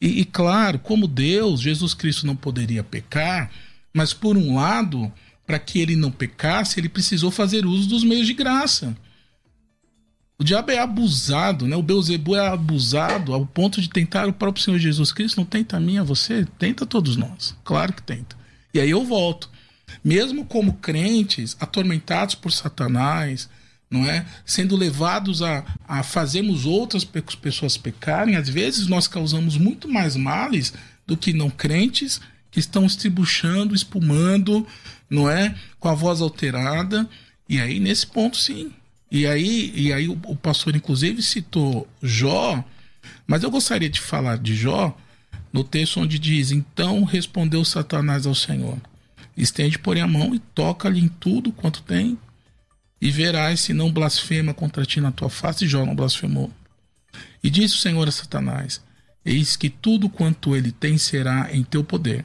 E, 0.00 0.20
e, 0.20 0.24
claro, 0.24 0.78
como 0.78 1.06
Deus, 1.06 1.60
Jesus 1.60 1.92
Cristo 1.92 2.26
não 2.26 2.36
poderia 2.36 2.82
pecar, 2.82 3.50
mas 3.92 4.12
por 4.12 4.36
um 4.36 4.56
lado, 4.56 5.12
para 5.46 5.58
que 5.58 5.80
ele 5.80 5.96
não 5.96 6.10
pecasse, 6.10 6.78
ele 6.78 6.88
precisou 6.88 7.30
fazer 7.30 7.66
uso 7.66 7.88
dos 7.88 8.04
meios 8.04 8.26
de 8.26 8.34
graça. 8.34 8.96
O 10.40 10.44
diabo 10.44 10.70
é 10.70 10.78
abusado, 10.78 11.66
né? 11.66 11.74
O 11.74 11.82
Beuzebu 11.82 12.36
é 12.36 12.46
abusado 12.46 13.34
ao 13.34 13.44
ponto 13.44 13.80
de 13.80 13.88
tentar 13.88 14.28
o 14.28 14.32
próprio 14.32 14.62
Senhor 14.64 14.78
Jesus 14.78 15.10
Cristo. 15.10 15.38
Não 15.38 15.44
tenta 15.44 15.76
a 15.76 15.80
mim, 15.80 15.98
a 15.98 16.04
você? 16.04 16.46
Tenta 16.58 16.86
todos 16.86 17.16
nós. 17.16 17.56
Claro 17.64 17.92
que 17.92 18.02
tenta. 18.02 18.36
E 18.72 18.78
aí 18.78 18.90
eu 18.90 19.04
volto. 19.04 19.50
Mesmo 20.04 20.44
como 20.44 20.74
crentes, 20.74 21.56
atormentados 21.58 22.36
por 22.36 22.52
Satanás, 22.52 23.48
não 23.90 24.06
é? 24.08 24.24
Sendo 24.46 24.76
levados 24.76 25.42
a, 25.42 25.64
a 25.88 26.04
fazermos 26.04 26.64
outras 26.66 27.04
pe- 27.04 27.22
pessoas 27.42 27.76
pecarem, 27.76 28.36
às 28.36 28.48
vezes 28.48 28.86
nós 28.86 29.08
causamos 29.08 29.56
muito 29.56 29.88
mais 29.88 30.14
males 30.14 30.72
do 31.04 31.16
que 31.16 31.32
não 31.32 31.50
crentes 31.50 32.20
que 32.50 32.60
estão 32.60 32.86
estribuchando, 32.86 33.74
espumando, 33.74 34.64
não 35.10 35.28
é? 35.28 35.56
Com 35.80 35.88
a 35.88 35.94
voz 35.94 36.20
alterada. 36.20 37.08
E 37.48 37.60
aí, 37.60 37.80
nesse 37.80 38.06
ponto, 38.06 38.36
sim. 38.36 38.70
E 39.10 39.26
aí, 39.26 39.72
e 39.74 39.92
aí 39.92 40.08
o, 40.08 40.18
o 40.26 40.36
pastor, 40.36 40.76
inclusive, 40.76 41.22
citou 41.22 41.88
Jó, 42.02 42.62
mas 43.26 43.42
eu 43.42 43.50
gostaria 43.50 43.88
de 43.88 44.00
falar 44.00 44.38
de 44.38 44.54
Jó 44.54 44.96
no 45.52 45.64
texto 45.64 46.00
onde 46.00 46.18
diz: 46.18 46.50
Então 46.50 47.04
respondeu 47.04 47.64
Satanás 47.64 48.26
ao 48.26 48.34
Senhor: 48.34 48.78
Estende, 49.36 49.78
porém, 49.78 50.02
a 50.02 50.06
mão 50.06 50.34
e 50.34 50.38
toca-lhe 50.38 51.00
em 51.00 51.08
tudo 51.08 51.52
quanto 51.52 51.82
tem, 51.82 52.18
e 53.00 53.10
verás 53.10 53.60
se 53.60 53.72
não 53.72 53.92
blasfema 53.92 54.52
contra 54.52 54.84
ti 54.84 55.00
na 55.00 55.12
tua 55.12 55.30
face. 55.30 55.64
E 55.64 55.68
Jó 55.68 55.86
não 55.86 55.94
blasfemou. 55.94 56.50
E 57.42 57.48
disse 57.48 57.76
o 57.76 57.78
Senhor 57.78 58.06
a 58.06 58.12
Satanás: 58.12 58.82
Eis 59.24 59.56
que 59.56 59.70
tudo 59.70 60.08
quanto 60.10 60.54
ele 60.54 60.72
tem 60.72 60.98
será 60.98 61.48
em 61.52 61.64
teu 61.64 61.82
poder. 61.82 62.24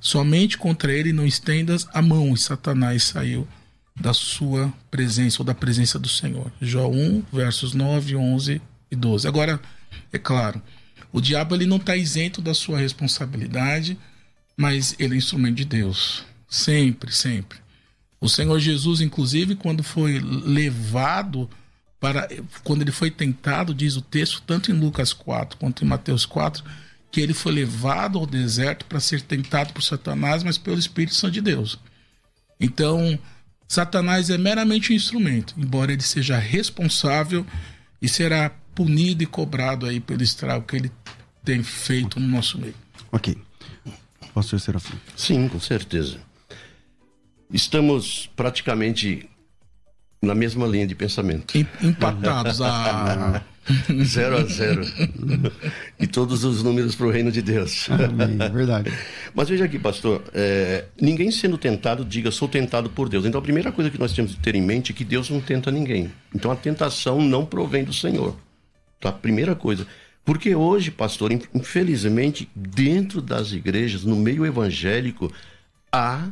Somente 0.00 0.58
contra 0.58 0.92
ele 0.92 1.12
não 1.12 1.26
estendas 1.26 1.86
a 1.92 2.00
mão. 2.00 2.32
E 2.32 2.38
Satanás 2.38 3.04
saiu 3.04 3.48
da 3.98 4.12
sua 4.12 4.72
presença 4.90 5.40
ou 5.40 5.46
da 5.46 5.54
presença 5.54 5.98
do 5.98 6.08
Senhor. 6.08 6.50
Jó 6.60 6.88
1, 6.88 7.24
versos 7.32 7.74
9, 7.74 8.16
11 8.16 8.60
e 8.90 8.96
12. 8.96 9.28
Agora, 9.28 9.60
é 10.12 10.18
claro, 10.18 10.60
o 11.12 11.20
diabo 11.20 11.54
ele 11.54 11.66
não 11.66 11.76
está 11.76 11.96
isento 11.96 12.42
da 12.42 12.54
sua 12.54 12.78
responsabilidade, 12.78 13.96
mas 14.56 14.94
ele 14.98 15.14
é 15.14 15.18
instrumento 15.18 15.56
de 15.56 15.64
Deus. 15.64 16.24
Sempre, 16.48 17.12
sempre. 17.12 17.58
O 18.20 18.28
Senhor 18.28 18.58
Jesus, 18.58 19.00
inclusive, 19.00 19.54
quando 19.54 19.82
foi 19.82 20.18
levado 20.18 21.48
para. 22.00 22.28
Quando 22.62 22.82
ele 22.82 22.92
foi 22.92 23.10
tentado, 23.10 23.74
diz 23.74 23.96
o 23.96 24.02
texto, 24.02 24.42
tanto 24.46 24.70
em 24.70 24.74
Lucas 24.74 25.12
4 25.12 25.58
quanto 25.58 25.84
em 25.84 25.88
Mateus 25.88 26.24
4, 26.26 26.64
que 27.10 27.20
ele 27.20 27.34
foi 27.34 27.52
levado 27.52 28.18
ao 28.18 28.26
deserto 28.26 28.84
para 28.86 28.98
ser 28.98 29.20
tentado 29.20 29.72
por 29.72 29.82
Satanás, 29.82 30.42
mas 30.42 30.58
pelo 30.58 30.78
Espírito 30.78 31.14
Santo 31.14 31.34
de 31.34 31.40
Deus. 31.40 31.78
Então, 32.58 33.18
Satanás 33.68 34.30
é 34.30 34.38
meramente 34.38 34.92
um 34.92 34.96
instrumento, 34.96 35.54
embora 35.56 35.92
ele 35.92 36.02
seja 36.02 36.38
responsável 36.38 37.46
e 38.00 38.08
será 38.08 38.50
punido 38.74 39.22
e 39.22 39.26
cobrado 39.26 39.86
aí 39.86 40.00
pelo 40.00 40.22
estrago 40.22 40.66
que 40.66 40.76
ele 40.76 40.92
tem 41.44 41.62
feito 41.62 42.18
no 42.20 42.26
nosso 42.26 42.58
meio. 42.58 42.74
Ok. 43.12 43.36
Pastor 44.34 44.60
Serafim. 44.60 44.98
Sim, 45.16 45.48
com 45.48 45.60
certeza. 45.60 46.18
Estamos 47.52 48.28
praticamente 48.34 49.28
na 50.20 50.34
mesma 50.34 50.66
linha 50.66 50.86
de 50.86 50.94
pensamento. 50.94 51.56
Empatados 51.82 52.60
a. 52.60 53.42
zero 54.04 54.36
a 54.36 54.44
zero. 54.44 54.82
e 55.98 56.06
todos 56.06 56.44
os 56.44 56.62
números 56.62 56.94
para 56.94 57.06
o 57.06 57.10
reino 57.10 57.32
de 57.32 57.42
Deus. 57.42 57.88
Amém, 57.90 58.36
é 58.40 58.48
verdade. 58.48 58.92
Mas 59.34 59.48
veja 59.48 59.64
aqui, 59.64 59.78
pastor, 59.78 60.22
é, 60.34 60.84
ninguém 61.00 61.30
sendo 61.30 61.56
tentado 61.56 62.04
diga 62.04 62.30
sou 62.30 62.48
tentado 62.48 62.90
por 62.90 63.08
Deus. 63.08 63.24
Então 63.24 63.38
a 63.38 63.42
primeira 63.42 63.72
coisa 63.72 63.90
que 63.90 63.98
nós 63.98 64.12
temos 64.12 64.34
que 64.34 64.40
ter 64.40 64.54
em 64.54 64.62
mente 64.62 64.92
é 64.92 64.94
que 64.94 65.04
Deus 65.04 65.30
não 65.30 65.40
tenta 65.40 65.70
ninguém. 65.70 66.12
Então 66.34 66.50
a 66.50 66.56
tentação 66.56 67.20
não 67.20 67.44
provém 67.44 67.84
do 67.84 67.92
Senhor. 67.92 68.36
Então 68.98 69.10
a 69.10 69.14
primeira 69.14 69.54
coisa. 69.54 69.86
Porque 70.24 70.54
hoje, 70.54 70.90
pastor, 70.90 71.30
infelizmente, 71.32 72.48
dentro 72.54 73.20
das 73.20 73.52
igrejas, 73.52 74.04
no 74.04 74.16
meio 74.16 74.46
evangélico, 74.46 75.30
há 75.92 76.28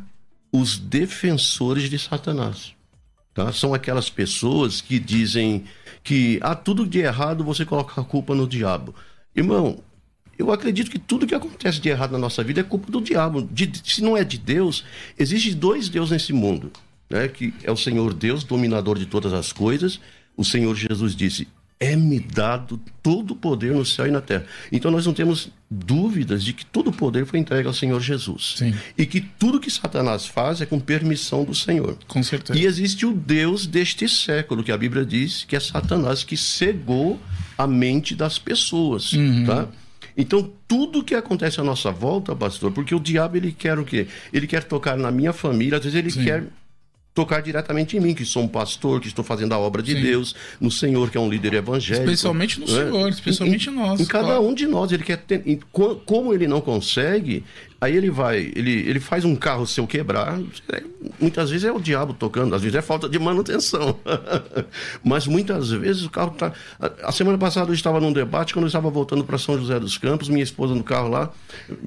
os 0.51 0.79
defensores 0.79 1.90
de 1.90 1.99
Satanás. 1.99 2.75
Tá? 3.35 3.53
São 3.53 3.73
aquelas 3.73 4.11
pessoas 4.11 4.81
que 4.81 4.99
dizem 4.99 5.64
que 6.03 6.38
ah, 6.43 6.55
tudo 6.55 6.87
de 6.87 6.99
errado 6.99 7.45
você 7.45 7.65
coloca 7.65 8.01
a 8.01 8.05
culpa 8.05 8.35
no 8.35 8.47
diabo. 8.47 8.95
Irmão, 9.35 9.79
eu 10.38 10.51
acredito 10.51 10.91
que 10.91 10.99
tudo 10.99 11.27
que 11.27 11.35
acontece 11.35 11.81
de 11.81 11.88
errado 11.88 12.12
na 12.12 12.19
nossa 12.19 12.43
vida 12.43 12.61
é 12.61 12.65
culpa 12.65 12.91
do 12.91 13.01
diabo. 13.01 13.43
De, 13.43 13.71
se 13.85 14.03
não 14.03 14.17
é 14.17 14.25
de 14.25 14.38
Deus, 14.38 14.85
existe 15.19 15.55
dois 15.55 15.88
deuses 15.88 16.11
nesse 16.11 16.33
mundo, 16.33 16.73
né? 17.09 17.29
que 17.29 17.55
é 17.62 17.71
o 17.71 17.77
Senhor 17.77 18.12
Deus, 18.12 18.43
dominador 18.45 18.99
de 18.99 19.07
todas 19.07 19.33
as 19.33 19.53
coisas. 19.53 20.01
O 20.37 20.45
Senhor 20.45 20.75
Jesus 20.75 21.15
disse: 21.15 21.47
é-me 21.83 22.21
dado 22.21 22.81
todo 23.03 23.33
o 23.33 23.37
poder 23.37 23.75
no 23.75 23.85
céu 23.85 24.07
e 24.07 24.11
na 24.12 24.21
terra. 24.21 24.45
Então 24.71 24.88
nós 24.90 25.05
não 25.05 25.12
temos 25.12 25.51
dúvidas 25.68 26.45
de 26.45 26.53
que 26.53 26.64
todo 26.64 26.90
o 26.90 26.92
poder 26.92 27.27
foi 27.27 27.40
entregue 27.40 27.66
ao 27.66 27.75
Senhor 27.75 28.01
Jesus. 28.01 28.55
Sim. 28.59 28.73
E 28.97 29.05
que 29.05 29.21
tudo 29.21 29.59
que 29.59 29.71
Satanás 29.71 30.25
faz 30.27 30.61
é 30.61 30.66
com 30.66 30.79
permissão 30.79 31.45
do 31.45 31.55
Senhor. 31.55 31.99
Com 32.07 32.23
certeza. 32.23 32.57
E 32.59 32.64
existe 32.64 33.05
o 33.05 33.12
Deus 33.12 33.66
deste 33.66 34.09
século, 34.09 34.62
que 34.62 34.71
a 34.71 34.79
Bíblia 34.79 35.05
diz 35.05 35.45
que 35.45 35.57
é 35.57 35.61
Satanás 35.61 36.23
que 36.23 36.37
cegou 36.37 37.18
a 37.59 37.66
mente 37.66 38.14
das 38.14 38.38
pessoas, 38.38 39.12
Uhum. 39.12 39.45
tá? 39.45 39.66
Então, 40.16 40.51
tudo 40.68 41.03
que 41.03 41.14
acontece 41.14 41.59
à 41.59 41.64
nossa 41.64 41.90
volta, 41.90 42.37
pastor, 42.37 42.71
porque 42.71 42.95
o 42.95 43.01
diabo 43.01 43.37
ele 43.38 43.51
quer 43.51 43.79
o 43.79 43.85
quê? 43.85 44.07
Ele 44.33 44.47
quer 44.47 44.62
tocar 44.62 44.97
na 44.97 45.11
minha 45.11 45.33
família, 45.33 45.79
às 45.79 45.85
vezes 45.85 45.99
ele 45.99 46.11
Sim. 46.11 46.23
quer 46.25 46.45
tocar 47.14 47.42
diretamente 47.42 47.96
em 47.96 48.01
mim, 48.01 48.14
que 48.14 48.25
sou 48.25 48.42
um 48.42 48.48
pastor, 48.48 49.01
que 49.01 49.07
estou 49.07 49.25
fazendo 49.25 49.53
a 49.53 49.59
obra 49.59 49.83
de 49.83 49.92
Sim. 49.94 50.01
Deus, 50.01 50.35
no 50.61 50.70
Senhor, 50.70 51.11
que 51.11 51.16
é 51.18 51.20
um 51.20 51.29
líder 51.29 51.55
evangélico. 51.55 52.05
Especialmente 52.05 52.59
no 52.59 52.66
né? 52.66 52.72
Senhor, 52.72 53.09
especialmente 53.11 53.68
em, 53.68 53.72
nós, 53.75 54.01
Em 54.01 54.07
cada 54.07 54.27
claro. 54.29 54.42
um 54.48 54.55
de 54.55 54.66
nós, 54.66 54.92
ele 54.92 55.03
quer 55.05 55.18
ter, 55.18 55.42
em- 55.46 55.61
co- 55.70 55.96
como 56.07 56.33
ele 56.33 56.46
não 56.46 56.61
consegue, 56.61 57.44
aí 57.83 57.97
ele 57.97 58.11
vai, 58.11 58.53
ele, 58.55 58.88
ele 58.88 59.01
faz 59.01 59.25
um 59.25 59.35
carro 59.35 59.66
seu 59.66 59.88
quebrar, 59.88 60.40
é, 60.73 60.85
muitas 61.21 61.51
vezes 61.51 61.64
é 61.64 61.73
o 61.73 61.81
diabo 61.81 62.14
tocando, 62.14 62.55
às 62.55 62.62
vezes 62.62 62.77
é 62.77 62.81
falta 62.81 63.09
de 63.09 63.18
manutenção. 63.18 63.99
Mas 65.03 65.27
muitas 65.27 65.71
vezes 65.71 66.05
o 66.05 66.11
carro 66.11 66.31
tá 66.31 66.53
a, 67.03 67.11
semana 67.11 67.37
passada 67.37 67.71
eu 67.71 67.75
estava 67.75 67.99
num 67.99 68.12
debate 68.12 68.55
quando 68.55 68.66
eu 68.66 68.68
estava 68.68 68.88
voltando 68.88 69.25
para 69.25 69.37
São 69.37 69.59
José 69.59 69.81
dos 69.81 69.99
Campos, 69.99 70.29
minha 70.29 70.45
esposa 70.45 70.77
no 70.77 70.85
carro 70.85 71.09
lá, 71.09 71.33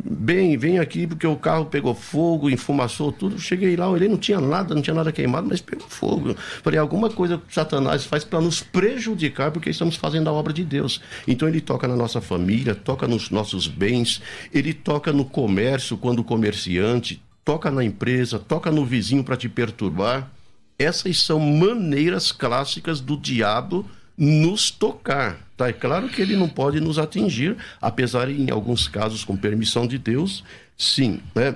bem, 0.03 0.57
vem 0.57 0.79
aqui 0.79 1.07
porque 1.07 1.25
o 1.25 1.37
carro 1.37 1.65
pegou 1.65 1.95
fogo, 1.95 2.49
enfumaçou 2.49 3.09
tudo. 3.09 3.39
Cheguei 3.39 3.77
lá, 3.77 3.89
olhei, 3.89 4.09
não 4.09 4.17
tinha 4.17 4.41
nada, 4.41 4.75
não 4.75 4.81
tinha 4.81 4.93
nada 4.93 5.13
queimado, 5.13 5.47
mas 5.47 5.61
pegou 5.61 5.87
fogo. 5.87 6.35
Falei, 6.61 6.77
alguma 6.77 7.09
coisa 7.09 7.37
que 7.37 7.53
Satanás 7.53 8.03
faz 8.03 8.25
para 8.25 8.41
nos 8.41 8.61
prejudicar 8.61 9.49
porque 9.49 9.69
estamos 9.69 9.95
fazendo 9.95 10.29
a 10.29 10.33
obra 10.33 10.51
de 10.51 10.65
Deus. 10.65 10.99
Então 11.25 11.47
ele 11.47 11.61
toca 11.61 11.87
na 11.87 11.95
nossa 11.95 12.19
família, 12.19 12.75
toca 12.75 13.07
nos 13.07 13.29
nossos 13.29 13.65
bens, 13.65 14.21
ele 14.53 14.73
toca 14.73 15.13
no 15.13 15.23
comércio 15.23 15.84
quando 15.91 16.19
o 16.19 16.23
comerciante, 16.23 17.21
toca 17.43 17.69
na 17.69 17.83
empresa, 17.83 18.39
toca 18.39 18.71
no 18.71 18.85
vizinho 18.85 19.23
para 19.23 19.37
te 19.37 19.47
perturbar. 19.47 20.31
Essas 20.77 21.21
são 21.21 21.39
maneiras 21.39 22.31
clássicas 22.31 22.99
do 22.99 23.15
diabo 23.15 23.85
nos 24.17 24.71
tocar. 24.71 25.39
Tá? 25.55 25.69
É 25.69 25.73
claro 25.73 26.09
que 26.09 26.21
ele 26.21 26.35
não 26.35 26.49
pode 26.49 26.79
nos 26.79 26.97
atingir, 26.97 27.55
apesar 27.81 28.29
em 28.29 28.49
alguns 28.49 28.87
casos, 28.87 29.23
com 29.23 29.37
permissão 29.37 29.87
de 29.87 29.97
Deus, 29.97 30.43
sim. 30.77 31.19
Né? 31.33 31.55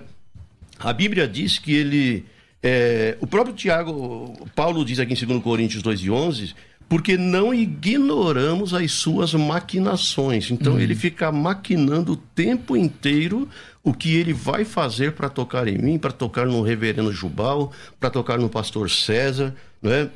A 0.78 0.94
Bíblia 0.94 1.28
diz 1.28 1.58
que 1.58 1.74
ele. 1.74 2.26
é, 2.64 3.18
o 3.20 3.28
próprio 3.28 3.56
Tiago, 3.56 4.48
Paulo 4.56 4.86
diz 4.86 5.00
aqui 5.00 5.14
em 5.14 5.28
2 5.28 5.44
Coríntios 5.44 5.84
2 5.84 6.02
e 6.02 6.12
11, 6.12 6.56
porque 6.90 7.16
não 7.16 7.54
ignoramos 7.54 8.74
as 8.74 8.92
suas 8.92 9.36
maquinações. 9.36 10.50
Então 10.50 10.80
ele 10.80 10.96
fica 10.96 11.32
maquinando 11.32 12.14
o 12.14 12.18
tempo 12.18 12.76
inteiro 12.76 13.48
o 13.84 13.94
que 13.94 14.16
ele 14.16 14.34
vai 14.34 14.66
fazer 14.66 15.14
para 15.14 15.30
tocar 15.30 15.68
em 15.68 15.78
mim, 15.78 16.00
para 16.00 16.12
tocar 16.12 16.48
no 16.48 16.64
reverendo 16.64 17.14
Jubal, 17.14 17.72
para 18.00 18.10
tocar 18.10 18.40
no 18.40 18.50
pastor 18.50 18.90
César, 18.90 19.56
né? 19.82 20.10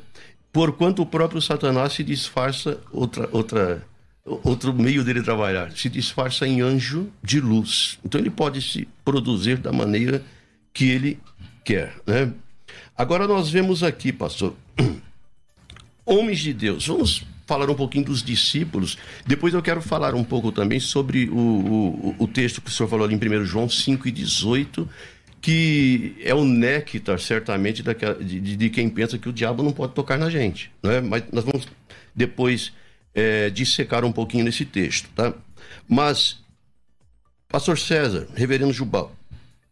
Porquanto 0.52 1.02
o 1.02 1.06
próprio 1.06 1.40
Satanás 1.40 1.92
se 1.92 2.02
disfarça 2.02 2.78
outra 2.92 3.28
outra 3.30 3.82
outro 4.24 4.72
meio 4.72 5.04
dele 5.04 5.22
trabalhar, 5.22 5.70
se 5.72 5.88
disfarça 5.88 6.46
em 6.46 6.60
anjo 6.60 7.08
de 7.22 7.40
luz. 7.40 7.98
Então 8.04 8.20
ele 8.20 8.30
pode 8.30 8.60
se 8.60 8.88
produzir 9.04 9.58
da 9.58 9.70
maneira 9.70 10.22
que 10.72 10.88
ele 10.90 11.20
quer, 11.64 11.94
né? 12.06 12.32
Agora 12.96 13.28
nós 13.28 13.48
vemos 13.50 13.82
aqui, 13.82 14.12
pastor, 14.12 14.54
homens 16.04 16.38
de 16.40 16.52
Deus. 16.52 16.86
Vamos 16.86 17.24
falar 17.46 17.68
um 17.68 17.74
pouquinho 17.74 18.04
dos 18.06 18.22
discípulos. 18.22 18.96
Depois 19.26 19.52
eu 19.54 19.62
quero 19.62 19.80
falar 19.82 20.14
um 20.14 20.24
pouco 20.24 20.50
também 20.50 20.80
sobre 20.80 21.28
o, 21.28 21.36
o, 21.36 22.16
o 22.20 22.28
texto 22.28 22.60
que 22.62 22.70
o 22.70 22.72
senhor 22.72 22.88
falou 22.88 23.04
ali 23.06 23.14
em 23.14 23.18
1 23.40 23.44
João 23.44 23.68
5 23.68 24.08
e 24.08 24.10
18, 24.10 24.88
que 25.42 26.16
é 26.22 26.34
o 26.34 26.44
néctar, 26.44 27.18
certamente, 27.18 27.82
daquela, 27.82 28.14
de, 28.14 28.40
de- 28.40 28.70
quem 28.70 28.88
pensa 28.88 29.18
que 29.18 29.28
o 29.28 29.32
diabo 29.32 29.62
não 29.62 29.72
pode 29.72 29.92
tocar 29.92 30.18
na 30.18 30.30
gente. 30.30 30.70
Né? 30.82 31.00
Mas 31.02 31.24
nós 31.32 31.44
vamos 31.44 31.68
depois 32.14 32.72
é, 33.14 33.50
dissecar 33.50 34.04
um 34.04 34.12
pouquinho 34.12 34.44
nesse 34.44 34.64
texto. 34.64 35.10
Tá? 35.14 35.34
Mas, 35.86 36.38
pastor 37.48 37.78
César, 37.78 38.26
reverendo 38.34 38.72
Jubal, 38.72 39.14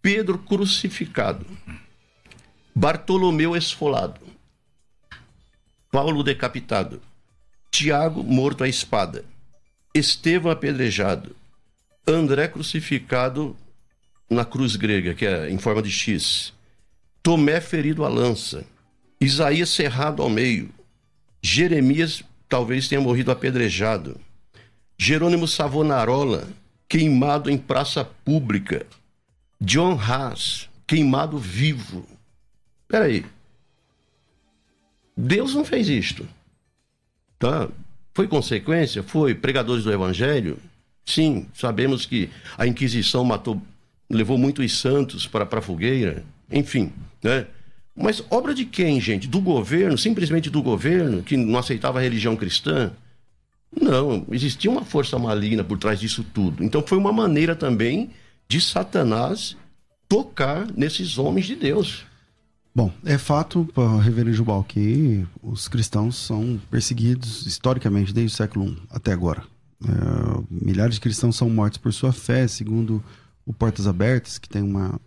Pedro 0.03 0.37
crucificado, 0.37 1.47
Bartolomeu 2.75 3.57
esfolado, 3.57 4.21
Paulo 5.93 6.23
decapitado, 6.23 7.03
Tiago 7.71 8.25
morto 8.25 8.65
à 8.65 8.69
espada, 8.69 9.27
Estevão 9.95 10.51
apedrejado, 10.51 11.37
André 12.09 12.49
crucificado 12.49 13.55
na 14.29 14.43
cruz 14.43 14.75
grega, 14.75 15.13
que 15.13 15.27
é 15.27 15.51
em 15.51 15.59
forma 15.59 15.83
de 15.83 15.91
X, 15.91 16.55
Tomé 17.23 17.61
ferido 17.61 18.07
à 18.07 18.09
lança, 18.09 18.65
Isaías 19.21 19.69
cerrado 19.69 20.23
ao 20.23 20.31
meio, 20.31 20.71
Jeremias 21.43 22.25
talvez 22.49 22.89
tenha 22.89 23.01
morrido 23.01 23.31
apedrejado, 23.31 24.19
Jerônimo 24.97 25.47
Savonarola 25.47 26.49
queimado 26.89 27.51
em 27.51 27.59
praça 27.59 28.03
pública, 28.03 28.87
John 29.61 30.01
Haas, 30.01 30.71
queimado 30.87 31.37
vivo. 31.37 32.07
Peraí. 32.89 33.27
Deus 35.17 35.55
não 35.55 35.65
fez 35.65 35.89
isto. 35.89 36.27
Tá? 37.39 37.69
Foi 38.15 38.29
consequência? 38.29 39.03
Foi. 39.03 39.35
Pregadores 39.35 39.85
do 39.85 39.93
Evangelho? 39.93 40.59
Sim, 41.05 41.47
sabemos 41.55 42.07
que 42.07 42.31
a 42.57 42.67
Inquisição 42.67 43.25
matou, 43.25 43.61
levou 44.09 44.39
muitos 44.39 44.79
santos 44.79 45.27
para 45.27 45.47
a 45.51 45.63
fogueira. 45.63 46.25
Enfim, 46.51 46.93
né? 47.23 47.47
Mas 47.95 48.25
obra 48.31 48.55
de 48.55 48.65
quem, 48.65 49.01
gente? 49.01 49.29
Do 49.29 49.41
governo? 49.41 49.99
Simplesmente 49.99 50.49
do 50.49 50.63
governo, 50.63 51.23
que 51.23 51.37
não 51.37 51.59
aceitava 51.59 51.99
a 51.99 52.03
religião 52.03 52.37
cristã? 52.37 52.93
Não, 53.79 54.27
existia 54.31 54.71
uma 54.71 54.85
força 54.85 55.19
maligna 55.19 55.65
por 55.65 55.79
trás 55.79 55.99
disso 55.99 56.25
tudo. 56.33 56.63
Então 56.63 56.83
foi 56.87 56.99
uma 56.99 57.13
maneira 57.13 57.57
também 57.57 58.11
de 58.49 58.61
Satanás 58.61 59.57
tocar 60.09 60.67
nesses 60.77 61.19
homens 61.19 61.47
de 61.47 61.57
Deus. 61.57 62.05
Bom, 62.75 62.91
é 63.05 63.19
fato, 63.19 63.69
reverendo 64.03 64.35
Jubal, 64.35 64.65
que 64.65 65.27
os 65.43 65.69
cristãos 65.69 66.17
são 66.17 66.61
perseguidos 66.71 67.47
historicamente 67.47 68.15
desde 68.15 68.35
o 68.35 68.37
século 68.37 68.67
I 68.67 68.79
até 68.91 69.13
agora. 69.13 69.45
É, 69.85 70.43
milhares 70.51 70.95
de 70.95 71.01
cristãos 71.01 71.37
são 71.37 71.51
mortos 71.51 71.79
por 71.79 71.93
sua 71.93 72.13
fé, 72.13 72.47
segundo 72.47 73.03
o 73.45 73.53
Portas 73.53 73.87
Abertas, 73.87 74.39
que 74.39 74.49
tem 74.49 74.63
uma 74.63 74.99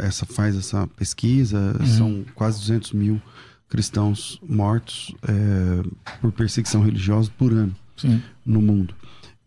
essa 0.00 0.26
faz 0.26 0.56
essa 0.56 0.86
pesquisa, 0.88 1.76
uhum. 1.80 1.86
são 1.86 2.24
quase 2.34 2.58
200 2.60 2.92
mil 2.92 3.22
cristãos 3.68 4.40
mortos 4.46 5.14
é, 5.22 6.18
por 6.20 6.30
perseguição 6.32 6.82
religiosa 6.82 7.30
por 7.38 7.52
ano 7.52 7.74
Sim. 7.96 8.22
no 8.44 8.60
mundo. 8.60 8.94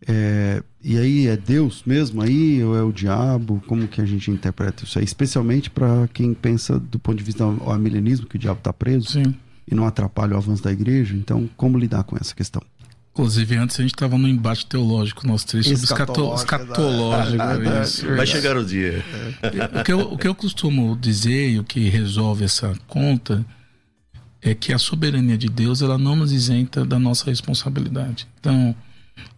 É, 0.06 0.62
e 0.82 0.96
aí 0.96 1.26
é 1.26 1.36
Deus 1.36 1.82
mesmo 1.84 2.22
aí 2.22 2.62
ou 2.62 2.76
é 2.76 2.82
o 2.82 2.92
diabo? 2.92 3.62
Como 3.66 3.88
que 3.88 4.00
a 4.00 4.06
gente 4.06 4.30
interpreta 4.30 4.84
isso 4.84 4.98
aí? 4.98 5.04
Especialmente 5.04 5.70
para 5.70 6.08
quem 6.12 6.32
pensa 6.32 6.78
do 6.78 6.98
ponto 6.98 7.18
de 7.18 7.24
vista 7.24 7.44
do 7.44 7.70
amilenismo, 7.70 8.26
que 8.26 8.36
o 8.36 8.38
diabo 8.38 8.58
está 8.58 8.72
preso 8.72 9.10
Sim. 9.10 9.34
e 9.66 9.74
não 9.74 9.86
atrapalha 9.86 10.34
o 10.34 10.36
avanço 10.36 10.62
da 10.62 10.72
igreja. 10.72 11.16
Então, 11.16 11.48
como 11.56 11.78
lidar 11.78 12.04
com 12.04 12.16
essa 12.16 12.34
questão? 12.34 12.62
Inclusive, 13.12 13.56
antes 13.56 13.80
a 13.80 13.82
gente 13.82 13.94
estava 13.94 14.16
no 14.16 14.28
embate 14.28 14.64
teológico, 14.66 15.26
nós 15.26 15.42
três, 15.42 15.66
sobre 15.66 15.82
escatológico. 15.82 16.54
escatológico 16.54 17.42
é, 17.42 17.82
isso. 17.82 18.06
Vai 18.14 18.26
chegar 18.26 18.56
o 18.56 18.64
dia. 18.64 19.04
O 19.80 19.82
que, 19.82 19.92
eu, 19.92 20.00
o 20.12 20.16
que 20.16 20.28
eu 20.28 20.34
costumo 20.36 20.96
dizer 20.96 21.50
e 21.50 21.58
o 21.58 21.64
que 21.64 21.88
resolve 21.88 22.44
essa 22.44 22.72
conta 22.86 23.44
é 24.40 24.54
que 24.54 24.72
a 24.72 24.78
soberania 24.78 25.36
de 25.36 25.48
Deus 25.48 25.82
ela 25.82 25.98
não 25.98 26.14
nos 26.14 26.30
isenta 26.30 26.84
da 26.84 26.96
nossa 26.96 27.24
responsabilidade. 27.24 28.28
Então, 28.38 28.72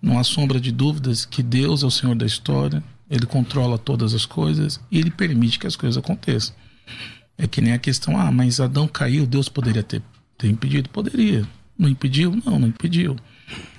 não 0.00 0.18
há 0.18 0.24
sombra 0.24 0.60
de 0.60 0.72
dúvidas 0.72 1.24
que 1.24 1.42
Deus 1.42 1.82
é 1.82 1.86
o 1.86 1.90
Senhor 1.90 2.14
da 2.14 2.26
história, 2.26 2.82
ele 3.10 3.26
controla 3.26 3.76
todas 3.76 4.14
as 4.14 4.24
coisas 4.24 4.80
e 4.90 4.98
ele 4.98 5.10
permite 5.10 5.58
que 5.58 5.66
as 5.66 5.76
coisas 5.76 5.96
aconteçam. 5.96 6.54
É 7.36 7.46
que 7.46 7.60
nem 7.60 7.72
a 7.72 7.78
questão, 7.78 8.18
ah, 8.18 8.30
mas 8.30 8.60
Adão 8.60 8.86
caiu, 8.86 9.26
Deus 9.26 9.48
poderia 9.48 9.82
ter, 9.82 10.02
ter 10.38 10.48
impedido? 10.48 10.88
Poderia. 10.90 11.46
Não 11.76 11.88
impediu? 11.88 12.40
Não, 12.44 12.58
não 12.58 12.68
impediu. 12.68 13.16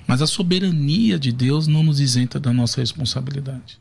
Mas 0.06 0.20
a 0.20 0.26
soberania 0.26 1.18
de 1.18 1.32
Deus 1.32 1.66
não 1.66 1.82
nos 1.82 2.00
isenta 2.00 2.38
da 2.38 2.52
nossa 2.52 2.80
responsabilidade. 2.80 3.80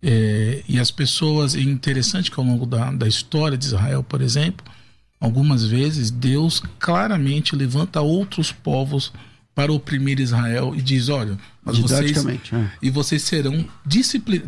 É, 0.00 0.62
e 0.68 0.78
as 0.78 0.90
pessoas, 0.90 1.56
é 1.56 1.60
interessante 1.60 2.30
que 2.30 2.38
ao 2.38 2.46
longo 2.46 2.66
da, 2.66 2.92
da 2.92 3.08
história 3.08 3.58
de 3.58 3.64
Israel, 3.64 4.02
por 4.02 4.20
exemplo, 4.20 4.64
algumas 5.20 5.64
vezes 5.64 6.10
Deus 6.10 6.62
claramente 6.78 7.56
levanta 7.56 8.00
outros 8.00 8.52
povos 8.52 9.12
para 9.58 9.72
oprimir 9.72 10.20
Israel 10.20 10.72
e 10.72 10.80
diz: 10.80 11.08
olha, 11.08 11.36
mas 11.64 11.76
vocês 11.78 12.24
é. 12.24 12.70
e 12.80 12.90
vocês 12.90 13.22
serão 13.22 13.68
disciplin, 13.84 14.40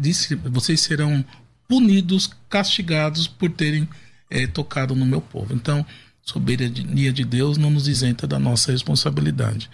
vocês 0.53 0.81
serão 0.83 1.25
punidos, 1.67 2.31
castigados 2.49 3.27
por 3.27 3.51
terem 3.51 3.89
é, 4.31 4.47
tocado 4.47 4.95
no 4.95 5.05
meu 5.05 5.21
povo. 5.21 5.53
Então, 5.53 5.85
soberania 6.23 7.13
de 7.13 7.25
Deus 7.25 7.59
não 7.59 7.73
nos 7.73 7.89
isenta 7.89 8.25
da 8.25 8.39
nossa 8.39 8.71
responsabilidade. 8.71 9.69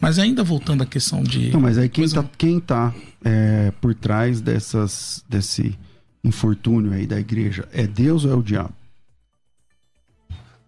Mas 0.00 0.16
ainda 0.16 0.44
voltando 0.44 0.84
à 0.84 0.86
questão 0.86 1.24
de. 1.24 1.50
Não, 1.50 1.60
mas 1.60 1.76
aí 1.76 1.88
quem 1.88 2.04
está 2.04 2.24
quem 2.38 2.60
tá, 2.60 2.94
é, 3.24 3.72
por 3.80 3.96
trás 3.96 4.40
dessas, 4.40 5.24
desse 5.28 5.76
infortúnio 6.22 6.92
aí 6.92 7.04
da 7.04 7.18
igreja 7.18 7.68
é 7.72 7.84
Deus 7.84 8.24
ou 8.24 8.30
é 8.30 8.36
o 8.36 8.42
diabo? 8.44 8.74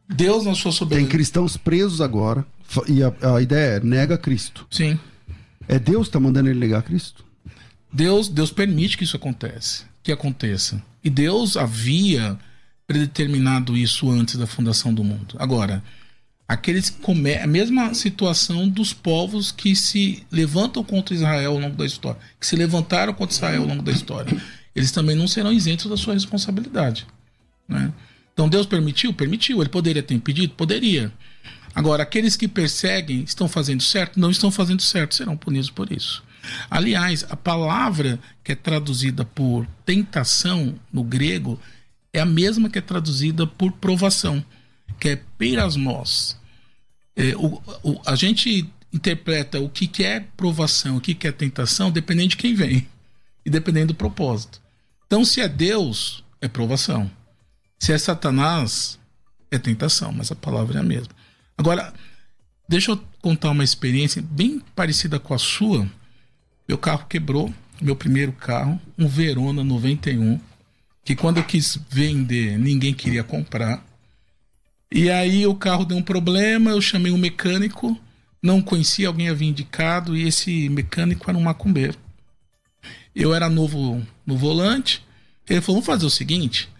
Deus 0.09 0.45
na 0.45 0.57
sua 0.57 0.73
soberania. 0.73 1.07
Tem 1.07 1.17
cristãos 1.17 1.57
presos 1.57 2.01
agora 2.01 2.45
e 2.89 3.03
a, 3.03 3.35
a 3.35 3.43
ideia 3.43 3.77
é 3.77 3.81
nega 3.81 4.17
Cristo. 4.17 4.67
Sim. 4.71 4.99
É 5.69 5.79
Deus 5.79 6.03
que 6.03 6.09
está 6.09 6.21
mandando 6.21 6.49
ele 6.49 6.59
negar 6.59 6.83
Cristo? 6.83 7.25
Deus, 7.93 8.29
Deus 8.29 8.53
permite 8.53 8.97
que 8.97 9.05
isso 9.05 9.17
acontece, 9.17 9.85
que 10.03 10.13
aconteça. 10.13 10.83
E 11.03 11.11
Deus 11.11 11.57
havia 11.57 12.39
predeterminado 12.87 13.77
isso 13.77 14.11
antes 14.11 14.37
da 14.37 14.47
fundação 14.47 14.93
do 14.93 15.05
mundo. 15.05 15.37
Agora, 15.39 15.83
aqueles 16.47 16.91
come... 16.91 17.35
a 17.37 17.47
mesma 17.47 17.95
situação 17.95 18.69
dos 18.69 18.93
povos 18.93 19.53
que 19.53 19.75
se 19.77 20.25
levantam 20.31 20.83
contra 20.83 21.15
Israel 21.15 21.53
ao 21.53 21.59
longo 21.59 21.77
da 21.77 21.87
história, 21.87 22.21
que 22.39 22.47
se 22.47 22.57
levantaram 22.57 23.15
contra 23.15 23.35
Israel 23.35 23.63
ao 23.63 23.69
longo 23.69 23.83
da 23.83 23.93
história, 23.93 24.37
eles 24.75 24.93
também 24.93 25.17
não 25.17 25.29
serão 25.29 25.53
isentos 25.53 25.87
da 25.87 25.97
sua 25.97 26.15
responsabilidade, 26.15 27.07
né? 27.69 27.93
Então 28.33 28.49
Deus 28.49 28.67
permitiu, 28.67 29.13
permitiu. 29.13 29.61
Ele 29.61 29.69
poderia 29.69 30.03
ter 30.03 30.15
impedido, 30.15 30.55
poderia. 30.55 31.13
Agora, 31.75 32.03
aqueles 32.03 32.37
que 32.37 32.49
perseguem 32.49 33.23
estão 33.23 33.49
fazendo 33.49 33.83
certo, 33.83 34.19
não 34.19 34.31
estão 34.31 34.51
fazendo 34.51 34.83
certo, 34.83 35.15
serão 35.15 35.37
punidos 35.37 35.71
por 35.71 35.93
isso. 35.93 36.23
Aliás, 36.71 37.25
a 37.29 37.37
palavra 37.37 38.19
que 38.43 38.53
é 38.53 38.55
traduzida 38.55 39.25
por 39.25 39.67
tentação 39.85 40.75
no 40.93 41.05
grego 41.05 41.61
é 42.13 42.21
a 42.21 42.27
mesma 42.27 42.69
que 42.69 42.79
é 42.79 42.83
traduzida 42.83 43.47
por 43.47 43.73
provação, 43.73 44.45
que 44.99 45.11
é 45.11 45.17
peirasmos. 45.39 46.37
É, 47.15 47.37
o, 47.37 47.63
o, 47.83 48.01
a 48.07 48.17
gente 48.17 48.69
interpreta 48.93 49.61
o 49.61 49.69
que, 49.69 49.87
que 49.87 50.03
é 50.03 50.21
provação, 50.21 50.97
o 50.97 51.01
que, 51.01 51.15
que 51.15 51.29
é 51.29 51.33
tentação, 51.33 51.91
dependendo 51.91 52.31
de 52.31 52.37
quem 52.37 52.55
vem 52.55 52.89
e 53.45 53.51
dependendo 53.51 53.89
do 53.89 53.97
propósito. 53.97 54.61
Então, 55.07 55.25
se 55.25 55.41
é 55.41 55.49
Deus, 55.49 56.25
é 56.41 56.49
provação. 56.49 57.11
Se 57.79 57.93
é 57.93 57.99
Satanás, 57.99 58.99
é 59.51 59.59
tentação, 59.59 60.13
mas 60.13 60.31
a 60.31 60.37
palavra 60.37 60.79
é 60.79 60.81
a 60.81 60.85
mesma. 60.85 61.20
Agora, 61.61 61.93
deixa 62.67 62.91
eu 62.91 63.05
contar 63.21 63.51
uma 63.51 63.63
experiência 63.63 64.23
bem 64.23 64.63
parecida 64.75 65.21
com 65.21 65.35
a 65.35 65.39
sua. 65.39 65.87
Meu 66.67 66.79
carro 66.79 67.05
quebrou, 67.07 67.53
meu 67.83 67.95
primeiro 67.95 68.33
carro, 68.33 68.81
um 68.97 69.07
Verona 69.07 69.63
91, 69.63 70.41
que 71.05 71.15
quando 71.15 71.37
eu 71.37 71.45
quis 71.45 71.79
vender, 71.91 72.59
ninguém 72.59 72.95
queria 72.95 73.23
comprar. 73.23 73.85
E 74.91 75.11
aí 75.11 75.47
o 75.47 75.55
carro 75.55 75.85
deu 75.85 75.99
um 75.99 76.03
problema, 76.03 76.71
eu 76.71 76.81
chamei 76.81 77.13
um 77.13 77.19
mecânico, 77.19 77.95
não 78.43 78.63
conhecia, 78.63 79.09
alguém 79.09 79.29
havia 79.29 79.51
indicado, 79.51 80.17
e 80.17 80.27
esse 80.27 80.67
mecânico 80.71 81.29
era 81.29 81.37
um 81.37 81.43
macumbeiro. 81.43 81.99
Eu 83.15 83.35
era 83.35 83.51
novo 83.51 84.03
no 84.25 84.39
volante, 84.39 85.05
ele 85.47 85.61
falou: 85.61 85.83
vamos 85.83 85.87
fazer 85.87 86.07
o 86.07 86.11
seguinte: 86.11 86.71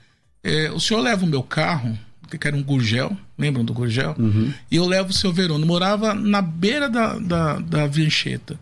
é, 0.43 0.71
o 0.71 0.81
senhor 0.81 1.01
leva 1.03 1.23
o 1.27 1.29
meu 1.29 1.43
carro, 1.43 1.99
que 2.39 2.47
era 2.47 2.57
um 2.57 2.63
Gurgel, 2.63 3.17
lembram 3.39 3.65
do 3.65 3.73
Gurgel? 3.73 4.15
Uhum. 4.19 4.53
E 4.71 4.77
eu 4.77 4.87
levo 4.87 5.11
o 5.11 5.15
seu 5.15 5.33
Verona. 5.33 5.65
Morava 5.65 6.15
na 6.15 6.43
beira 6.43 6.89
da, 6.89 7.19
da, 7.19 7.59
da 7.59 7.87
Vincheta. 7.87 8.59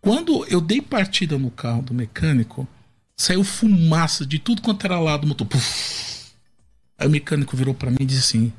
Quando 0.00 0.44
eu 0.46 0.60
dei 0.60 0.80
partida 0.80 1.36
no 1.38 1.50
carro 1.50 1.82
do 1.82 1.92
mecânico, 1.92 2.68
saiu 3.16 3.42
fumaça 3.42 4.24
de 4.24 4.38
tudo 4.38 4.62
quanto 4.62 4.84
era 4.84 5.00
lado 5.00 5.22
do 5.22 5.26
motor. 5.26 5.46
Puf. 5.46 6.32
Aí 6.98 7.06
o 7.06 7.10
mecânico 7.10 7.56
virou 7.56 7.74
para 7.74 7.90
mim 7.90 7.98
e 8.00 8.06
disse 8.06 8.20
assim: 8.20 8.52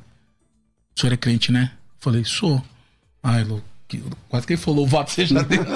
O 0.94 1.00
senhor 1.00 1.12
é 1.12 1.16
crente, 1.16 1.50
né? 1.50 1.72
Falei, 1.98 2.24
sou. 2.24 2.62
Ai, 3.22 3.44
Lu, 3.44 3.62
que, 3.88 4.02
quase 4.28 4.46
que 4.46 4.52
ele 4.52 4.60
falou, 4.60 4.80
louvado 4.80 5.10
seja 5.10 5.42
Deus. 5.42 5.66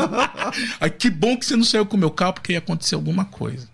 Aí 0.80 0.90
que 0.90 1.10
bom 1.10 1.36
que 1.36 1.46
você 1.46 1.56
não 1.56 1.64
saiu 1.64 1.86
com 1.86 1.96
o 1.96 2.00
meu 2.00 2.10
carro, 2.10 2.34
porque 2.34 2.52
ia 2.52 2.58
acontecer 2.58 2.94
alguma 2.94 3.24
coisa. 3.24 3.68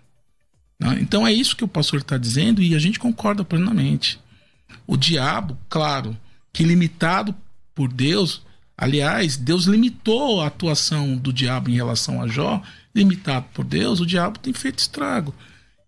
Né? 0.79 0.97
Então 1.01 1.27
é 1.27 1.33
isso 1.33 1.55
que 1.55 1.63
o 1.63 1.67
pastor 1.67 1.99
está 1.99 2.17
dizendo 2.17 2.61
e 2.61 2.73
a 2.73 2.79
gente 2.79 2.97
concorda 2.97 3.43
plenamente. 3.43 4.19
O 4.89 4.97
diabo, 4.97 5.55
claro, 5.69 6.17
que 6.51 6.63
limitado 6.63 7.35
por 7.75 7.93
Deus, 7.93 8.41
aliás, 8.75 9.37
Deus 9.37 9.65
limitou 9.65 10.41
a 10.41 10.47
atuação 10.47 11.15
do 11.15 11.31
diabo 11.31 11.69
em 11.69 11.75
relação 11.75 12.19
a 12.19 12.27
Jó, 12.27 12.59
limitado 12.95 13.45
por 13.53 13.63
Deus, 13.63 13.99
o 13.99 14.05
diabo 14.05 14.39
tem 14.39 14.51
feito 14.51 14.79
estrago. 14.79 15.35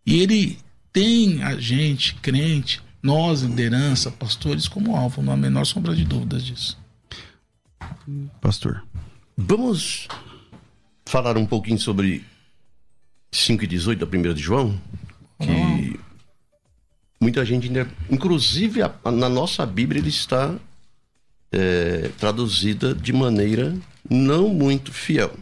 E 0.05 0.21
ele 0.21 0.59
tem 0.93 1.41
a 1.41 1.59
gente, 1.59 2.13
crente, 2.13 2.79
nós, 3.01 3.41
liderança, 3.41 4.11
pastores, 4.11 4.67
como 4.67 4.95
alvo, 4.95 5.23
não 5.23 5.31
há 5.31 5.33
a 5.33 5.37
menor 5.39 5.65
sombra 5.65 5.95
de 5.95 6.05
dúvidas 6.05 6.45
disso. 6.45 6.77
Pastor. 8.39 8.85
Vamos 9.35 10.07
falar 11.07 11.39
um 11.39 11.45
pouquinho 11.47 11.79
sobre 11.79 12.23
5 13.31 13.63
e 13.63 13.67
18 13.67 13.97
da 13.97 14.05
primeira 14.05 14.35
de 14.35 14.43
João? 14.43 14.79
Que 15.39 15.99
muita 17.21 17.45
gente 17.45 17.67
ainda. 17.67 17.87
Inclusive, 18.09 18.81
a, 18.81 18.91
a, 19.03 19.11
na 19.11 19.29
nossa 19.29 19.65
Bíblia, 19.65 20.01
ele 20.01 20.09
está 20.09 20.55
é, 21.51 22.09
traduzida 22.17 22.95
de 22.95 23.13
maneira 23.13 23.77
não 24.09 24.49
muito 24.49 24.91
fiel. 24.91 25.37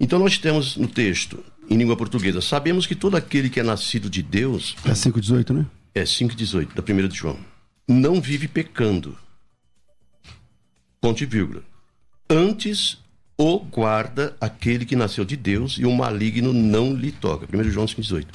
Então, 0.00 0.18
nós 0.18 0.36
temos 0.36 0.76
no 0.76 0.88
texto: 0.88 1.42
em 1.70 1.76
língua 1.76 1.96
portuguesa. 1.96 2.40
Sabemos 2.40 2.86
que 2.86 2.96
todo 2.96 3.16
aquele 3.16 3.48
que 3.48 3.60
é 3.60 3.62
nascido 3.62 4.10
de 4.10 4.22
Deus. 4.22 4.74
É 4.84 4.90
5,18, 4.90 5.54
né? 5.54 5.66
É 5.94 6.02
5,18, 6.02 6.74
da 6.74 6.82
primeira 6.82 7.08
de 7.08 7.16
João. 7.16 7.38
Não 7.86 8.20
vive 8.20 8.48
pecando. 8.48 9.16
Ponto 11.00 11.22
e 11.22 11.26
vírgula. 11.26 11.62
Antes 12.28 12.98
o 13.36 13.58
guarda 13.58 14.36
aquele 14.40 14.84
que 14.84 14.94
nasceu 14.94 15.24
de 15.24 15.36
Deus 15.36 15.76
e 15.78 15.84
o 15.84 15.92
maligno 15.92 16.52
não 16.52 16.94
lhe 16.94 17.10
toca. 17.10 17.46
1 17.52 17.64
João 17.64 17.86
5,18. 17.86 18.26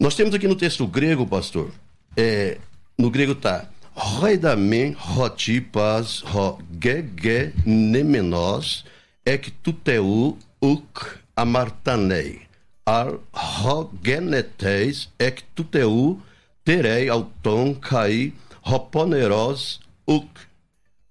Nós 0.00 0.14
temos 0.14 0.34
aqui 0.34 0.48
no 0.48 0.56
texto 0.56 0.86
grego, 0.86 1.26
pastor, 1.26 1.70
é, 2.16 2.56
no 2.96 3.10
grego 3.10 3.32
está 3.32 3.68
Roidamen 3.94 4.96
roti 4.98 5.60
pas 5.60 6.20
ro 6.20 6.58
gege 6.80 7.52
nemenos 7.66 8.84
ek 9.26 9.50
tuteu 9.62 10.38
uk 10.62 11.20
amartanei 11.36 12.40
ar 12.86 13.18
ho 13.34 13.90
geneteis 14.02 15.10
ek 15.18 15.44
tuteu 15.54 16.16
terei 16.64 17.10
auton 17.10 17.74
kai 17.74 18.32
roponeros 18.62 19.80
uk 20.08 20.48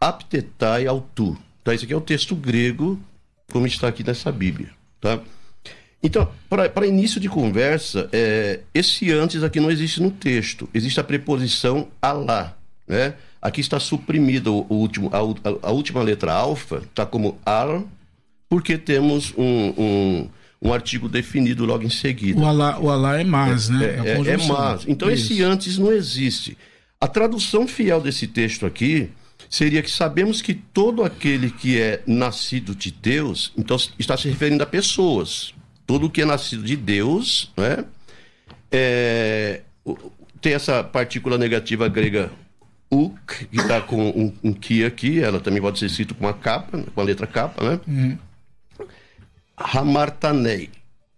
aptetai 0.02 0.88
autu. 0.88 1.38
Tá, 1.63 1.75
isso 1.75 1.84
aqui 1.86 1.93
é 1.93 1.97
o 1.97 2.02
texto 2.02 2.36
grego, 2.36 2.99
como 3.52 3.67
está 3.67 3.88
aqui 3.88 4.04
nessa 4.04 4.32
Bíblia, 4.32 4.71
tá? 4.99 5.19
Então, 6.01 6.29
para 6.49 6.88
início 6.88 7.19
de 7.19 7.27
conversa, 7.27 8.07
é, 8.13 8.62
esse 8.73 9.12
antes 9.12 9.43
aqui 9.43 9.59
não 9.59 9.69
existe 9.69 10.01
no 10.01 10.09
texto. 10.09 10.69
Existe 10.73 10.99
a 10.99 11.03
preposição 11.03 11.89
alá. 12.01 12.55
Né? 12.88 13.13
Aqui 13.41 13.59
está 13.59 13.79
suprimida 13.79 14.49
o, 14.49 14.65
o 14.69 14.75
último, 14.75 15.12
a, 15.13 15.67
a, 15.67 15.71
última 15.71 16.01
letra 16.01 16.33
alfa, 16.33 16.77
está 16.77 17.05
como 17.05 17.38
al, 17.45 17.85
porque 18.47 18.77
temos 18.77 19.33
um, 19.38 19.73
um, 19.77 20.29
um, 20.62 20.73
artigo 20.73 21.09
definido 21.09 21.65
logo 21.65 21.83
em 21.83 21.89
seguida. 21.89 22.39
O 22.39 22.45
alá, 22.45 22.79
o 22.79 22.89
alá 22.89 23.19
é 23.19 23.23
mais, 23.25 23.69
é, 23.69 23.73
né? 23.73 23.85
É, 23.85 24.12
é, 24.12 24.33
é 24.33 24.38
mais. 24.47 24.85
Então, 24.88 25.12
Isso. 25.12 25.33
esse 25.33 25.43
antes 25.43 25.77
não 25.77 25.91
existe. 25.91 26.57
A 26.99 27.07
tradução 27.07 27.67
fiel 27.67 28.01
desse 28.01 28.25
texto 28.25 28.65
aqui 28.65 29.09
seria 29.49 29.81
que 29.81 29.91
sabemos 29.91 30.41
que 30.41 30.53
todo 30.53 31.03
aquele 31.03 31.49
que 31.49 31.79
é 31.79 32.01
nascido 32.07 32.73
de 32.73 32.91
Deus, 32.91 33.51
então 33.57 33.77
está 33.97 34.15
se 34.15 34.29
referindo 34.29 34.63
a 34.63 34.65
pessoas. 34.65 35.53
Todo 35.89 36.08
que 36.08 36.21
é 36.21 36.25
nascido 36.25 36.62
de 36.62 36.75
Deus, 36.75 37.52
né? 37.58 37.84
É, 38.71 39.62
tem 40.39 40.54
essa 40.54 40.84
partícula 40.84 41.36
negativa 41.36 41.88
grega 41.88 42.30
uk, 42.91 43.47
que 43.47 43.60
está 43.60 43.82
com 43.82 44.08
um, 44.08 44.32
um 44.43 44.54
ki 44.54 44.86
aqui, 44.86 45.19
ela 45.19 45.39
também 45.39 45.60
pode 45.60 45.80
ser 45.80 45.88
escrito 45.88 46.13
com 46.13 46.28
uma 46.28 46.34
capa, 46.34 46.78
com 46.93 47.02
a 47.02 47.04
letra 47.04 47.25
capa, 47.25 47.67
né? 47.67 47.80
Uhum. 47.88 48.17
Hamartanei. 49.58 50.69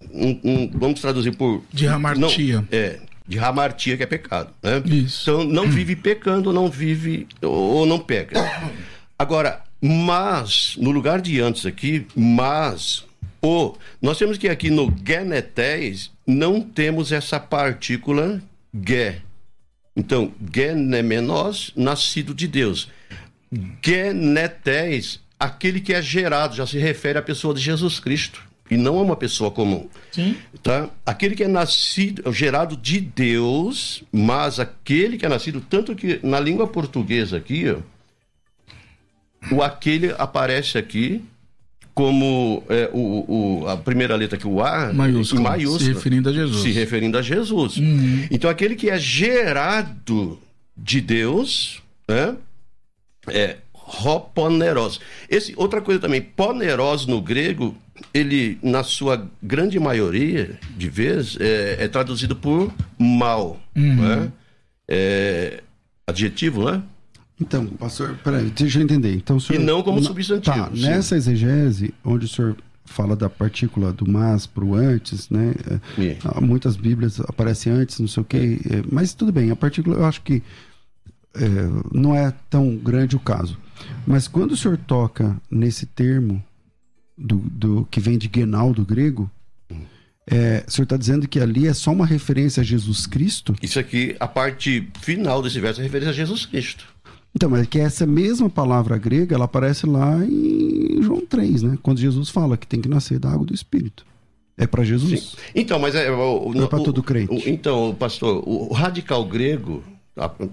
Um, 0.09 0.39
um, 0.41 0.71
vamos 0.73 1.01
traduzir 1.01 1.35
por. 1.35 1.65
De 1.73 1.85
hamartia. 1.89 2.61
Não, 2.61 2.67
é, 2.71 3.01
de 3.27 3.39
hamartia, 3.39 3.97
que 3.97 4.03
é 4.03 4.07
pecado. 4.07 4.53
Né? 4.63 4.81
Isso. 4.85 5.29
Então, 5.29 5.43
não 5.43 5.69
vive 5.69 5.97
pecando, 5.97 6.53
não 6.53 6.69
vive 6.69 7.27
ou 7.41 7.85
não 7.85 7.99
peca. 7.99 8.39
Agora, 9.19 9.63
mas, 9.81 10.77
no 10.79 10.91
lugar 10.91 11.19
de 11.19 11.41
antes 11.41 11.65
aqui, 11.65 12.07
mas, 12.15 13.03
o, 13.41 13.75
nós 14.01 14.17
temos 14.17 14.37
que 14.37 14.47
aqui 14.47 14.69
no 14.69 14.93
genetés 15.05 16.11
não 16.27 16.61
temos 16.61 17.11
essa 17.11 17.39
partícula 17.39 18.41
ge. 18.85 19.21
Então, 19.95 20.31
genemenos, 20.53 21.73
nascido 21.75 22.33
de 22.33 22.47
Deus. 22.47 22.89
Genetés, 23.83 25.19
aquele 25.39 25.81
que 25.81 25.93
é 25.93 26.01
gerado, 26.01 26.55
já 26.55 26.65
se 26.65 26.77
refere 26.77 27.17
à 27.17 27.21
pessoa 27.21 27.53
de 27.53 27.59
Jesus 27.59 27.99
Cristo 27.99 28.41
e 28.69 28.77
não 28.77 28.97
é 28.97 29.01
uma 29.01 29.17
pessoa 29.17 29.51
comum. 29.51 29.89
Sim. 30.11 30.37
Tá? 30.63 30.89
Aquele 31.05 31.35
que 31.35 31.43
é 31.43 31.47
nascido, 31.47 32.31
gerado 32.31 32.77
de 32.77 33.01
Deus, 33.01 34.01
mas 34.13 34.61
aquele 34.61 35.17
que 35.17 35.25
é 35.25 35.29
nascido, 35.29 35.59
tanto 35.59 35.93
que 35.93 36.21
na 36.23 36.39
língua 36.39 36.65
portuguesa 36.67 37.35
aqui, 37.35 37.65
ó, 37.69 37.79
o 39.53 39.61
aquele 39.61 40.13
aparece 40.17 40.77
aqui 40.77 41.21
como 41.93 42.63
é, 42.69 42.89
o, 42.93 43.61
o, 43.61 43.67
a 43.67 43.77
primeira 43.77 44.15
letra 44.15 44.37
que 44.37 44.47
o 44.47 44.61
A 44.61 44.93
maiúsculo, 44.93 45.41
maiúsculo, 45.41 45.79
se 45.79 45.93
referindo 45.93 46.29
a 46.29 46.33
Jesus. 46.33 46.61
Se 46.61 46.71
referindo 46.71 47.17
a 47.17 47.21
Jesus. 47.21 47.77
Uhum. 47.77 48.27
Então 48.31 48.49
aquele 48.49 48.75
que 48.75 48.89
é 48.89 48.97
gerado 48.97 50.39
de 50.75 51.01
Deus, 51.01 51.81
né, 52.07 52.35
é 53.27 53.57
roponeros. 53.73 54.99
Esse 55.29 55.53
outra 55.57 55.81
coisa 55.81 55.99
também, 55.99 56.21
poneros 56.21 57.05
no 57.05 57.21
grego 57.21 57.75
ele, 58.13 58.57
na 58.61 58.83
sua 58.83 59.29
grande 59.41 59.79
maioria 59.79 60.57
de 60.75 60.89
vezes, 60.89 61.37
é, 61.39 61.77
é 61.83 61.87
traduzido 61.87 62.35
por 62.35 62.73
mal. 62.97 63.59
Uhum. 63.75 63.95
Né? 63.95 64.31
É, 64.87 65.63
adjetivo, 66.07 66.69
né? 66.69 66.81
Então, 67.41 67.65
pastor, 67.65 68.15
peraí, 68.23 68.51
deixa 68.51 68.77
eu 68.79 68.83
entender. 68.83 69.15
Então, 69.15 69.39
senhor, 69.39 69.59
e 69.59 69.63
não 69.63 69.81
como 69.81 70.01
substantivo. 70.03 70.55
Tá, 70.55 70.69
nessa 70.69 71.15
exegese, 71.15 71.93
onde 72.05 72.25
o 72.25 72.29
senhor 72.29 72.55
fala 72.85 73.15
da 73.15 73.29
partícula 73.29 73.91
do 73.91 74.09
mas 74.09 74.45
para 74.45 74.63
o 74.63 74.75
antes, 74.75 75.29
né? 75.29 75.53
É, 75.97 76.39
muitas 76.39 76.75
bíblias 76.75 77.19
aparecem 77.21 77.73
antes, 77.73 77.99
não 77.99 78.07
sei 78.07 78.21
o 78.21 78.25
quê. 78.25 78.59
É, 78.69 78.83
mas 78.91 79.13
tudo 79.13 79.31
bem, 79.31 79.49
a 79.49 79.55
partícula 79.55 79.97
eu 79.97 80.05
acho 80.05 80.21
que 80.21 80.43
é, 81.33 81.39
não 81.91 82.15
é 82.15 82.31
tão 82.49 82.75
grande 82.75 83.15
o 83.15 83.19
caso. 83.19 83.57
Mas 84.05 84.27
quando 84.27 84.51
o 84.51 84.57
senhor 84.57 84.77
toca 84.77 85.35
nesse 85.49 85.85
termo 85.85 86.43
do, 87.17 87.37
do 87.37 87.87
que 87.89 87.99
vem 87.99 88.17
de 88.17 88.29
Genal 88.33 88.73
do 88.73 88.85
grego, 88.85 89.31
é, 90.29 90.63
o 90.67 90.71
senhor 90.71 90.83
está 90.83 90.97
dizendo 90.97 91.27
que 91.27 91.39
ali 91.39 91.67
é 91.67 91.73
só 91.73 91.91
uma 91.91 92.05
referência 92.05 92.61
a 92.61 92.63
Jesus 92.63 93.07
Cristo? 93.07 93.55
Isso 93.61 93.79
aqui, 93.79 94.15
a 94.19 94.27
parte 94.27 94.87
final 95.01 95.41
desse 95.41 95.59
verso 95.59 95.79
é 95.79 95.83
referência 95.83 96.11
a 96.11 96.15
Jesus 96.15 96.45
Cristo. 96.45 96.85
Então, 97.33 97.49
mas 97.49 97.61
é 97.61 97.65
que 97.65 97.79
essa 97.79 98.05
mesma 98.05 98.49
palavra 98.49 98.97
grega, 98.97 99.35
ela 99.35 99.45
aparece 99.45 99.85
lá 99.85 100.17
em 100.25 101.01
João 101.01 101.21
3, 101.25 101.63
né? 101.63 101.77
Quando 101.81 101.99
Jesus 101.99 102.29
fala 102.29 102.57
que 102.57 102.67
tem 102.67 102.81
que 102.81 102.89
nascer 102.89 103.19
da 103.19 103.29
água 103.29 103.45
do 103.45 103.53
Espírito. 103.53 104.05
É 104.57 104.67
para 104.67 104.83
Jesus? 104.83 105.31
Sim. 105.31 105.37
Então, 105.55 105.79
mas 105.79 105.95
é, 105.95 106.11
o, 106.11 106.53
é 106.53 106.67
para 106.67 106.83
todo 106.83 107.01
crente. 107.01 107.33
O, 107.33 107.49
então, 107.49 107.95
pastor, 107.97 108.43
o 108.45 108.73
radical 108.73 109.23
grego, 109.25 109.81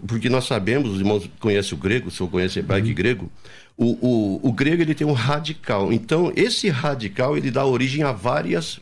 porque 0.06 0.30
nós 0.30 0.46
sabemos, 0.46 0.92
os 0.92 1.00
irmãos 1.00 1.28
conhecem 1.40 1.76
o 1.76 1.80
grego, 1.80 2.08
o 2.08 2.10
senhor 2.10 2.30
conhece 2.30 2.60
hebraico 2.60 2.86
uhum. 2.86 2.92
e 2.92 2.94
grego, 2.94 3.30
o, 3.76 3.86
o, 3.86 4.48
o 4.48 4.52
grego 4.52 4.82
ele 4.82 4.94
tem 4.94 5.06
um 5.06 5.12
radical. 5.12 5.92
Então, 5.92 6.32
esse 6.36 6.68
radical 6.68 7.36
ele 7.36 7.50
dá 7.50 7.66
origem 7.66 8.02
a 8.02 8.12
várias 8.12 8.80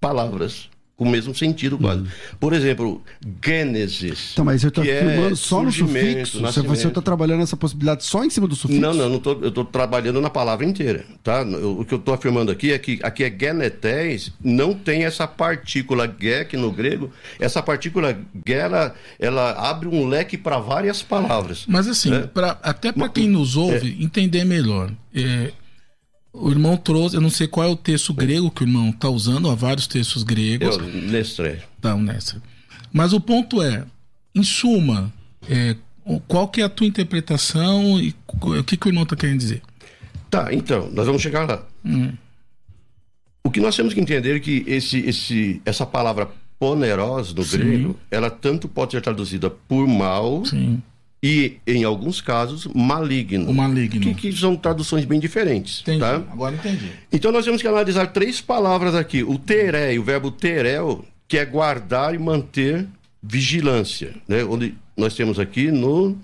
palavras 0.00 0.70
o 0.96 1.04
mesmo 1.04 1.34
sentido 1.34 1.76
quase. 1.76 2.02
Uhum. 2.02 2.08
Por 2.38 2.52
exemplo, 2.52 3.02
Gênesis. 3.44 4.30
Então, 4.32 4.44
mas 4.44 4.62
eu 4.62 4.68
estou 4.68 4.84
afirmando 4.84 5.32
é 5.32 5.34
só 5.34 5.62
no 5.62 5.72
sufixo. 5.72 6.40
Você 6.40 6.88
está 6.88 7.02
trabalhando 7.02 7.42
essa 7.42 7.56
possibilidade 7.56 8.04
só 8.04 8.24
em 8.24 8.30
cima 8.30 8.46
do 8.46 8.54
sufixo? 8.54 8.80
Não, 8.80 8.94
não, 8.94 9.08
não 9.08 9.18
tô, 9.18 9.32
eu 9.32 9.48
estou 9.48 9.64
trabalhando 9.64 10.20
na 10.20 10.30
palavra 10.30 10.64
inteira. 10.64 11.04
Tá? 11.22 11.42
o 11.42 11.84
que 11.84 11.94
eu 11.94 11.98
estou 11.98 12.14
afirmando 12.14 12.52
aqui 12.52 12.72
é 12.72 12.78
que 12.78 13.00
aqui 13.02 13.24
é 13.24 13.30
genetés, 13.30 14.32
não 14.42 14.72
tem 14.72 15.04
essa 15.04 15.26
partícula 15.26 16.06
ge, 16.06 16.44
que 16.44 16.56
no 16.56 16.70
grego, 16.70 17.10
essa 17.40 17.62
partícula 17.62 18.16
ge, 18.46 18.52
ela, 18.52 18.94
ela 19.18 19.52
abre 19.70 19.88
um 19.88 20.06
leque 20.06 20.38
para 20.38 20.58
várias 20.58 21.02
palavras. 21.02 21.64
Mas 21.66 21.88
assim, 21.88 22.10
né? 22.10 22.28
pra, 22.32 22.58
até 22.62 22.92
para 22.92 23.08
quem 23.08 23.28
nos 23.28 23.56
ouve 23.56 23.96
é, 23.98 24.04
entender 24.04 24.44
melhor. 24.44 24.92
É, 25.12 25.52
o 26.34 26.50
irmão 26.50 26.76
trouxe, 26.76 27.14
eu 27.14 27.20
não 27.20 27.30
sei 27.30 27.46
qual 27.46 27.68
é 27.68 27.70
o 27.70 27.76
texto 27.76 28.12
grego 28.12 28.50
que 28.50 28.64
o 28.64 28.66
irmão 28.66 28.90
está 28.90 29.08
usando, 29.08 29.48
há 29.48 29.54
vários 29.54 29.86
textos 29.86 30.24
gregos. 30.24 30.76
Eu, 30.76 30.82
Nestre. 30.82 31.62
Tá, 31.80 31.94
o 31.94 32.00
Nestre. 32.00 32.40
Mas 32.92 33.12
o 33.12 33.20
ponto 33.20 33.62
é, 33.62 33.84
em 34.34 34.42
suma, 34.42 35.12
é, 35.48 35.76
qual 36.26 36.48
que 36.48 36.60
é 36.60 36.64
a 36.64 36.68
tua 36.68 36.88
interpretação 36.88 38.00
e 38.00 38.12
o 38.26 38.64
que, 38.64 38.76
que 38.76 38.86
o 38.86 38.90
irmão 38.90 39.04
está 39.04 39.14
querendo 39.14 39.38
dizer? 39.38 39.62
Tá, 40.28 40.52
então, 40.52 40.90
nós 40.90 41.06
vamos 41.06 41.22
chegar 41.22 41.48
lá. 41.48 41.64
Hum. 41.84 42.12
O 43.44 43.50
que 43.50 43.60
nós 43.60 43.76
temos 43.76 43.94
que 43.94 44.00
entender 44.00 44.36
é 44.36 44.40
que 44.40 44.64
esse, 44.66 44.98
esse, 44.98 45.62
essa 45.64 45.86
palavra 45.86 46.28
poneros 46.58 47.32
no 47.32 47.44
grego, 47.44 47.96
ela 48.10 48.28
tanto 48.28 48.66
pode 48.66 48.92
ser 48.92 49.02
traduzida 49.02 49.50
por 49.50 49.86
mal, 49.86 50.44
Sim 50.44 50.82
e, 51.26 51.56
em 51.66 51.84
alguns 51.84 52.20
casos, 52.20 52.66
maligno. 52.74 53.48
O 53.48 53.54
maligno. 53.54 53.98
Que, 53.98 54.14
que 54.14 54.32
são 54.34 54.54
traduções 54.54 55.06
bem 55.06 55.18
diferentes. 55.18 55.80
Entendi. 55.80 56.00
Tá? 56.00 56.16
Agora 56.16 56.54
entendi. 56.54 56.92
Então 57.10 57.32
nós 57.32 57.46
temos 57.46 57.62
que 57.62 57.66
analisar 57.66 58.08
três 58.08 58.42
palavras 58.42 58.94
aqui. 58.94 59.22
O 59.22 59.38
teré, 59.38 59.98
o 59.98 60.02
verbo 60.04 60.30
terel, 60.30 61.02
que 61.26 61.38
é 61.38 61.44
guardar 61.46 62.14
e 62.14 62.18
manter 62.18 62.86
vigilância. 63.22 64.14
Né? 64.28 64.44
Onde 64.44 64.74
nós 64.94 65.14
temos 65.14 65.38
aqui 65.38 65.70
no. 65.70 66.14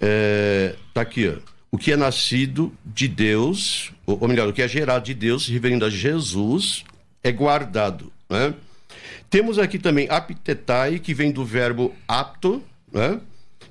É, 0.00 0.74
tá 0.92 1.02
aqui, 1.02 1.28
ó. 1.28 1.38
O 1.70 1.78
que 1.78 1.92
é 1.92 1.96
nascido 1.96 2.72
de 2.84 3.06
Deus, 3.06 3.92
ou 4.04 4.26
melhor, 4.26 4.48
o 4.48 4.52
que 4.52 4.62
é 4.62 4.66
gerado 4.66 5.04
de 5.04 5.14
Deus, 5.14 5.46
referindo 5.46 5.84
a 5.84 5.90
Jesus, 5.90 6.82
é 7.22 7.30
guardado. 7.30 8.12
Né? 8.28 8.52
Temos 9.30 9.60
aqui 9.60 9.78
também 9.78 10.08
aptetai, 10.10 10.98
que 10.98 11.14
vem 11.14 11.30
do 11.30 11.44
verbo 11.44 11.94
apto, 12.08 12.60
né? 12.92 13.20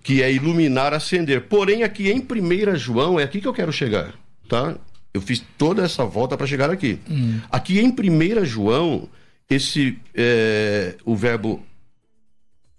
Que 0.04 0.22
é 0.22 0.32
iluminar, 0.32 0.94
acender. 0.94 1.48
Porém, 1.48 1.84
aqui 1.84 2.12
em 2.12 2.20
1 2.20 2.76
João, 2.76 3.18
é 3.18 3.24
aqui 3.24 3.40
que 3.40 3.48
eu 3.48 3.54
quero 3.54 3.72
chegar, 3.72 4.14
tá? 4.50 4.76
Eu 5.14 5.22
fiz 5.22 5.42
toda 5.58 5.84
essa 5.84 6.04
volta 6.04 6.36
para 6.36 6.46
chegar 6.46 6.70
aqui. 6.70 7.00
Hum. 7.10 7.40
Aqui 7.50 7.80
em 7.80 7.90
1 7.90 8.46
João, 8.46 9.08
esse 9.50 9.98
é, 10.14 10.96
o 11.06 11.16
verbo 11.16 11.66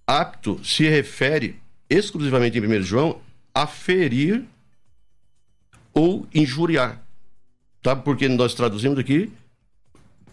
apto 0.07 0.63
se 0.63 0.87
refere 0.87 1.57
exclusivamente 1.89 2.59
em 2.59 2.67
1 2.67 2.83
João 2.83 3.21
a 3.55 3.67
ferir 3.67 4.45
ou 5.95 6.27
injuriar. 6.35 7.01
Tá? 7.83 7.97
Porque 7.97 8.29
nós 8.29 8.55
traduzimos 8.55 8.99
aqui 8.99 9.31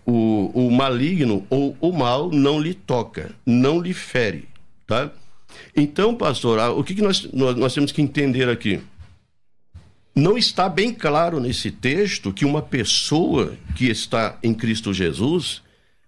o, 0.05 0.51
o 0.53 0.71
maligno 0.71 1.45
ou 1.49 1.77
o 1.79 1.91
mal 1.93 2.31
não 2.31 2.59
lhe 2.59 2.73
toca, 2.73 3.31
não 3.45 3.79
lhe 3.79 3.93
fere. 3.93 4.49
Tá? 4.87 5.11
Então, 5.75 6.15
pastor, 6.15 6.59
o 6.77 6.83
que, 6.83 7.01
nós, 7.01 7.27
nós 7.33 7.73
temos 7.73 7.91
que 7.91 8.01
entender 8.01 8.49
aqui? 8.49 8.79
Não 10.13 10.37
está 10.37 10.67
bem 10.67 10.93
claro 10.93 11.39
nesse 11.39 11.71
texto 11.71 12.33
que 12.33 12.43
uma 12.43 12.61
pessoa 12.61 13.53
que 13.75 13.89
está 13.89 14.37
em 14.43 14.53
Cristo 14.53 14.93
Jesus, 14.93 15.61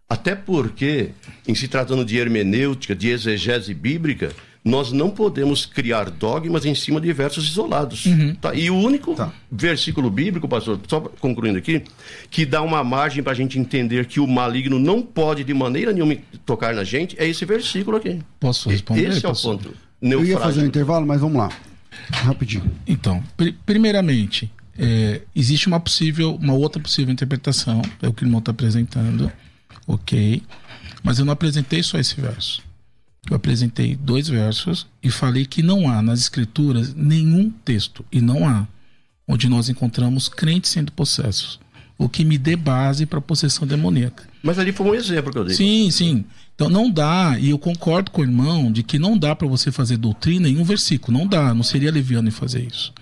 até 0.10 0.36
porque, 0.36 1.12
em 1.48 1.56
se 1.56 1.68
tratando 1.68 2.04
de 2.04 2.18
hermenêutica, 2.18 2.94
de 2.94 3.10
exegese 3.10 3.74
bíblica, 3.74 4.34
nós 4.64 4.92
não 4.94 5.10
podemos 5.10 5.66
criar 5.66 6.10
dogmas 6.10 6.66
em 6.66 6.74
cima 6.74 7.02
de 7.02 7.12
versos 7.12 7.50
isolados. 7.50 8.06
Uhum. 8.06 8.36
Tá? 8.36 8.54
E 8.56 8.70
o 8.70 8.76
único 8.76 9.14
tá. 9.14 9.34
versículo 9.52 10.10
bíblico, 10.10 10.48
pastor, 10.48 10.80
só 10.88 11.02
concluindo 11.02 11.58
aqui, 11.58 11.84
que 12.30 12.46
dá 12.46 12.62
uma 12.62 12.84
margem 12.84 13.22
para 13.22 13.34
a 13.34 13.36
gente 13.36 13.60
entender 13.60 14.06
que 14.06 14.20
o 14.20 14.28
maligno 14.28 14.80
não 14.80 15.02
pode 15.02 15.44
de 15.44 15.54
maneira 15.54 15.92
nenhuma 15.92 16.16
tocar 16.46 16.74
na 16.74 16.84
gente, 16.84 17.16
é 17.20 17.28
esse 17.28 17.44
versículo 17.44 17.98
aqui. 17.98 18.20
Posso 18.40 18.70
responder? 18.70 19.10
Esse 19.10 19.26
é 19.26 19.30
o 19.30 19.36
ponto. 19.36 19.74
Eu 20.02 20.24
ia 20.24 20.40
fazer 20.40 20.62
um 20.62 20.66
intervalo, 20.66 21.06
mas 21.06 21.20
vamos 21.20 21.38
lá. 21.38 21.50
Rapidinho. 22.12 22.72
Então, 22.88 23.24
pr 23.38 23.54
primeiramente, 23.66 24.52
é, 24.78 25.22
existe 25.36 25.68
uma 25.68 25.80
possível, 25.80 26.36
uma 26.36 26.54
outra 26.54 26.82
possível 26.82 27.12
interpretação, 27.12 27.82
é 28.02 28.08
o 28.08 28.14
que 28.14 28.24
o 28.24 28.26
irmão 28.26 28.40
está 28.40 28.52
apresentando, 28.52 29.32
ok? 29.86 30.42
Mas 31.04 31.20
eu 31.20 31.26
não 31.26 31.34
apresentei 31.34 31.84
só 31.84 32.00
esse 32.00 32.20
verso. 32.20 32.64
Eu 33.30 33.38
apresentei 33.38 33.96
dois 33.96 34.28
versos 34.28 34.86
e 35.02 35.10
falei 35.10 35.46
que 35.46 35.64
não 35.64 35.90
há 35.90 36.02
nas 36.02 36.20
escrituras 36.20 36.94
nenhum 36.94 37.50
texto, 37.50 38.06
e 38.12 38.20
não 38.20 38.48
há, 38.48 38.68
onde 39.28 39.48
nós 39.48 39.70
encontramos 39.70 40.28
crentes 40.28 40.72
sendo 40.72 40.92
possessos, 40.92 41.60
o 41.98 42.10
que 42.10 42.26
me 42.26 42.38
dê 42.38 42.56
base 42.56 43.06
para 43.06 43.22
possessão 43.22 43.66
demoníaca. 43.66 44.28
Mas 44.42 44.60
ali 44.60 44.74
foi 44.74 44.88
um 44.88 44.96
exemplo 44.96 45.32
que 45.32 45.38
eu 45.38 45.46
dei. 45.46 45.56
Sim, 45.56 45.90
sim. 45.90 46.26
Então 46.54 46.70
não 46.70 46.92
dá, 46.92 47.38
e 47.40 47.50
eu 47.50 47.58
concordo 47.58 48.12
com 48.12 48.22
o 48.22 48.26
irmão 48.26 48.72
de 48.72 48.84
que 48.84 49.00
não 49.00 49.18
dá 49.18 49.36
para 49.36 49.48
você 49.48 49.72
fazer 49.72 49.98
doutrina 49.98 50.50
em 50.50 50.60
um 50.60 50.64
versículo, 50.64 51.18
não 51.18 51.26
dá, 51.26 51.54
não 51.54 51.64
seria 51.64 51.92
leviano 51.92 52.28
em 52.28 52.32
fazer 52.32 52.68
isso. 52.68 52.94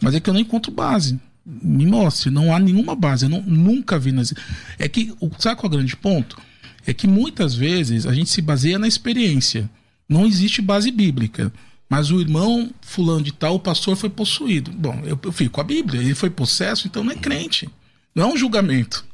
Mas 0.00 0.14
é 0.14 0.20
que 0.20 0.30
eu 0.30 0.34
não 0.34 0.40
encontro 0.40 0.72
base. 0.72 1.18
Me 1.44 1.84
mostre, 1.84 2.30
não 2.30 2.54
há 2.54 2.58
nenhuma 2.58 2.94
base, 2.94 3.26
eu 3.26 3.28
não, 3.28 3.42
nunca 3.42 3.98
vi 3.98 4.12
nas. 4.12 4.32
É 4.78 4.88
que, 4.88 5.12
sabe 5.38 5.60
qual 5.60 5.70
é 5.70 5.74
o 5.74 5.78
grande 5.78 5.96
ponto? 5.96 6.38
É 6.86 6.92
que 6.92 7.06
muitas 7.06 7.54
vezes 7.54 8.06
a 8.06 8.14
gente 8.14 8.30
se 8.30 8.42
baseia 8.42 8.78
na 8.78 8.88
experiência. 8.88 9.70
Não 10.08 10.26
existe 10.26 10.60
base 10.60 10.90
bíblica. 10.90 11.52
Mas 11.88 12.10
o 12.10 12.20
irmão 12.20 12.70
fulano 12.80 13.22
de 13.22 13.32
tal, 13.32 13.56
o 13.56 13.60
pastor 13.60 13.96
foi 13.96 14.08
possuído. 14.08 14.70
Bom, 14.72 15.00
eu, 15.04 15.18
eu 15.22 15.32
fico 15.32 15.52
com 15.52 15.60
a 15.60 15.64
Bíblia, 15.64 16.00
ele 16.00 16.14
foi 16.14 16.30
possesso, 16.30 16.86
então 16.86 17.04
não 17.04 17.12
é 17.12 17.16
crente. 17.16 17.68
Não 18.14 18.24
é 18.24 18.32
um 18.32 18.36
julgamento. 18.36 19.04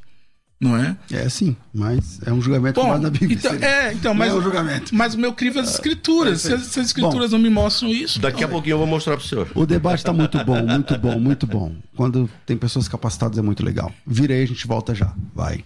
Não 0.59 0.77
é? 0.77 0.95
É 1.11 1.27
sim, 1.27 1.55
mas 1.73 2.19
é 2.23 2.31
um 2.31 2.39
julgamento 2.39 2.79
Bom, 2.79 2.95
na 2.99 3.09
Bíblia. 3.09 3.33
Então, 3.33 3.53
é, 3.55 3.93
então, 3.93 4.13
mas, 4.13 4.31
é 4.31 4.35
um 4.35 4.41
julgamento. 4.43 4.95
mas 4.95 5.15
o 5.15 5.19
meu 5.19 5.33
crivo 5.33 5.57
é 5.57 5.61
as 5.63 5.73
escrituras. 5.73 6.45
É, 6.45 6.49
se, 6.49 6.53
as, 6.53 6.61
se, 6.67 6.79
as, 6.79 6.85
escrituras 6.85 7.31
Bom, 7.31 7.37
não 7.37 7.43
me 7.43 7.49
mostram 7.49 7.89
isso. 7.89 8.19
Daqui 8.19 8.43
a 8.43 8.47
pouquinho 8.47 8.75
eu 8.75 8.77
vou 8.77 8.85
mostrar 8.85 9.17
para 9.17 9.25
o 9.25 9.27
senhor. 9.27 9.49
O 9.55 9.65
debate 9.65 9.97
está 9.97 10.13
muito 10.13 10.37
bom, 10.45 10.63
muito 10.63 10.97
bom, 10.99 11.19
muito 11.19 11.47
bom. 11.47 11.75
Quando 11.95 12.29
tem 12.45 12.55
pessoas 12.55 12.87
capacitadas 12.87 13.39
é 13.39 13.41
muito 13.41 13.65
legal. 13.65 13.91
Vira 14.05 14.35
aí, 14.35 14.43
a 14.43 14.47
gente 14.47 14.67
volta 14.67 14.93
já. 14.93 15.11
Vai. 15.33 15.65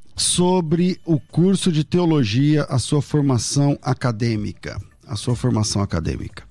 sobre 0.15 0.99
o 1.05 1.19
curso 1.19 1.71
de 1.71 1.83
teologia, 1.83 2.63
a 2.63 2.77
sua 2.79 3.01
formação 3.01 3.77
acadêmica. 3.81 4.81
A 5.07 5.15
sua 5.15 5.35
formação 5.35 5.81
acadêmica. 5.81 6.43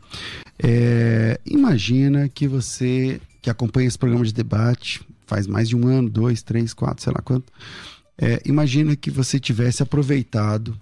É, 0.63 1.41
imagina 1.47 2.29
que 2.29 2.47
você 2.47 3.21
que 3.41 3.49
acompanha 3.49 3.89
esse 3.89 3.99
programa 3.99 4.25
de 4.25 4.35
debate 4.35 5.01
faz 5.27 5.47
mais 5.47 5.69
de 5.69 5.77
um 5.77 5.87
ano, 5.87 6.11
dois, 6.11 6.43
três, 6.43 6.75
quatro, 6.75 7.03
sei 7.03 7.13
lá 7.13 7.23
quanto. 7.23 7.51
É, 8.19 8.43
imagina 8.45 8.95
que 8.95 9.11
você 9.11 9.41
tivesse 9.41 9.83
aproveitado 9.83 10.79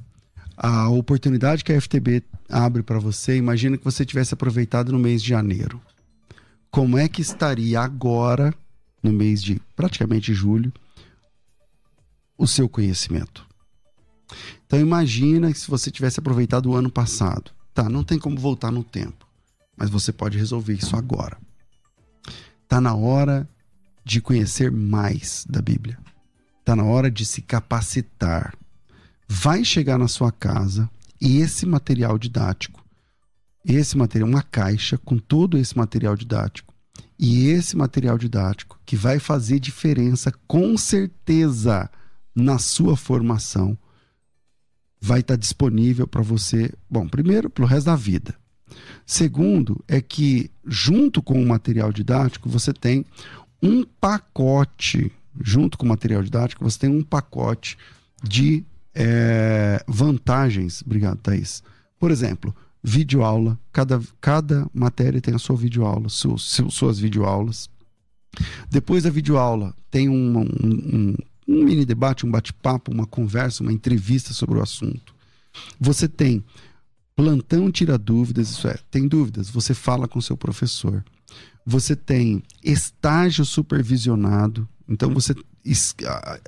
a 0.57 0.89
oportunidade 0.89 1.62
que 1.62 1.72
a 1.72 1.81
FTB 1.81 2.24
abre 2.49 2.83
para 2.83 2.99
você. 2.99 3.37
Imagina 3.37 3.79
que 3.79 3.85
você 3.85 4.05
tivesse 4.05 4.35
aproveitado 4.35 4.91
no 4.91 4.99
mês 4.99 5.22
de 5.22 5.29
janeiro. 5.29 5.81
Como 6.70 6.99
é 6.99 7.09
que 7.09 7.22
estaria 7.22 7.81
agora, 7.81 8.53
no 9.01 9.12
mês 9.12 9.41
de 9.41 9.61
praticamente 9.76 10.35
julho, 10.35 10.72
o 12.39 12.47
seu 12.47 12.68
conhecimento. 12.68 13.47
Então 14.66 14.78
imagina 14.78 15.53
se 15.53 15.68
você 15.68 15.91
tivesse 15.91 16.20
aproveitado 16.20 16.70
o 16.70 16.74
ano 16.74 16.91
passado. 16.91 17.51
Tá, 17.74 17.89
não 17.89 18.05
tem 18.05 18.18
como 18.18 18.39
voltar 18.39 18.70
no 18.70 18.82
tempo, 18.82 19.26
mas 19.76 19.91
você 19.91 20.12
pode 20.12 20.39
resolver 20.39 20.74
isso 20.74 20.97
agora. 20.97 21.36
Tá 22.68 22.80
na 22.80 22.95
hora 22.95 23.49
de 24.05 24.20
conhecer 24.20 24.70
mais 24.70 25.45
da 25.49 25.61
Bíblia. 25.61 25.99
Tá 26.64 26.76
na 26.76 26.84
hora 26.84 27.11
de 27.11 27.26
se 27.26 27.43
capacitar. 27.43 28.55
Vai 29.28 29.64
chegar 29.64 29.99
na 29.99 30.09
sua 30.09 30.30
casa 30.30 30.89
e 31.20 31.39
esse 31.39 31.66
material 31.66 32.18
didático, 32.18 32.84
esse 33.64 33.97
material, 33.97 34.28
uma 34.28 34.43
caixa 34.43 34.97
com 34.97 35.18
todo 35.18 35.59
esse 35.59 35.76
material 35.76 36.16
didático, 36.16 36.72
e 37.18 37.49
esse 37.49 37.76
material 37.76 38.16
didático 38.16 38.78
que 38.86 38.97
vai 38.97 39.18
fazer 39.18 39.59
diferença 39.59 40.32
com 40.47 40.76
certeza 40.78 41.91
na 42.43 42.59
sua 42.59 42.97
formação 42.97 43.76
vai 45.01 45.20
estar 45.20 45.36
disponível 45.36 46.07
para 46.07 46.22
você, 46.22 46.72
bom, 46.91 47.09
primeiro, 47.09 47.49
pelo 47.49 47.68
resto 47.68 47.86
da 47.86 47.97
vida. 47.97 48.34
Segundo, 49.07 49.82
é 49.86 50.01
que 50.01 50.51
junto 50.66 51.22
com 51.22 51.41
o 51.41 51.47
material 51.47 51.93
didático 51.93 52.49
você 52.49 52.72
tem 52.72 53.05
um 53.62 53.84
pacote, 53.84 55.11
junto 55.41 55.78
com 55.78 55.86
o 55.86 55.89
material 55.89 56.22
didático, 56.22 56.64
você 56.64 56.78
tem 56.78 56.91
um 56.91 57.03
pacote 57.03 57.78
de 58.22 58.64
é, 58.95 59.82
vantagens. 59.86 60.82
Obrigado, 60.82 61.18
Thaís. 61.18 61.62
Por 61.99 62.11
exemplo, 62.11 62.55
videoaula. 62.82 63.59
Cada, 63.72 64.01
cada 64.20 64.68
matéria 64.74 65.20
tem 65.20 65.34
a 65.34 65.39
sua 65.39 65.57
videoaula, 65.57 66.09
su, 66.09 66.36
su, 66.39 66.70
suas 66.70 66.99
videoaulas. 66.99 67.70
Depois 68.70 69.05
da 69.05 69.11
videoaula, 69.11 69.74
tem 69.91 70.09
um, 70.09 70.41
um, 70.41 71.16
um 71.49 71.65
mini 71.65 71.87
debate, 71.87 72.27
um 72.27 72.31
bate-papo, 72.31 72.93
uma 72.93 73.07
conversa, 73.07 73.63
uma 73.63 73.73
entrevista 73.73 74.35
sobre 74.35 74.59
o 74.59 74.63
assunto. 74.63 75.15
Você 75.81 76.07
tem 76.07 76.45
plantão 77.17 77.73
tira 77.73 77.99
dúvidas, 77.99 78.51
isso 78.51 78.69
é, 78.69 78.79
tem 78.91 79.09
dúvidas, 79.09 79.49
você 79.51 79.75
fala 79.75 80.07
com 80.07 80.21
seu 80.21 80.37
professor. 80.37 81.03
Você 81.67 81.97
tem 81.97 82.43
estágio 82.63 83.45
supervisionado, 83.45 84.69
então 84.89 85.13
você 85.13 85.35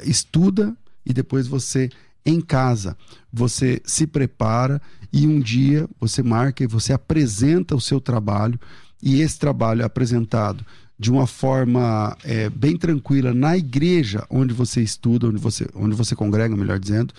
estuda 0.02 0.76
e 1.04 1.12
depois 1.12 1.46
você 1.46 1.90
em 2.24 2.40
casa. 2.40 2.96
Você 3.32 3.82
se 3.84 4.06
prepara 4.06 4.80
e 5.12 5.26
um 5.26 5.40
dia 5.40 5.88
você 5.98 6.22
marca 6.22 6.62
e 6.62 6.66
você 6.66 6.92
apresenta 6.92 7.74
o 7.74 7.80
seu 7.80 8.00
trabalho, 8.00 8.60
e 9.02 9.22
esse 9.22 9.38
trabalho 9.38 9.82
é 9.82 9.84
apresentado 9.84 10.64
de 11.00 11.10
uma 11.10 11.26
forma 11.26 12.14
é, 12.22 12.50
bem 12.50 12.76
tranquila 12.76 13.32
na 13.32 13.56
igreja 13.56 14.26
onde 14.28 14.52
você 14.52 14.82
estuda, 14.82 15.28
onde 15.28 15.38
você, 15.38 15.66
onde 15.74 15.96
você 15.96 16.14
congrega, 16.14 16.54
melhor 16.54 16.78
dizendo. 16.78 17.14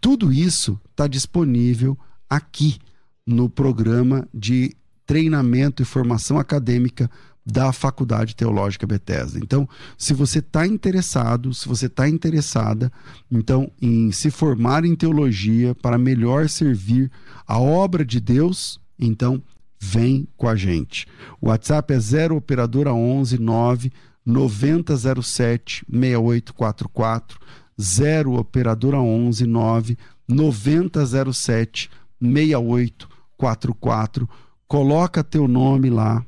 Tudo 0.00 0.32
isso 0.32 0.80
está 0.90 1.06
disponível 1.06 1.96
aqui 2.28 2.76
no 3.24 3.48
programa 3.48 4.26
de 4.34 4.74
treinamento 5.06 5.80
e 5.80 5.84
formação 5.84 6.40
acadêmica 6.40 7.08
da 7.46 7.72
Faculdade 7.72 8.34
Teológica 8.34 8.84
Bethesda. 8.84 9.38
Então, 9.38 9.68
se 9.96 10.12
você 10.12 10.40
está 10.40 10.66
interessado, 10.66 11.54
se 11.54 11.68
você 11.68 11.86
está 11.86 12.08
interessada, 12.08 12.90
então 13.30 13.70
em 13.80 14.10
se 14.10 14.32
formar 14.32 14.84
em 14.84 14.96
teologia 14.96 15.72
para 15.76 15.96
melhor 15.96 16.48
servir 16.48 17.08
a 17.46 17.60
obra 17.60 18.04
de 18.04 18.18
Deus, 18.18 18.80
então 18.98 19.40
vem 19.80 20.28
com 20.36 20.46
a 20.46 20.54
gente. 20.54 21.06
O 21.40 21.48
WhatsApp 21.48 21.94
é 21.94 21.98
0 21.98 22.36
operadora 22.36 22.92
11 22.92 23.38
9 23.38 23.90
9007 24.26 25.86
6844 25.88 27.40
0 27.80 28.34
operadora 28.34 29.00
11 29.00 29.46
9 29.46 29.96
9007 30.28 31.90
6844 32.20 34.28
coloca 34.68 35.24
teu 35.24 35.48
nome 35.48 35.88
lá. 35.88 36.22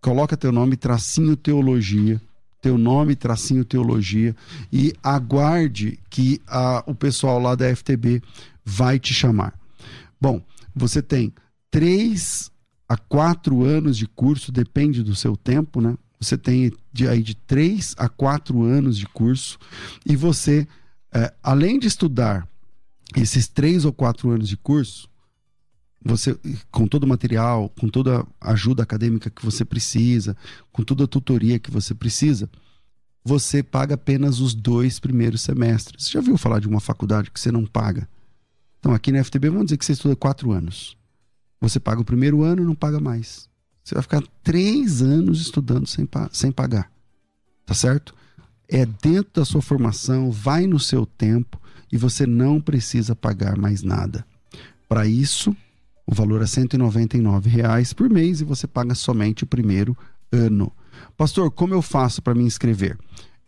Coloca 0.00 0.36
teu 0.36 0.52
nome 0.52 0.76
tracinho 0.76 1.34
teologia. 1.34 2.20
Teu 2.60 2.76
nome 2.76 3.16
tracinho 3.16 3.64
teologia. 3.64 4.36
E 4.70 4.92
aguarde 5.02 5.98
que 6.10 6.42
a, 6.46 6.84
o 6.86 6.94
pessoal 6.94 7.40
lá 7.40 7.54
da 7.54 7.74
FTB 7.74 8.20
vai 8.64 8.98
te 8.98 9.14
chamar. 9.14 9.54
Bom 10.20 10.42
você 10.74 11.00
tem 11.02 11.32
três 11.70 12.50
a 12.88 12.96
quatro 12.96 13.64
anos 13.64 13.96
de 13.96 14.06
curso, 14.06 14.50
depende 14.50 15.02
do 15.02 15.14
seu 15.14 15.36
tempo, 15.36 15.80
né? 15.80 15.96
Você 16.18 16.36
tem 16.36 16.72
de, 16.92 17.06
aí 17.06 17.22
de 17.22 17.34
três 17.34 17.94
a 17.98 18.08
quatro 18.08 18.62
anos 18.62 18.96
de 18.98 19.06
curso 19.06 19.58
e 20.04 20.16
você, 20.16 20.66
é, 21.12 21.32
além 21.42 21.78
de 21.78 21.86
estudar 21.86 22.48
esses 23.14 23.46
três 23.46 23.84
ou 23.84 23.92
quatro 23.92 24.30
anos 24.30 24.48
de 24.48 24.56
curso, 24.56 25.08
você 26.04 26.38
com 26.70 26.86
todo 26.86 27.04
o 27.04 27.08
material, 27.08 27.68
com 27.78 27.88
toda 27.88 28.26
a 28.40 28.52
ajuda 28.52 28.82
acadêmica 28.82 29.30
que 29.30 29.44
você 29.44 29.64
precisa, 29.64 30.36
com 30.72 30.82
toda 30.82 31.04
a 31.04 31.08
tutoria 31.08 31.58
que 31.58 31.70
você 31.70 31.94
precisa, 31.94 32.48
você 33.24 33.62
paga 33.62 33.94
apenas 33.94 34.40
os 34.40 34.54
dois 34.54 34.98
primeiros 34.98 35.42
semestres. 35.42 36.04
Você 36.04 36.12
já 36.12 36.20
viu 36.20 36.38
falar 36.38 36.60
de 36.60 36.68
uma 36.68 36.80
faculdade 36.80 37.30
que 37.30 37.38
você 37.38 37.52
não 37.52 37.66
paga? 37.66 38.08
Então, 38.78 38.94
aqui 38.94 39.12
na 39.12 39.22
FTB, 39.22 39.50
vamos 39.50 39.66
dizer 39.66 39.76
que 39.76 39.84
você 39.84 39.92
estuda 39.92 40.16
quatro 40.16 40.52
anos. 40.52 40.97
Você 41.60 41.80
paga 41.80 42.00
o 42.00 42.04
primeiro 42.04 42.42
ano 42.42 42.62
e 42.62 42.66
não 42.66 42.74
paga 42.74 43.00
mais. 43.00 43.48
Você 43.82 43.94
vai 43.94 44.02
ficar 44.02 44.22
três 44.42 45.02
anos 45.02 45.40
estudando 45.40 45.86
sem, 45.86 46.08
sem 46.30 46.52
pagar. 46.52 46.90
Tá 47.64 47.74
certo? 47.74 48.14
É 48.68 48.84
dentro 48.84 49.32
da 49.34 49.44
sua 49.44 49.62
formação, 49.62 50.30
vai 50.30 50.66
no 50.66 50.78
seu 50.78 51.06
tempo 51.06 51.60
e 51.90 51.96
você 51.96 52.26
não 52.26 52.60
precisa 52.60 53.16
pagar 53.16 53.56
mais 53.56 53.82
nada. 53.82 54.24
Para 54.88 55.06
isso, 55.06 55.56
o 56.06 56.14
valor 56.14 56.42
é 56.42 56.46
199 56.46 57.48
reais 57.48 57.92
por 57.92 58.08
mês 58.08 58.40
e 58.40 58.44
você 58.44 58.66
paga 58.66 58.94
somente 58.94 59.44
o 59.44 59.46
primeiro 59.46 59.96
ano. 60.30 60.72
Pastor, 61.16 61.50
como 61.50 61.74
eu 61.74 61.82
faço 61.82 62.20
para 62.22 62.34
me 62.34 62.44
inscrever? 62.44 62.98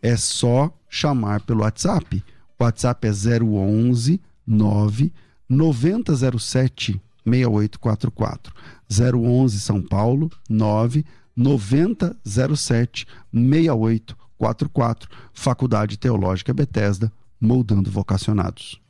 É 0.01 0.17
só 0.17 0.75
chamar 0.89 1.41
pelo 1.41 1.61
WhatsApp. 1.61 2.23
O 2.59 2.63
WhatsApp 2.63 3.07
é 3.07 3.11
011 3.11 4.19
9 4.45 5.13
9007 5.47 7.01
6844. 7.25 8.53
011 8.89 9.59
São 9.59 9.81
Paulo 9.81 10.29
9 10.49 11.05
9007 11.35 13.05
6844. 13.33 15.09
Faculdade 15.33 15.97
Teológica 15.97 16.53
Bethesda, 16.53 17.11
moldando 17.39 17.89
vocacionados. 17.89 18.81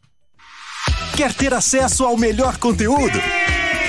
Quer 1.15 1.33
ter 1.33 1.53
acesso 1.53 2.03
ao 2.03 2.17
melhor 2.17 2.57
conteúdo? 2.57 3.19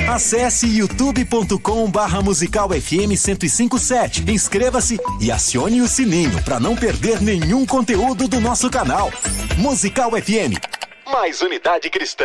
Acesse 0.08 0.66
youtube.com 0.66 1.90
barra 1.90 2.20
musical 2.20 2.68
FM 2.68 3.14
1057. 3.16 4.30
Inscreva-se 4.30 4.98
e 5.20 5.30
acione 5.30 5.80
o 5.80 5.88
sininho 5.88 6.42
para 6.42 6.58
não 6.58 6.74
perder 6.74 7.20
nenhum 7.20 7.64
conteúdo 7.64 8.26
do 8.26 8.40
nosso 8.40 8.68
canal. 8.68 9.10
Musical 9.56 10.10
FM. 10.10 10.58
Mais 11.06 11.40
unidade 11.40 11.88
cristã. 11.88 12.24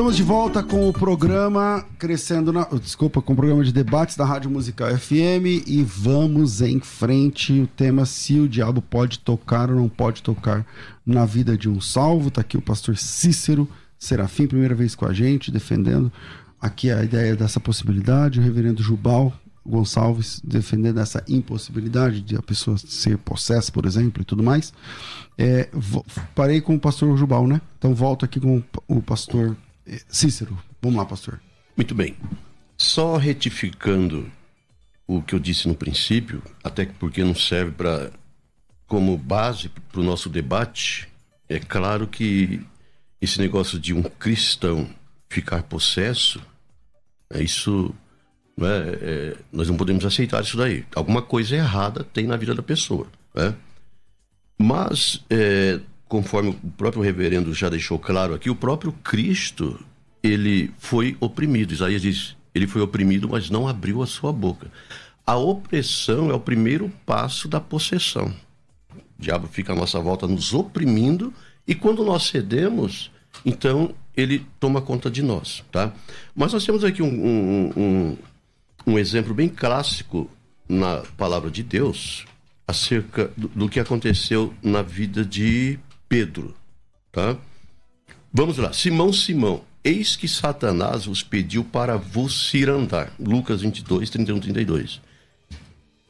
Estamos 0.00 0.16
de 0.16 0.22
volta 0.22 0.62
com 0.62 0.88
o 0.88 0.94
programa 0.94 1.84
Crescendo 1.98 2.50
na. 2.50 2.64
Desculpa, 2.64 3.20
com 3.20 3.34
o 3.34 3.36
programa 3.36 3.62
de 3.62 3.70
debates 3.70 4.16
da 4.16 4.24
Rádio 4.24 4.50
Musical 4.50 4.88
FM 4.96 5.66
e 5.66 5.82
vamos 5.82 6.62
em 6.62 6.80
frente. 6.80 7.60
O 7.60 7.66
tema 7.66 8.06
se 8.06 8.40
o 8.40 8.48
diabo 8.48 8.80
pode 8.80 9.18
tocar 9.18 9.68
ou 9.68 9.76
não 9.76 9.90
pode 9.90 10.22
tocar 10.22 10.64
na 11.04 11.26
vida 11.26 11.54
de 11.54 11.68
um 11.68 11.82
salvo. 11.82 12.30
Tá 12.30 12.40
aqui 12.40 12.56
o 12.56 12.62
pastor 12.62 12.96
Cícero 12.96 13.68
Serafim, 13.98 14.46
primeira 14.46 14.74
vez 14.74 14.94
com 14.94 15.04
a 15.04 15.12
gente, 15.12 15.50
defendendo 15.50 16.10
aqui 16.58 16.90
a 16.90 17.04
ideia 17.04 17.36
dessa 17.36 17.60
possibilidade. 17.60 18.40
O 18.40 18.42
reverendo 18.42 18.82
Jubal 18.82 19.34
Gonçalves 19.66 20.40
defendendo 20.42 20.98
essa 20.98 21.22
impossibilidade 21.28 22.22
de 22.22 22.36
a 22.36 22.42
pessoa 22.42 22.78
ser 22.78 23.18
possessa, 23.18 23.70
por 23.70 23.84
exemplo, 23.84 24.22
e 24.22 24.24
tudo 24.24 24.42
mais. 24.42 24.72
É, 25.36 25.68
parei 26.34 26.62
com 26.62 26.74
o 26.74 26.80
pastor 26.80 27.14
Jubal, 27.18 27.46
né? 27.46 27.60
Então 27.78 27.94
volto 27.94 28.24
aqui 28.24 28.40
com 28.40 28.62
o 28.88 29.02
pastor 29.02 29.54
Cícero, 30.08 30.58
vamos 30.80 30.98
lá, 30.98 31.04
pastor. 31.04 31.40
Muito 31.76 31.94
bem. 31.94 32.16
Só 32.76 33.16
retificando 33.16 34.30
o 35.06 35.22
que 35.22 35.34
eu 35.34 35.38
disse 35.38 35.66
no 35.66 35.74
princípio, 35.74 36.42
até 36.62 36.86
porque 36.86 37.24
não 37.24 37.34
serve 37.34 37.72
para 37.72 38.10
como 38.86 39.16
base 39.16 39.68
para 39.68 40.00
o 40.00 40.04
nosso 40.04 40.28
debate, 40.28 41.08
é 41.48 41.58
claro 41.58 42.06
que 42.06 42.60
esse 43.20 43.38
negócio 43.40 43.78
de 43.78 43.92
um 43.92 44.02
cristão 44.02 44.88
ficar 45.28 45.62
possesso, 45.62 46.40
é 47.28 47.42
isso, 47.42 47.94
não 48.56 48.66
é, 48.66 48.98
é, 49.00 49.36
nós 49.52 49.68
não 49.68 49.76
podemos 49.76 50.04
aceitar 50.04 50.42
isso 50.42 50.56
daí. 50.56 50.84
Alguma 50.94 51.22
coisa 51.22 51.54
errada 51.54 52.02
tem 52.02 52.26
na 52.26 52.36
vida 52.36 52.54
da 52.54 52.62
pessoa, 52.62 53.06
né? 53.34 53.54
Mas 54.58 55.24
é, 55.30 55.80
conforme 56.10 56.50
o 56.50 56.70
próprio 56.72 57.00
reverendo 57.00 57.54
já 57.54 57.68
deixou 57.68 57.96
claro 57.96 58.34
aqui, 58.34 58.50
o 58.50 58.56
próprio 58.56 58.90
Cristo, 58.90 59.78
ele 60.20 60.72
foi 60.76 61.16
oprimido. 61.20 61.72
Isaías 61.72 62.02
diz, 62.02 62.36
ele 62.52 62.66
foi 62.66 62.82
oprimido, 62.82 63.28
mas 63.28 63.48
não 63.48 63.68
abriu 63.68 64.02
a 64.02 64.06
sua 64.08 64.32
boca. 64.32 64.72
A 65.24 65.36
opressão 65.36 66.28
é 66.28 66.34
o 66.34 66.40
primeiro 66.40 66.92
passo 67.06 67.46
da 67.46 67.60
possessão. 67.60 68.34
O 68.92 69.22
diabo 69.22 69.46
fica 69.46 69.72
à 69.72 69.76
nossa 69.76 70.00
volta 70.00 70.26
nos 70.26 70.52
oprimindo 70.52 71.32
e 71.64 71.76
quando 71.76 72.04
nós 72.04 72.24
cedemos, 72.24 73.12
então 73.46 73.94
ele 74.16 74.44
toma 74.58 74.82
conta 74.82 75.08
de 75.08 75.22
nós, 75.22 75.62
tá? 75.70 75.92
Mas 76.34 76.52
nós 76.52 76.66
temos 76.66 76.82
aqui 76.82 77.04
um, 77.04 77.06
um, 77.06 77.72
um, 77.76 78.18
um 78.84 78.98
exemplo 78.98 79.32
bem 79.32 79.48
clássico 79.48 80.28
na 80.68 81.04
palavra 81.16 81.52
de 81.52 81.62
Deus 81.62 82.24
acerca 82.66 83.30
do, 83.36 83.46
do 83.46 83.68
que 83.68 83.78
aconteceu 83.78 84.52
na 84.60 84.82
vida 84.82 85.24
de 85.24 85.78
Pedro, 86.10 86.56
tá? 87.12 87.36
Vamos 88.32 88.58
lá. 88.58 88.72
Simão, 88.72 89.12
Simão, 89.12 89.62
eis 89.84 90.16
que 90.16 90.26
Satanás 90.26 91.04
vos 91.04 91.22
pediu 91.22 91.62
para 91.62 91.96
vos 91.96 92.50
cirandar. 92.50 93.12
Lucas 93.16 93.60
22, 93.60 94.10
31, 94.10 94.40
32. 94.40 95.00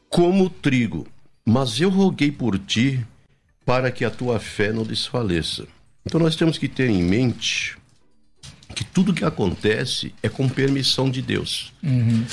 como 0.09 0.49
trigo, 0.49 1.07
mas 1.45 1.79
eu 1.79 1.89
roguei 1.89 2.31
por 2.31 2.57
ti 2.57 3.05
para 3.63 3.91
que 3.91 4.03
a 4.03 4.09
tua 4.09 4.39
fé 4.39 4.73
não 4.73 4.83
desfaleça. 4.83 5.67
Então 6.03 6.19
nós 6.19 6.35
temos 6.35 6.57
que 6.57 6.67
ter 6.67 6.89
em 6.89 7.03
mente 7.03 7.77
que 8.75 8.83
tudo 8.83 9.13
que 9.13 9.23
acontece 9.23 10.15
é 10.23 10.27
com 10.27 10.49
permissão 10.49 11.11
de 11.11 11.21
Deus. 11.21 11.71
Uhum. 11.83 12.25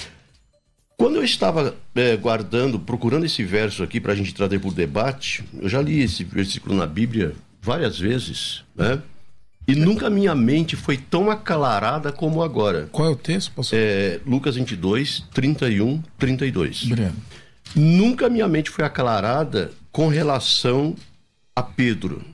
Quando 0.97 1.17
eu 1.17 1.23
estava 1.23 1.77
é, 1.95 2.17
guardando, 2.17 2.81
procurando 2.81 3.27
esse 3.27 3.45
verso 3.45 3.83
aqui 3.83 4.01
para 4.01 4.15
a 4.15 4.17
gente 4.17 4.35
trazer 4.35 4.59
por 4.59 4.73
debate, 4.73 5.45
eu 5.61 5.69
já 5.69 5.83
li 5.83 6.01
esse 6.01 6.25
versículo 6.25 6.75
na 6.75 6.87
Bíblia 6.87 7.37
várias 7.69 7.99
vezes, 7.99 8.65
né? 8.75 9.03
E 9.67 9.75
nunca 9.75 10.09
minha 10.09 10.35
mente 10.35 10.75
foi 10.75 10.97
tão 10.97 11.31
aclarada 11.31 12.11
como 12.11 12.43
agora. 12.43 12.89
Qual 12.91 13.07
é 13.07 13.11
o 13.11 13.17
texto, 13.17 13.53
pastor? 13.53 13.79
É, 13.79 14.19
Lucas 14.25 14.57
22, 14.57 15.25
31, 15.35 16.03
32. 16.19 16.85
Obrigado. 16.85 17.15
Nunca 17.77 18.31
minha 18.31 18.49
mente 18.49 18.71
foi 18.71 18.87
aclarada 18.87 19.71
com 19.93 20.09
relação 20.09 20.97
a 21.55 21.63
Pedro. 21.63 22.25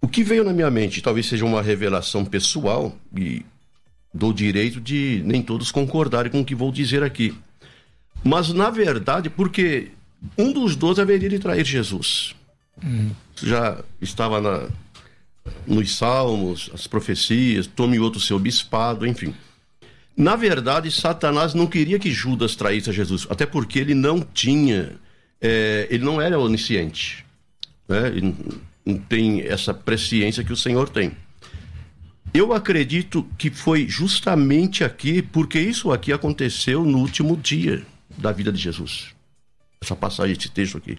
O 0.00 0.08
que 0.08 0.24
veio 0.24 0.42
na 0.42 0.52
minha 0.52 0.68
mente 0.68 1.00
talvez 1.00 1.26
seja 1.26 1.44
uma 1.44 1.62
revelação 1.62 2.24
pessoal 2.24 2.96
e 3.16 3.46
dou 4.12 4.32
direito 4.32 4.80
de 4.80 5.22
nem 5.24 5.40
todos 5.40 5.70
concordarem 5.70 6.32
com 6.32 6.40
o 6.40 6.44
que 6.44 6.56
vou 6.56 6.72
dizer 6.72 7.04
aqui. 7.04 7.32
Mas 8.24 8.52
na 8.52 8.68
verdade, 8.68 9.30
porque 9.30 9.92
um 10.36 10.52
dos 10.52 10.74
dois 10.74 10.98
haveria 10.98 11.28
de 11.28 11.38
trair 11.38 11.64
Jesus. 11.64 12.34
Já 13.42 13.82
estava 14.00 14.40
na, 14.40 14.68
nos 15.66 15.96
salmos, 15.96 16.70
as 16.72 16.86
profecias, 16.86 17.66
tome 17.66 17.98
outro 17.98 18.20
seu 18.20 18.38
bispado, 18.38 19.06
enfim. 19.06 19.34
Na 20.16 20.36
verdade, 20.36 20.90
Satanás 20.90 21.54
não 21.54 21.66
queria 21.66 21.98
que 21.98 22.10
Judas 22.10 22.54
traísse 22.54 22.90
a 22.90 22.92
Jesus, 22.92 23.26
até 23.30 23.46
porque 23.46 23.78
ele 23.78 23.94
não 23.94 24.20
tinha, 24.20 24.92
é, 25.40 25.86
ele 25.90 26.04
não 26.04 26.20
era 26.20 26.38
onisciente, 26.38 27.24
né? 27.88 28.08
Ele 28.08 28.34
não 28.84 28.98
tem 28.98 29.40
essa 29.42 29.72
presciência 29.72 30.44
que 30.44 30.52
o 30.52 30.56
Senhor 30.56 30.88
tem. 30.88 31.12
Eu 32.34 32.52
acredito 32.52 33.26
que 33.36 33.50
foi 33.50 33.86
justamente 33.86 34.84
aqui, 34.84 35.20
porque 35.20 35.60
isso 35.60 35.92
aqui 35.92 36.12
aconteceu 36.12 36.84
no 36.84 36.98
último 36.98 37.36
dia 37.36 37.84
da 38.16 38.32
vida 38.32 38.50
de 38.50 38.58
Jesus. 38.58 39.14
Essa 39.80 39.94
passagem, 39.96 40.36
esse 40.36 40.48
texto 40.50 40.78
aqui. 40.78 40.98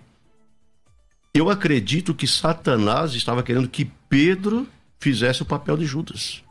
Eu 1.33 1.49
acredito 1.49 2.13
que 2.13 2.27
Satanás 2.27 3.15
estava 3.15 3.41
querendo 3.41 3.67
que 3.67 3.89
Pedro 4.07 4.67
fizesse 4.99 5.41
o 5.41 5.45
papel 5.45 5.75
de 5.75 5.85
Judas. 5.85 6.43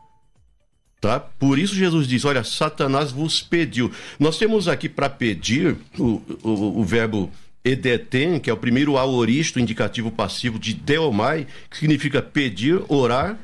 Tá? 1.01 1.21
Por 1.21 1.57
isso 1.57 1.75
Jesus 1.75 2.09
diz: 2.09 2.25
Olha, 2.25 2.43
Satanás 2.43 3.13
vos 3.13 3.41
pediu. 3.41 3.93
Nós 4.19 4.39
temos 4.39 4.67
aqui 4.67 4.89
para 4.89 5.09
pedir 5.09 5.77
o, 5.97 6.21
o, 6.43 6.81
o, 6.81 6.85
verbo 6.85 7.31
edeten, 7.65 8.41
que 8.41 8.51
é 8.51 8.53
o 8.53 8.57
primeiro 8.57 8.99
aoristo 8.99 9.61
indicativo 9.61 10.11
passivo 10.11 10.59
de 10.59 10.75
deomai, 10.75 11.47
que 11.71 11.79
significa 11.79 12.21
pedir, 12.21 12.83
orar, 12.89 13.39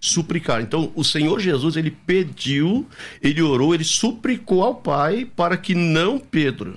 suplicar. 0.00 0.60
Então, 0.62 0.92
o 0.96 1.04
Senhor 1.04 1.38
Jesus, 1.38 1.76
ele 1.76 1.92
pediu, 1.92 2.88
ele 3.22 3.40
orou, 3.40 3.72
ele 3.72 3.84
suplicou 3.84 4.64
ao 4.64 4.74
Pai 4.74 5.24
para 5.24 5.56
que 5.56 5.76
não 5.76 6.18
Pedro 6.18 6.76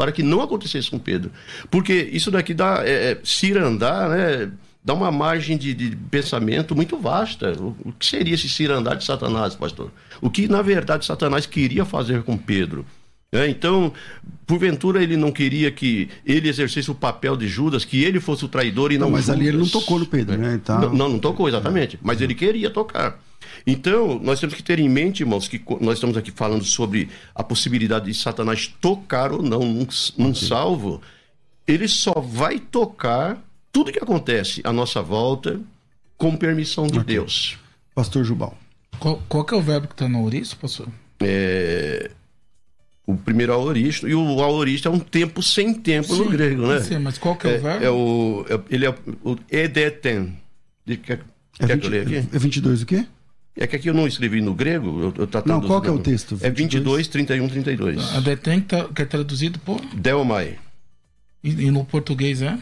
para 0.00 0.12
que 0.12 0.22
não 0.22 0.40
acontecesse 0.40 0.90
com 0.90 0.98
Pedro. 0.98 1.30
Porque 1.70 1.92
isso 2.10 2.30
daqui 2.30 2.54
dá, 2.54 2.80
é, 2.86 3.10
é 3.10 3.18
cirandar, 3.22 4.08
né? 4.08 4.50
Dá 4.82 4.94
uma 4.94 5.12
margem 5.12 5.58
de, 5.58 5.74
de 5.74 5.94
pensamento 5.94 6.74
muito 6.74 6.96
vasta. 6.96 7.52
O, 7.60 7.76
o, 7.84 7.92
que 7.92 8.06
seria 8.06 8.32
esse 8.32 8.48
cirandar 8.48 8.96
de 8.96 9.04
Satanás, 9.04 9.54
pastor? 9.54 9.92
O 10.18 10.30
que, 10.30 10.48
na 10.48 10.62
verdade, 10.62 11.04
Satanás 11.04 11.44
queria 11.44 11.84
fazer 11.84 12.22
com 12.22 12.34
Pedro? 12.34 12.86
É, 13.30 13.46
então, 13.46 13.92
porventura 14.46 15.02
ele 15.02 15.18
não 15.18 15.30
queria 15.30 15.70
que 15.70 16.08
ele 16.24 16.48
exercesse 16.48 16.90
o 16.90 16.94
papel 16.94 17.36
de 17.36 17.46
Judas, 17.46 17.84
que 17.84 18.02
ele 18.02 18.20
fosse 18.20 18.42
o 18.42 18.48
traidor 18.48 18.92
e 18.92 18.96
não, 18.96 19.08
não 19.08 19.12
Mas 19.12 19.26
Judas. 19.26 19.36
ali 19.38 19.48
ele 19.48 19.58
não 19.58 19.68
tocou 19.68 19.98
no 19.98 20.06
Pedro, 20.06 20.38
né? 20.38 20.58
Tá... 20.64 20.78
Não, 20.78 20.94
não, 20.94 21.08
não 21.10 21.18
tocou, 21.18 21.46
exatamente. 21.46 21.98
Mas 22.00 22.22
ele 22.22 22.34
queria 22.34 22.70
tocar. 22.70 23.20
Então, 23.66 24.18
nós 24.22 24.40
temos 24.40 24.54
que 24.54 24.62
ter 24.62 24.78
em 24.78 24.88
mente, 24.88 25.20
irmãos, 25.20 25.48
que 25.48 25.62
nós 25.80 25.94
estamos 25.94 26.16
aqui 26.16 26.30
falando 26.30 26.64
sobre 26.64 27.08
a 27.34 27.42
possibilidade 27.42 28.06
de 28.06 28.14
Satanás 28.14 28.66
tocar 28.80 29.32
ou 29.32 29.42
não 29.42 29.60
num, 29.60 29.86
num 30.16 30.34
salvo. 30.34 31.00
Ele 31.66 31.88
só 31.88 32.20
vai 32.20 32.58
tocar 32.58 33.38
tudo 33.72 33.92
que 33.92 33.98
acontece 33.98 34.60
à 34.64 34.72
nossa 34.72 35.02
volta 35.02 35.60
com 36.16 36.36
permissão 36.36 36.86
de 36.86 36.98
okay. 36.98 37.14
Deus. 37.14 37.58
Pastor 37.94 38.24
Jubal. 38.24 38.56
Qual, 38.98 39.22
qual 39.28 39.44
que 39.44 39.54
é 39.54 39.56
o 39.56 39.62
verbo 39.62 39.88
que 39.88 39.94
está 39.94 40.08
no 40.08 40.18
aoristo, 40.18 40.56
pastor? 40.56 40.88
É... 41.20 42.10
O 43.06 43.16
primeiro 43.16 43.52
aoristo, 43.52 44.08
e 44.08 44.14
o 44.14 44.40
aoristo 44.40 44.86
é 44.86 44.90
um 44.90 45.00
tempo 45.00 45.42
sem 45.42 45.74
tempo 45.74 46.14
Sim, 46.14 46.18
no 46.18 46.30
grego, 46.30 46.66
né? 46.66 46.80
Sim, 46.80 46.98
mas 46.98 47.18
qual 47.18 47.34
que 47.34 47.48
é, 47.48 47.54
é 47.54 47.58
o 47.58 47.60
verbo? 47.60 47.84
É 47.84 47.90
o, 47.90 48.46
é, 48.48 48.60
ele 48.70 48.86
é 48.86 48.94
o 49.24 49.36
edeten. 49.50 50.36
Quer, 51.02 51.20
é, 51.58 51.66
20, 51.66 51.80
que 51.80 51.86
eu 51.86 51.90
leia 51.90 52.02
aqui? 52.02 52.16
é 52.16 52.38
22 52.38 52.82
o 52.82 52.86
quê? 52.86 53.06
É 53.56 53.66
que 53.66 53.76
aqui 53.76 53.88
eu 53.88 53.94
não 53.94 54.06
escrevi 54.06 54.40
no 54.40 54.54
grego. 54.54 55.00
Eu, 55.00 55.14
eu 55.18 55.28
não, 55.44 55.60
qual 55.60 55.82
que 55.82 55.88
é 55.88 55.90
o 55.90 55.98
texto? 55.98 56.36
22? 56.36 56.42
É 56.42 56.50
22, 56.50 57.08
31, 57.08 57.48
32. 57.48 58.14
A 58.14 58.20
detém 58.20 58.60
tá, 58.60 58.84
que 58.84 59.02
é 59.02 59.04
traduzido 59.04 59.58
por? 59.58 59.80
Delmai. 59.94 60.56
E, 61.42 61.50
e, 61.50 61.70
no 61.70 61.84
português 61.84 62.42
é? 62.42 62.58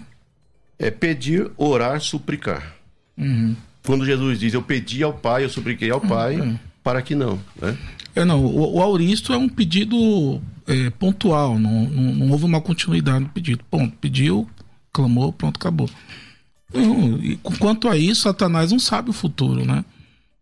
É 0.78 0.91
pedir, 0.91 1.51
orar, 1.57 2.01
suplicar. 2.01 2.74
Uhum. 3.16 3.55
Quando 3.84 4.05
Jesus 4.05 4.39
diz, 4.39 4.55
eu 4.55 4.62
pedi 4.62 5.03
ao 5.03 5.12
Pai, 5.12 5.45
eu 5.45 5.51
supliquei 5.51 5.91
ao 5.91 6.01
Pai, 6.01 6.41
uhum. 6.41 6.59
para 6.82 7.03
que 7.03 7.14
não. 7.14 7.39
Né? 7.61 7.76
É, 8.14 8.24
não, 8.24 8.45
o, 8.45 8.76
o 8.76 8.82
auristo 8.82 9.32
é 9.32 9.36
um 9.36 9.49
pedido 9.49 10.41
é, 10.66 10.91
pontual, 10.91 11.59
não, 11.59 11.84
não, 11.84 12.14
não, 12.14 12.30
houve 12.30 12.45
uma 12.45 12.61
continuidade 12.61 13.20
no 13.20 13.28
pedido. 13.28 13.64
Ponto, 13.70 13.97
pediu, 14.01 14.49
clamou, 14.93 15.32
pronto, 15.32 15.57
acabou. 15.57 15.89
Não, 16.72 17.18
e, 17.18 17.36
quanto 17.59 17.89
a 17.89 17.97
isso, 17.97 18.22
Satanás 18.22 18.70
não 18.70 18.78
sabe 18.78 19.11
o 19.11 19.12
futuro, 19.12 19.64
né? 19.64 19.84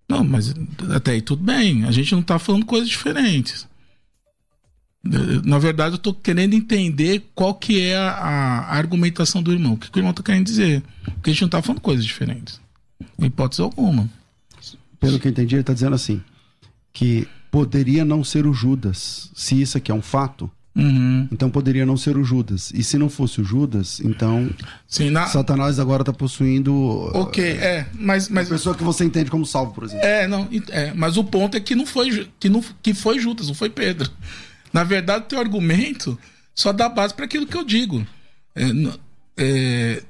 Não, 0.09 0.23
mas 0.23 0.55
até 0.95 1.13
aí 1.13 1.21
tudo 1.21 1.43
bem. 1.43 1.85
A 1.85 1.91
gente 1.91 2.13
não 2.13 2.21
está 2.21 2.39
falando 2.39 2.65
coisas 2.65 2.89
diferentes. 2.89 3.67
Na 5.45 5.59
verdade, 5.59 5.95
eu 5.95 5.97
estou 5.97 6.15
querendo 6.15 6.55
entender 6.55 7.31
qual 7.35 7.55
que 7.55 7.81
é 7.81 7.97
a, 7.97 8.11
a, 8.11 8.77
argumentação 8.77 9.43
do 9.43 9.53
irmão. 9.53 9.75
O 9.75 9.77
que, 9.77 9.91
que 9.91 9.99
o 9.99 10.01
irmão 10.01 10.11
está 10.11 10.23
querendo 10.23 10.45
dizer? 10.45 10.83
Porque 11.05 11.31
a 11.31 11.33
gente 11.33 11.43
não 11.43 11.47
está 11.47 11.63
falando 11.63 11.81
coisas 11.81 12.05
diferentes. 12.05 12.61
Em 13.19 13.27
hipótese 13.27 13.63
alguma. 13.63 14.09
Pelo 14.99 15.21
que 15.21 15.29
eu 15.29 15.31
entendi, 15.31 15.55
ele 15.55 15.61
está 15.61 15.73
dizendo 15.73 15.95
assim: 15.95 16.21
que 16.93 17.29
poderia 17.51 18.05
não 18.05 18.25
ser 18.25 18.47
o 18.47 18.53
Judas, 18.53 19.31
se 19.35 19.61
isso 19.61 19.79
aqui 19.79 19.91
é 19.91 19.95
um 19.95 20.03
fato, 20.03 20.51
Uhum. 20.77 21.27
Então 21.33 21.49
poderia 21.49 21.87
não 21.87 21.97
ser 21.97 22.18
o 22.18 22.22
Judas. 22.22 22.70
E 22.74 22.85
se 22.85 22.99
não 22.99 23.09
fosse 23.09 23.41
o 23.41 23.45
Judas, 23.45 23.99
então 24.01 24.51
Sim, 24.87 25.09
na... 25.09 25.27
Satanás 25.27 25.81
agora 25.81 26.03
está 26.03 26.12
possuindo. 26.12 27.11
Ok, 27.14 27.43
é, 27.43 27.87
mas, 27.95 28.29
mas. 28.29 28.47
pessoa 28.47 28.74
que 28.74 28.85
você 28.85 29.03
entende 29.03 29.31
como 29.31 29.47
salvo, 29.47 29.72
por 29.72 29.85
exemplo. 29.85 30.05
É, 30.05 30.29
não, 30.29 30.47
é, 30.68 30.93
mas 30.95 31.16
o 31.16 31.24
ponto 31.24 31.57
é 31.57 31.61
que 31.61 31.74
não 31.74 31.87
foi 31.87 32.29
que, 32.39 32.51
não, 32.51 32.62
que 32.83 32.93
foi 32.93 33.18
Judas, 33.18 33.49
não 33.49 33.55
foi 33.55 33.70
Pedro. 33.70 34.11
Na 34.70 34.85
verdade, 34.85 35.24
o 35.24 35.29
teu 35.29 35.41
argumento 35.41 36.18
só 36.55 36.74
dá 36.74 36.91
base 36.91 37.14
para 37.14 37.24
aquilo 37.24 37.47
que 37.47 37.57
eu 37.57 37.64
digo. 37.64 38.07
É, 38.55 38.64
é, 39.39 40.03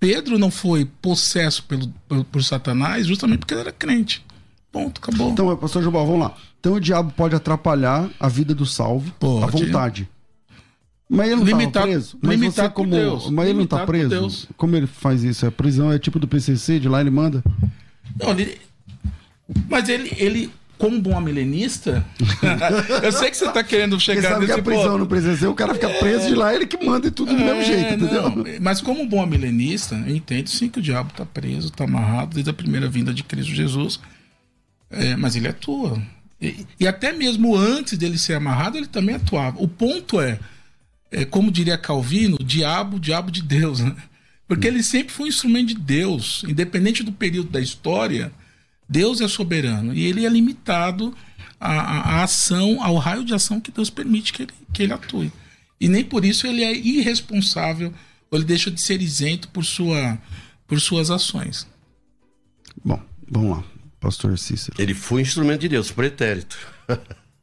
Pedro 0.00 0.40
não 0.40 0.50
foi 0.50 0.84
possesso 1.00 1.62
pelo, 1.64 1.86
por, 2.08 2.24
por 2.24 2.42
Satanás 2.42 3.06
justamente 3.06 3.38
porque 3.38 3.54
ele 3.54 3.60
era 3.60 3.72
crente. 3.72 4.24
Ponto, 4.72 5.00
acabou. 5.00 5.30
Então, 5.30 5.56
pastor 5.56 5.84
Jubal, 5.84 6.04
vamos 6.04 6.22
lá. 6.22 6.36
Então 6.64 6.76
o 6.76 6.80
diabo 6.80 7.12
pode 7.14 7.36
atrapalhar 7.36 8.08
a 8.18 8.26
vida 8.26 8.54
do 8.54 8.64
salvo 8.64 9.12
pode. 9.20 9.44
à 9.44 9.46
vontade. 9.48 10.08
Mas 11.06 11.30
ele 11.30 11.44
não 11.44 11.60
está 11.60 11.82
preso. 11.82 12.18
Mas 12.22 12.40
você 12.40 12.68
como, 12.70 12.90
Deus. 12.90 13.28
mas 13.28 13.44
ele 13.44 13.58
não 13.58 13.64
está 13.64 13.84
preso. 13.84 14.48
Como 14.56 14.74
ele 14.74 14.86
faz 14.86 15.22
isso? 15.22 15.46
A 15.46 15.52
prisão 15.52 15.92
é 15.92 15.98
tipo 15.98 16.18
do 16.18 16.26
PCC, 16.26 16.80
de 16.80 16.88
lá 16.88 17.02
ele 17.02 17.10
manda. 17.10 17.44
Não, 18.18 18.30
ele, 18.30 18.58
mas 19.68 19.90
ele, 19.90 20.10
ele 20.16 20.50
como 20.78 20.98
bom 21.02 21.20
milenista, 21.20 22.02
eu 23.02 23.12
sei 23.12 23.30
que 23.30 23.36
você 23.36 23.44
está 23.44 23.62
querendo 23.62 24.00
chegar 24.00 24.22
Porque 24.22 24.32
sabe 24.32 24.46
nesse 24.46 24.54
que 24.54 24.60
a 24.60 24.64
prisão 24.64 24.92
ponto. 24.92 24.98
no 25.00 25.06
PCC, 25.06 25.46
o 25.46 25.54
cara 25.54 25.74
fica 25.74 25.90
preso 25.90 26.28
de 26.28 26.34
lá, 26.34 26.54
ele 26.54 26.66
que 26.66 26.82
manda 26.82 27.08
e 27.08 27.10
tudo 27.10 27.34
do 27.34 27.42
é, 27.42 27.44
mesmo 27.44 27.62
jeito, 27.62 27.94
entendeu? 27.94 28.22
Não, 28.22 28.44
mas 28.62 28.80
como 28.80 29.06
bom 29.06 29.26
milenista, 29.26 30.02
eu 30.06 30.16
entendo 30.16 30.48
sim 30.48 30.70
que 30.70 30.78
o 30.78 30.82
diabo 30.82 31.10
está 31.10 31.26
preso, 31.26 31.68
está 31.68 31.84
amarrado 31.84 32.32
desde 32.32 32.48
a 32.48 32.54
primeira 32.54 32.88
vinda 32.88 33.12
de 33.12 33.22
Cristo 33.22 33.52
Jesus. 33.52 34.00
É, 34.90 35.14
mas 35.16 35.36
ele 35.36 35.48
atua. 35.48 36.00
E, 36.44 36.66
e, 36.80 36.86
até 36.86 37.12
mesmo 37.12 37.56
antes 37.56 37.96
dele 37.96 38.18
ser 38.18 38.34
amarrado, 38.34 38.76
ele 38.76 38.86
também 38.86 39.14
atuava. 39.14 39.58
O 39.62 39.66
ponto 39.66 40.20
é, 40.20 40.38
é 41.10 41.24
como 41.24 41.50
diria 41.50 41.78
Calvino, 41.78 42.36
diabo, 42.38 43.00
diabo 43.00 43.30
de 43.30 43.42
Deus, 43.42 43.80
né? 43.80 43.96
Porque 44.46 44.66
ele 44.66 44.82
sempre 44.82 45.14
foi 45.14 45.24
um 45.24 45.28
instrumento 45.28 45.68
de 45.68 45.74
Deus, 45.76 46.44
independente 46.46 47.02
do 47.02 47.12
período 47.12 47.48
da 47.48 47.60
história, 47.60 48.30
Deus 48.86 49.22
é 49.22 49.28
soberano 49.28 49.94
e 49.94 50.04
ele 50.04 50.26
é 50.26 50.28
limitado 50.28 51.16
à, 51.58 52.18
à 52.18 52.22
ação, 52.22 52.82
ao 52.82 52.96
raio 52.96 53.24
de 53.24 53.32
ação 53.32 53.58
que 53.58 53.72
Deus 53.72 53.88
permite 53.88 54.34
que 54.34 54.42
ele, 54.42 54.52
que 54.70 54.82
ele 54.82 54.92
atue. 54.92 55.32
E 55.80 55.88
nem 55.88 56.04
por 56.04 56.26
isso 56.26 56.46
ele 56.46 56.62
é 56.62 56.76
irresponsável 56.76 57.92
ou 58.30 58.38
ele 58.38 58.44
deixa 58.44 58.70
de 58.70 58.82
ser 58.82 59.00
isento 59.00 59.48
por, 59.48 59.64
sua, 59.64 60.18
por 60.66 60.78
suas 60.78 61.10
ações. 61.10 61.66
Bom, 62.84 63.00
vamos 63.30 63.56
lá 63.56 63.73
pastor 64.04 64.38
Cícero? 64.38 64.76
Ele 64.78 64.94
foi 64.94 65.22
instrumento 65.22 65.62
de 65.62 65.68
Deus, 65.68 65.90
pretérito. 65.90 66.56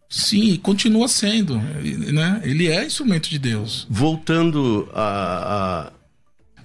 Sim, 0.07 0.57
continua 0.57 1.07
sendo, 1.07 1.57
né? 1.57 2.41
Ele 2.43 2.68
é 2.68 2.86
instrumento 2.86 3.30
de 3.30 3.39
Deus. 3.39 3.88
Voltando 3.89 4.89
a, 4.93 5.89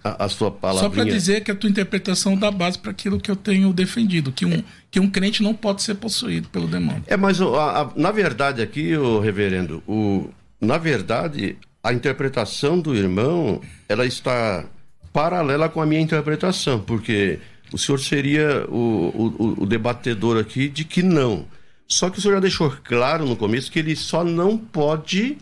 a, 0.02 0.24
a 0.24 0.28
sua 0.28 0.50
palavra. 0.50 0.82
Só 0.82 0.90
para 0.90 1.04
dizer 1.04 1.44
que 1.44 1.52
a 1.52 1.54
tua 1.54 1.70
interpretação 1.70 2.36
dá 2.36 2.50
base 2.50 2.76
para 2.76 2.90
aquilo 2.90 3.20
que 3.20 3.30
eu 3.30 3.36
tenho 3.36 3.72
defendido, 3.72 4.32
que 4.32 4.44
um, 4.44 4.64
que 4.90 4.98
um 4.98 5.08
crente 5.08 5.44
não 5.44 5.54
pode 5.54 5.82
ser 5.82 5.94
possuído 5.94 6.48
pelo 6.48 6.66
demônio. 6.66 7.04
É, 7.06 7.16
mas 7.16 7.40
a, 7.40 7.82
a, 7.82 7.90
na 7.94 8.10
verdade 8.10 8.60
aqui, 8.60 8.96
o 8.96 9.20
reverendo, 9.20 9.80
o, 9.86 10.28
na 10.60 10.76
verdade, 10.76 11.56
a 11.84 11.92
interpretação 11.92 12.80
do 12.80 12.96
irmão, 12.96 13.60
ela 13.88 14.04
está 14.04 14.64
paralela 15.12 15.68
com 15.68 15.80
a 15.80 15.86
minha 15.86 16.00
interpretação, 16.00 16.80
porque 16.80 17.38
o 17.72 17.78
senhor 17.78 17.98
seria 17.98 18.64
o, 18.68 19.32
o, 19.38 19.62
o 19.62 19.66
debatedor 19.66 20.38
aqui 20.38 20.68
de 20.68 20.84
que 20.84 21.02
não. 21.02 21.44
Só 21.88 22.10
que 22.10 22.18
o 22.18 22.22
senhor 22.22 22.34
já 22.34 22.40
deixou 22.40 22.70
claro 22.82 23.26
no 23.26 23.36
começo 23.36 23.70
que 23.70 23.78
ele 23.78 23.94
só 23.94 24.24
não 24.24 24.58
pode 24.58 25.38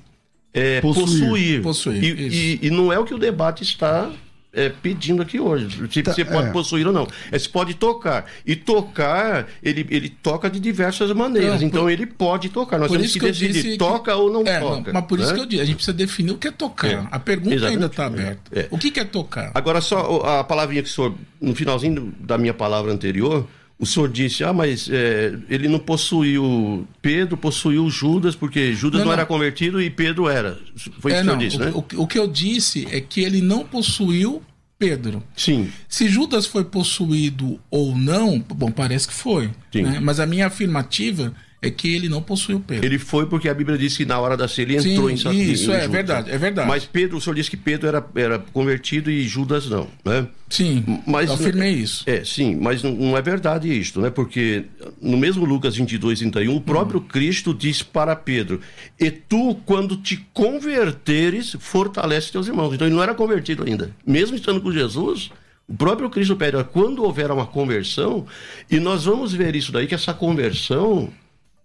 é, 0.52 0.80
possuir. 0.80 1.62
Possuir. 1.62 1.62
possuir 1.62 2.20
e, 2.20 2.58
e, 2.62 2.66
e, 2.66 2.70
não 2.70 2.92
é 2.92 2.98
o 2.98 3.04
que 3.04 3.14
o 3.14 3.18
debate 3.18 3.62
está 3.62 4.10
é, 4.54 4.68
pedindo 4.68 5.22
aqui 5.22 5.40
hoje. 5.40 5.68
Se 5.90 6.02
tá, 6.02 6.12
você 6.12 6.24
pode 6.24 6.48
é. 6.48 6.52
possuir 6.52 6.86
ou 6.86 6.92
não. 6.92 7.06
É, 7.30 7.38
você 7.38 7.48
pode 7.48 7.74
tocar. 7.74 8.26
E 8.46 8.54
tocar, 8.54 9.48
ele, 9.62 9.86
ele 9.90 10.08
toca 10.08 10.48
de 10.48 10.60
diversas 10.60 11.10
maneiras. 11.12 11.60
Não, 11.60 11.66
então 11.66 11.82
por, 11.82 11.90
ele 11.90 12.06
pode 12.06 12.48
tocar. 12.48 12.78
Nós 12.78 12.90
temos 12.90 13.12
que, 13.12 13.20
que 13.20 13.26
decidir, 13.26 13.76
toca 13.76 14.12
que, 14.12 14.18
ou 14.18 14.32
não 14.32 14.42
é, 14.42 14.60
toca. 14.60 14.92
Não, 14.92 15.00
mas 15.00 15.04
por 15.06 15.18
isso 15.18 15.30
né? 15.30 15.34
que 15.34 15.40
eu 15.40 15.46
disse, 15.46 15.62
a 15.62 15.64
gente 15.64 15.76
precisa 15.76 15.96
definir 15.96 16.32
o 16.32 16.38
que 16.38 16.48
é 16.48 16.52
tocar. 16.52 16.88
É. 16.88 17.06
A 17.10 17.18
pergunta 17.18 17.54
Exatamente. 17.54 17.74
ainda 17.74 17.86
está 17.86 18.06
aberta. 18.06 18.42
É. 18.52 18.68
O 18.70 18.78
que, 18.78 18.90
que 18.90 19.00
é 19.00 19.04
tocar? 19.04 19.50
Agora, 19.54 19.80
só 19.80 20.20
a 20.20 20.44
palavrinha 20.44 20.82
que 20.82 20.88
o 20.88 20.92
senhor, 20.92 21.14
no 21.40 21.54
finalzinho 21.54 22.14
da 22.20 22.38
minha 22.38 22.54
palavra 22.54 22.92
anterior, 22.92 23.46
o 23.78 23.84
senhor 23.84 24.08
disse, 24.08 24.44
ah, 24.44 24.52
mas 24.52 24.88
é, 24.90 25.36
ele 25.48 25.68
não 25.68 25.78
possuiu 25.78 26.86
Pedro, 27.02 27.36
possuiu 27.36 27.90
Judas, 27.90 28.34
porque 28.36 28.72
Judas 28.72 29.00
não, 29.00 29.06
não, 29.06 29.06
não. 29.06 29.12
era 29.12 29.26
convertido 29.26 29.80
e 29.80 29.90
Pedro 29.90 30.28
era. 30.28 30.58
Foi 31.00 31.12
é, 31.12 31.16
isso 31.16 31.24
que 31.24 31.30
eu 31.30 31.36
disse, 31.36 31.56
o, 31.56 31.60
né? 31.60 31.70
O, 31.74 32.02
o, 32.02 32.06
que 32.06 32.18
eu 32.18 32.26
disse 32.28 32.86
é 32.90 33.00
que 33.00 33.20
ele 33.20 33.40
não 33.40 33.64
possuiu 33.64 34.42
Pedro. 34.78 35.22
Sim. 35.36 35.70
Se 35.88 36.08
Judas 36.08 36.46
foi 36.46 36.64
possuído 36.64 37.60
ou 37.70 37.96
não, 37.96 38.38
bom, 38.38 38.70
parece 38.70 39.08
que 39.08 39.14
foi. 39.14 39.50
Sim. 39.72 39.82
Né? 39.82 40.00
Mas 40.00 40.20
a 40.20 40.26
minha 40.26 40.46
afirmativa 40.46 41.34
é 41.66 41.70
que 41.70 41.94
ele 41.94 42.08
não 42.08 42.22
possuiu 42.22 42.60
Pedro. 42.60 42.84
Ele 42.84 42.98
foi 42.98 43.26
porque 43.26 43.48
a 43.48 43.54
Bíblia 43.54 43.78
diz 43.78 43.96
que 43.96 44.04
na 44.04 44.18
hora 44.18 44.36
da 44.36 44.46
ceia 44.48 44.64
ele 44.64 44.76
entrou 44.76 45.08
Sim, 45.08 45.28
em 45.28 45.52
Isso, 45.52 45.70
em 45.70 45.74
é 45.74 45.88
verdade, 45.88 46.30
é 46.30 46.38
verdade. 46.38 46.68
Mas 46.68 46.84
Pedro, 46.84 47.16
o 47.16 47.20
senhor 47.20 47.34
disse 47.34 47.50
que 47.50 47.56
Pedro 47.56 47.88
era, 47.88 48.06
era 48.14 48.38
convertido 48.38 49.10
e 49.10 49.26
Judas 49.26 49.68
não, 49.68 49.88
né? 50.04 50.26
Sim, 50.48 50.84
mas, 51.06 51.28
eu 51.28 51.34
afirmei 51.34 51.72
isso. 51.72 52.04
É, 52.06 52.24
sim, 52.24 52.54
mas 52.54 52.82
não 52.82 53.16
é 53.16 53.22
verdade 53.22 53.68
isto, 53.68 54.00
né? 54.00 54.10
Porque 54.10 54.64
no 55.00 55.16
mesmo 55.16 55.44
Lucas 55.44 55.76
22, 55.76 56.20
31, 56.20 56.54
o 56.54 56.60
próprio 56.60 57.00
hum. 57.00 57.04
Cristo 57.08 57.52
disse 57.52 57.84
para 57.84 58.14
Pedro, 58.14 58.60
e 59.00 59.10
tu, 59.10 59.56
quando 59.66 59.96
te 59.96 60.24
converteres, 60.32 61.56
fortalece 61.58 62.30
teus 62.30 62.46
irmãos. 62.46 62.74
Então 62.74 62.86
ele 62.86 62.94
não 62.94 63.02
era 63.02 63.14
convertido 63.14 63.64
ainda. 63.64 63.90
Mesmo 64.06 64.36
estando 64.36 64.60
com 64.60 64.70
Jesus... 64.70 65.30
O 65.66 65.74
próprio 65.74 66.10
Cristo 66.10 66.36
pede, 66.36 66.62
quando 66.64 67.02
houver 67.02 67.30
uma 67.30 67.46
conversão, 67.46 68.26
e 68.70 68.78
nós 68.78 69.06
vamos 69.06 69.32
ver 69.32 69.56
isso 69.56 69.72
daí, 69.72 69.86
que 69.86 69.94
essa 69.94 70.12
conversão 70.12 71.10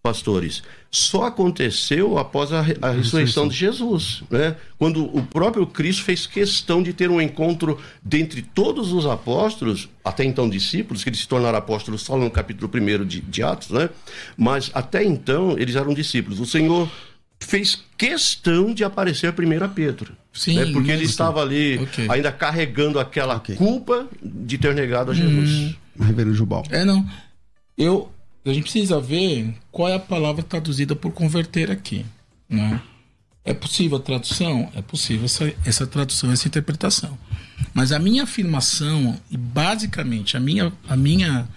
pastores, 0.02 0.64
só 0.90 1.26
aconteceu 1.26 2.18
após 2.18 2.52
a, 2.54 2.66
a 2.82 2.92
ressurreição 2.92 3.48
de 3.48 3.56
Jesus, 3.56 4.24
né? 4.30 4.56
Quando 4.78 5.06
o 5.06 5.22
próprio 5.22 5.68
Cristo 5.68 6.04
fez 6.04 6.26
questão 6.26 6.82
de 6.82 6.94
ter 6.94 7.10
um 7.10 7.22
encontro 7.22 7.80
dentre 8.02 8.42
todos 8.42 8.94
os 8.94 9.06
apóstolos, 9.06 9.90
até 10.04 10.24
então 10.24 10.50
discípulos, 10.50 11.04
que 11.04 11.10
eles 11.10 11.20
se 11.20 11.28
tornaram 11.28 11.58
apóstolos 11.58 12.02
só 12.02 12.18
no 12.18 12.32
capítulo 12.32 12.72
1 12.74 13.06
de, 13.06 13.22
de 13.22 13.44
Atos, 13.44 13.70
né? 13.72 13.90
Mas 14.38 14.72
até 14.74 15.04
então 15.04 15.58
eles 15.58 15.76
eram 15.76 15.94
discípulos. 15.94 16.40
O 16.40 16.46
Senhor 16.46 16.90
fez 17.40 17.84
questão 17.98 18.74
de 18.74 18.84
aparecer 18.84 19.32
primeiro 19.34 19.66
a 19.66 19.70
Pedro. 19.70 20.14
Sim, 20.34 20.56
né? 20.56 20.72
porque 20.72 20.92
ele 20.92 21.06
estava 21.06 21.42
ali 21.42 21.78
okay. 21.80 22.08
ainda 22.10 22.32
carregando 22.32 23.00
aquela 23.00 23.38
okay. 23.38 23.56
culpa 23.56 24.08
de 24.22 24.58
ter 24.58 24.74
negado 24.74 25.12
a 25.12 25.14
Jesus. 25.14 25.50
Hum. 25.50 25.74
Reverendo 26.00 26.36
Jubal. 26.36 26.64
É, 26.70 26.86
não. 26.86 27.06
Eu, 27.78 28.12
a 28.46 28.54
gente 28.54 28.64
precisa 28.64 29.00
ver 29.00 29.54
qual 29.72 29.90
é 29.90 29.96
a 29.96 30.00
palavra 30.00 30.44
traduzida 30.44 30.96
por 30.96 31.12
converter 31.12 31.70
aqui. 31.70 32.06
Né? 32.48 32.82
É 33.44 33.54
possível 33.54 33.98
a 33.98 34.02
tradução? 34.02 34.72
É 34.76 34.82
possível 34.82 35.26
essa, 35.26 35.54
essa 35.66 35.88
tradução, 35.88 36.32
essa 36.32 36.48
interpretação. 36.48 37.18
Mas 37.74 37.92
a 37.92 38.00
minha 38.00 38.24
afirmação, 38.24 39.20
e 39.30 39.38
basicamente 39.38 40.38
a 40.38 40.40
minha, 40.40 40.72
a 40.88 40.96
minha, 40.96 41.48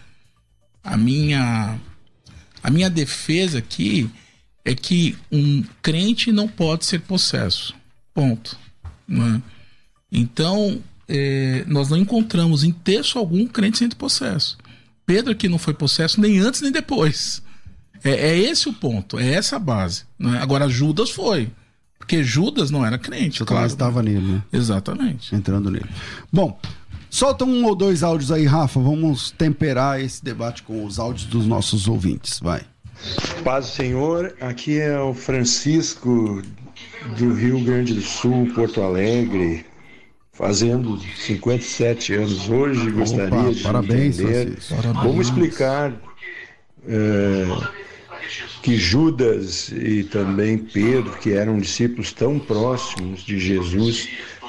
a 0.82 0.96
minha, 0.96 1.78
a 2.62 2.70
minha 2.70 2.90
defesa 2.90 3.58
aqui 3.58 4.10
é 4.64 4.74
que 4.74 5.16
um 5.30 5.62
crente 5.80 6.32
não 6.32 6.48
pode 6.48 6.84
ser 6.84 7.00
possesso. 7.00 7.74
Ponto. 8.14 8.56
Né? 9.06 9.42
Então, 10.10 10.82
é, 11.08 11.64
nós 11.66 11.88
não 11.88 11.96
encontramos 11.96 12.64
em 12.64 12.72
texto 12.72 13.18
algum 13.18 13.46
crente 13.46 13.78
sendo 13.78 13.96
possesso. 13.96 14.56
Pedro 15.12 15.32
aqui 15.32 15.46
não 15.46 15.58
foi 15.58 15.74
possesso 15.74 16.18
nem 16.18 16.38
antes 16.38 16.62
nem 16.62 16.72
depois. 16.72 17.42
É, 18.02 18.30
é 18.30 18.38
esse 18.38 18.66
o 18.66 18.72
ponto, 18.72 19.18
é 19.18 19.34
essa 19.34 19.56
a 19.56 19.58
base. 19.58 20.04
Né? 20.18 20.38
Agora, 20.40 20.70
Judas 20.70 21.10
foi. 21.10 21.50
Porque 21.98 22.24
Judas 22.24 22.70
não 22.70 22.84
era 22.84 22.96
crente. 22.96 23.40
Satanás 23.40 23.74
claro. 23.74 23.92
estava 23.92 24.02
nele, 24.02 24.32
né? 24.32 24.42
Exatamente. 24.50 25.34
Entrando 25.34 25.70
nele. 25.70 25.88
Bom, 26.32 26.58
solta 27.10 27.44
um 27.44 27.66
ou 27.66 27.74
dois 27.74 28.02
áudios 28.02 28.32
aí, 28.32 28.46
Rafa. 28.46 28.80
Vamos 28.80 29.32
temperar 29.32 30.00
esse 30.00 30.24
debate 30.24 30.62
com 30.62 30.82
os 30.82 30.98
áudios 30.98 31.26
dos 31.26 31.46
nossos 31.46 31.86
ouvintes. 31.86 32.40
Vai. 32.40 32.62
Paz 33.44 33.66
do 33.66 33.72
Senhor, 33.72 34.34
aqui 34.40 34.80
é 34.80 34.98
o 34.98 35.12
Francisco 35.12 36.42
do 37.18 37.34
Rio 37.34 37.62
Grande 37.62 37.92
do 37.92 38.00
Sul, 38.00 38.50
Porto 38.54 38.80
Alegre 38.80 39.66
fazendo 40.32 40.98
57 40.98 42.14
anos 42.14 42.48
hoje, 42.48 42.90
gostaria 42.90 43.38
Opa, 43.38 43.52
de 43.52 43.62
parabéns, 43.62 44.18
entender. 44.18 44.56
Parabéns. 44.68 45.04
Vamos 45.04 45.26
explicar 45.26 45.92
é, 46.88 47.44
que 48.62 48.76
Judas 48.76 49.68
e 49.68 50.04
também 50.04 50.56
Pedro, 50.56 51.12
que 51.18 51.32
eram 51.32 51.58
discípulos 51.58 52.12
tão 52.12 52.38
próximos 52.38 53.22
de 53.22 53.38
Jesus, 53.38 54.08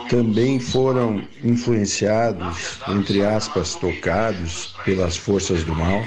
também 0.10 0.58
foram 0.60 1.22
influenciados, 1.44 2.80
entre 2.88 3.26
aspas, 3.26 3.76
tocados 3.76 4.74
pelas 4.86 5.18
forças 5.18 5.64
do 5.66 5.76
mal. 5.76 6.04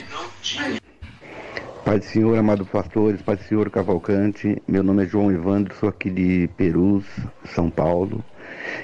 Pai 1.84 1.98
do 1.98 2.04
Senhor, 2.04 2.36
amado 2.38 2.64
pastores, 2.64 3.20
Pai 3.22 3.36
do 3.36 3.44
Senhor 3.44 3.70
Cavalcante, 3.70 4.60
meu 4.66 4.82
nome 4.82 5.04
é 5.04 5.06
João 5.06 5.30
Evandro, 5.30 5.74
sou 5.78 5.88
aqui 5.88 6.10
de 6.10 6.48
Perus, 6.56 7.04
São 7.54 7.70
Paulo. 7.70 8.24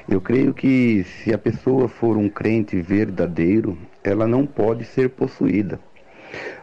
Eu 0.08 0.20
creio 0.20 0.52
que 0.52 1.04
se 1.04 1.32
a 1.32 1.38
pessoa 1.38 1.88
for 1.88 2.16
um 2.16 2.28
crente 2.28 2.80
verdadeiro, 2.80 3.78
ela 4.02 4.26
não 4.26 4.46
pode 4.46 4.84
ser 4.84 5.10
possuída. 5.10 5.80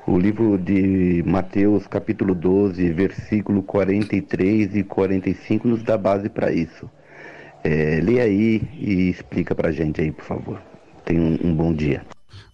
O 0.08 0.18
livro 0.18 0.58
de 0.58 1.24
Mateus, 1.26 1.86
capítulo 1.86 2.34
12, 2.34 2.90
versículo 2.92 3.62
43 3.62 4.76
e 4.76 4.84
45, 4.84 5.68
nos 5.68 5.84
dá 5.84 5.98
base 5.98 6.30
para 6.30 6.52
isso. 6.52 6.90
É, 7.64 8.00
lê 8.02 8.20
aí 8.20 8.62
e 8.80 9.10
explica 9.10 9.54
para 9.54 9.70
a 9.70 9.72
gente 9.72 10.02
aí, 10.02 10.12
por 10.12 10.26
favor. 10.26 10.62
Tenha 11.06 11.22
um, 11.22 11.38
um 11.44 11.56
bom 11.56 11.74
dia. 11.74 12.04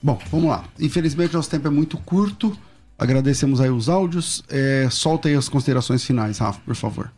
Bom, 0.02 0.20
vamos 0.30 0.50
lá. 0.50 0.66
Infelizmente, 0.80 1.34
nosso 1.34 1.50
tempo 1.50 1.68
é 1.68 1.72
muito 1.72 1.98
curto. 1.98 2.56
Agradecemos 2.98 3.62
aí 3.62 3.70
os 3.70 3.90
áudios. 3.90 4.44
É, 4.50 4.88
solta 4.90 5.28
aí 5.28 5.36
as 5.36 5.48
considerações 5.48 6.04
finais, 6.04 6.40
Rafa, 6.40 6.60
por 6.66 6.76
favor. 6.76 7.12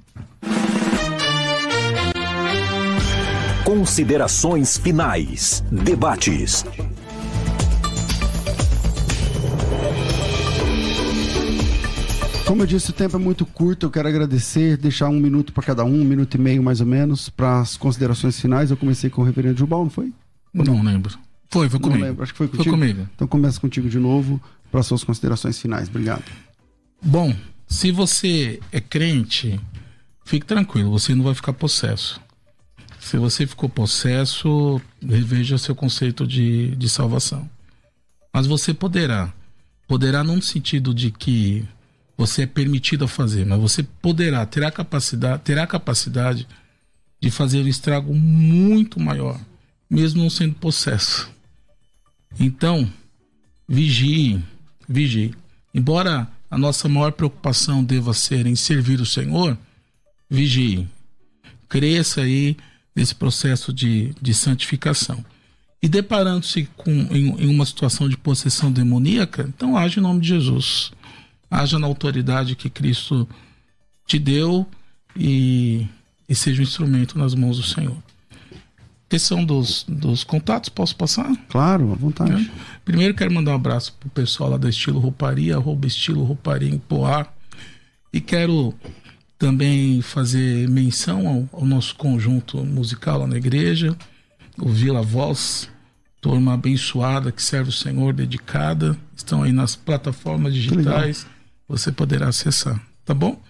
Considerações 3.67 4.77
finais. 4.77 5.61
Debates. 5.69 6.63
Como 12.45 12.61
eu 12.61 12.65
disse, 12.65 12.91
o 12.91 12.93
tempo 12.93 13.17
é 13.17 13.19
muito 13.19 13.45
curto. 13.45 13.87
Eu 13.87 13.91
quero 13.91 14.07
agradecer, 14.07 14.77
deixar 14.77 15.09
um 15.09 15.19
minuto 15.19 15.51
para 15.51 15.63
cada 15.63 15.83
um, 15.83 15.99
um 15.99 16.05
minuto 16.05 16.35
e 16.35 16.37
meio 16.37 16.63
mais 16.63 16.79
ou 16.79 16.87
menos, 16.87 17.27
para 17.27 17.59
as 17.59 17.75
considerações 17.75 18.39
finais. 18.39 18.71
Eu 18.71 18.77
comecei 18.77 19.09
com 19.09 19.21
o 19.21 19.25
reverendo 19.25 19.59
Jubal, 19.59 19.83
não 19.83 19.89
foi? 19.89 20.13
Não, 20.53 20.81
lembro. 20.81 21.19
Foi, 21.49 21.67
foi 21.67 21.77
comigo. 21.77 21.99
Não 21.99 22.07
lembro, 22.07 22.23
acho 22.23 22.31
que 22.31 22.37
foi 22.37 22.47
contigo. 22.47 22.63
Foi 22.63 22.71
comigo. 22.71 23.09
Então 23.15 23.27
começa 23.27 23.59
contigo 23.59 23.89
de 23.89 23.99
novo 23.99 24.41
para 24.71 24.81
suas 24.81 25.03
considerações 25.03 25.59
finais. 25.59 25.89
Obrigado. 25.89 26.23
Bom, 27.03 27.35
se 27.67 27.91
você 27.91 28.61
é 28.71 28.79
crente, 28.79 29.59
fique 30.23 30.45
tranquilo, 30.45 30.89
você 30.89 31.13
não 31.13 31.25
vai 31.25 31.35
ficar 31.35 31.51
possesso. 31.51 32.25
Se 33.07 33.15
você 33.15 33.47
ficou 33.47 33.69
possesso, 33.69 34.81
reveja 35.01 35.57
seu 35.57 35.73
conceito 35.73 36.27
de, 36.27 36.75
de 36.75 36.89
salvação. 36.89 37.49
Mas 38.33 38.45
você 38.45 38.73
poderá. 38.73 39.33
Poderá 39.87 40.25
num 40.25 40.41
sentido 40.41 40.93
de 40.93 41.09
que 41.09 41.65
você 42.17 42.41
é 42.41 42.45
permitido 42.45 43.05
a 43.05 43.07
fazer, 43.07 43.45
mas 43.45 43.61
você 43.61 43.81
poderá, 43.81 44.45
terá 44.45 44.69
capacidade, 44.69 45.41
terá 45.43 45.65
capacidade 45.65 46.45
de 47.21 47.31
fazer 47.31 47.61
um 47.61 47.67
estrago 47.69 48.13
muito 48.13 48.99
maior, 48.99 49.39
mesmo 49.89 50.21
não 50.21 50.29
sendo 50.29 50.55
possesso. 50.55 51.31
Então, 52.37 52.91
vigie, 53.65 54.43
vigie. 54.85 55.33
Embora 55.73 56.27
a 56.51 56.57
nossa 56.57 56.89
maior 56.89 57.13
preocupação 57.13 57.81
deva 57.81 58.13
ser 58.13 58.45
em 58.45 58.55
servir 58.57 58.99
o 58.99 59.05
Senhor, 59.05 59.57
vigie. 60.29 60.85
Cresça 61.69 62.23
aí 62.23 62.57
nesse 62.97 63.13
processo 63.13 63.71
de, 63.71 64.15
de 64.19 64.33
santificação. 64.33 65.23
E 65.79 65.87
deparando-se 65.87 66.67
com 66.75 66.91
em, 66.91 67.43
em, 67.43 67.47
uma 67.47 67.63
situação 67.63 68.09
de 68.09 68.17
possessão 68.17 68.71
demoníaca, 68.71 69.45
então 69.47 69.77
age 69.77 69.99
em 69.99 70.03
nome 70.03 70.21
de 70.21 70.29
Jesus. 70.29 70.91
Haja 71.49 71.77
na 71.77 71.85
autoridade 71.85 72.55
que 72.55 72.71
Cristo 72.71 73.29
te 74.07 74.17
deu 74.17 74.65
e, 75.15 75.85
e 76.27 76.33
seja 76.33 76.59
um 76.59 76.63
instrumento 76.63 77.19
nas 77.19 77.35
mãos 77.35 77.57
do 77.57 77.63
Senhor. 77.63 77.95
Questão 79.07 79.45
dos, 79.45 79.85
dos 79.87 80.23
contatos, 80.23 80.67
posso 80.67 80.95
passar? 80.95 81.31
Claro, 81.47 81.93
à 81.93 81.95
vontade. 81.95 82.51
É. 82.51 82.79
Primeiro 82.83 83.13
quero 83.13 83.31
mandar 83.31 83.51
um 83.51 83.55
abraço 83.55 83.93
pro 83.99 84.09
pessoal 84.09 84.49
lá 84.49 84.57
da 84.57 84.67
Estilo 84.67 84.99
Rouparia, 84.99 85.55
arroba 85.55 85.85
Estilo 85.85 86.23
Rouparia 86.23 86.69
em 86.69 86.79
Poá. 86.79 87.27
E 88.11 88.19
quero 88.19 88.73
também 89.37 90.01
fazer 90.01 90.67
menção 90.69 91.27
ao, 91.27 91.59
ao, 91.61 91.65
nosso 91.65 91.95
conjunto 91.95 92.57
musical 92.65 93.19
lá 93.19 93.27
na 93.27 93.37
igreja, 93.37 93.95
o 94.59 94.69
Vila 94.69 95.01
Voz, 95.01 95.69
turma 96.19 96.53
abençoada 96.53 97.31
que 97.31 97.41
serve 97.41 97.69
o 97.69 97.73
Senhor, 97.73 98.13
dedicada. 98.13 98.97
Estão 99.15 99.43
aí 99.43 99.51
nas 99.51 99.75
plataformas 99.75 100.53
digitais, 100.53 101.27
você 101.67 101.91
poderá 101.91 102.29
acessar, 102.29 102.81
tá 103.05 103.13
bom? 103.13 103.41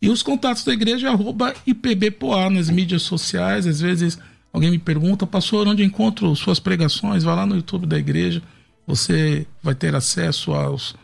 E 0.00 0.10
os 0.10 0.22
contatos 0.22 0.64
da 0.64 0.72
igreja 0.72 1.08
é 1.08 1.10
arroba 1.10 1.54
IPBPoá 1.66 2.50
nas 2.50 2.68
mídias 2.68 3.02
sociais, 3.02 3.66
às 3.66 3.80
vezes 3.80 4.18
Alguém 4.54 4.70
me 4.70 4.78
pergunta, 4.78 5.26
pastor, 5.26 5.66
onde 5.66 5.82
encontro 5.82 6.34
suas 6.36 6.60
pregações? 6.60 7.24
Vai 7.24 7.34
lá 7.34 7.44
no 7.44 7.56
YouTube 7.56 7.88
da 7.88 7.98
igreja, 7.98 8.40
você 8.86 9.48
vai 9.60 9.74
ter 9.74 9.96
acesso 9.96 10.52
aos, 10.52 10.94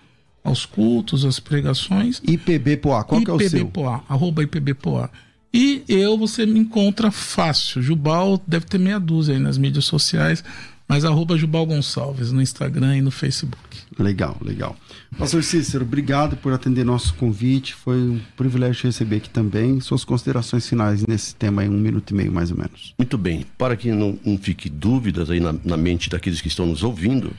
aos 0.43 0.65
cultos, 0.67 1.25
às 1.25 1.39
pregações. 1.39 2.21
IPB 2.25 2.79
Poá, 2.79 3.05
qual 3.05 3.23
que 3.23 3.31
é 3.31 3.35
o 3.35 3.49
seu? 3.49 3.67
Poá, 3.67 4.03
arroba 4.09 4.43
IPB 4.43 4.75
Poá. 4.75 5.11
E 5.53 5.83
eu, 5.89 6.17
você 6.17 6.47
me 6.47 6.61
encontra 6.61 7.11
fácil. 7.11 7.83
Jubal 7.83 8.41
deve 8.47 8.67
ter 8.67 8.79
meia 8.79 9.01
dúzia 9.01 9.35
aí 9.35 9.41
nas 9.41 9.59
mídias 9.59 9.85
sociais, 9.85 10.45
mas 10.89 11.05
arroba 11.05 11.37
Jubal 11.37 11.67
Gonçalves 11.67 12.33
no 12.33 12.41
Instagram 12.41 12.97
e 12.97 13.01
no 13.01 13.11
Facebook. 13.11 13.61
Legal, 13.99 14.37
legal. 14.43 14.77
Pastor 15.19 15.43
Cícero, 15.43 15.85
obrigado 15.85 16.37
por 16.37 16.53
atender 16.53 16.85
nosso 16.85 17.15
convite. 17.15 17.75
Foi 17.75 17.97
um 17.97 18.21
privilégio 18.37 18.85
receber 18.85 19.17
aqui 19.17 19.31
também. 19.31 19.81
Suas 19.81 20.05
considerações 20.05 20.69
finais 20.69 21.05
nesse 21.07 21.35
tema 21.35 21.65
em 21.65 21.69
um 21.69 21.79
minuto 21.79 22.11
e 22.11 22.15
meio, 22.15 22.33
mais 22.33 22.51
ou 22.51 22.57
menos. 22.57 22.95
Muito 22.97 23.19
bem. 23.19 23.45
Para 23.59 23.77
que 23.77 23.91
não, 23.93 24.19
não 24.25 24.39
fique 24.39 24.69
dúvidas 24.69 25.31
aí 25.31 25.41
na, 25.41 25.55
na, 25.65 25.77
mente 25.77 26.09
daqueles 26.09 26.41
que 26.41 26.49
estão 26.49 26.67
nos 26.67 26.83
ouvindo, 26.83 27.33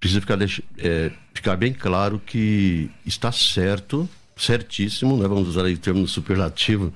precisa 0.00 0.20
ficar, 0.20 0.38
é, 0.78 1.10
ficar 1.34 1.56
bem 1.56 1.72
claro 1.72 2.20
que 2.24 2.90
está 3.04 3.32
certo, 3.32 4.08
certíssimo, 4.36 5.16
né? 5.16 5.26
vamos 5.26 5.48
usar 5.48 5.64
aí 5.64 5.74
o 5.74 5.78
termo 5.78 6.06
superlativo, 6.06 6.92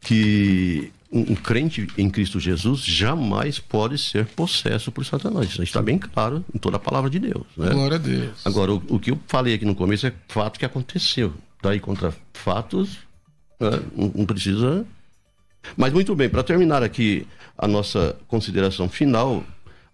que 0.00 0.90
um, 1.12 1.32
um, 1.32 1.34
crente 1.34 1.86
em 1.98 2.08
Cristo 2.08 2.40
Jesus 2.40 2.80
jamais 2.80 3.58
pode 3.58 3.98
ser 3.98 4.26
possesso 4.26 4.90
por 4.90 5.04
Satanás. 5.04 5.50
Isso 5.50 5.62
está 5.62 5.82
bem 5.82 5.98
claro 5.98 6.44
em 6.54 6.58
toda 6.58 6.76
a 6.76 6.80
palavra 6.80 7.10
de 7.10 7.18
Deus. 7.18 7.46
Né? 7.56 7.70
Glória 7.70 7.96
a 7.96 8.00
Deus. 8.00 8.46
Agora, 8.46 8.72
o, 8.72 8.82
o, 8.88 8.98
que 8.98 9.10
eu 9.10 9.20
falei 9.26 9.54
aqui 9.54 9.64
no 9.64 9.74
começo 9.74 10.06
é 10.06 10.12
fato 10.28 10.58
que 10.58 10.64
aconteceu. 10.64 11.32
Daí 11.62 11.80
contra 11.80 12.14
fatos, 12.32 12.98
né? 13.60 13.80
não, 13.94 14.12
não 14.14 14.26
precisa. 14.26 14.86
Mas 15.76 15.92
muito 15.92 16.14
bem, 16.14 16.28
para 16.28 16.42
terminar 16.42 16.82
aqui 16.82 17.26
a 17.58 17.66
nossa 17.66 18.16
consideração 18.28 18.88
final, 18.88 19.44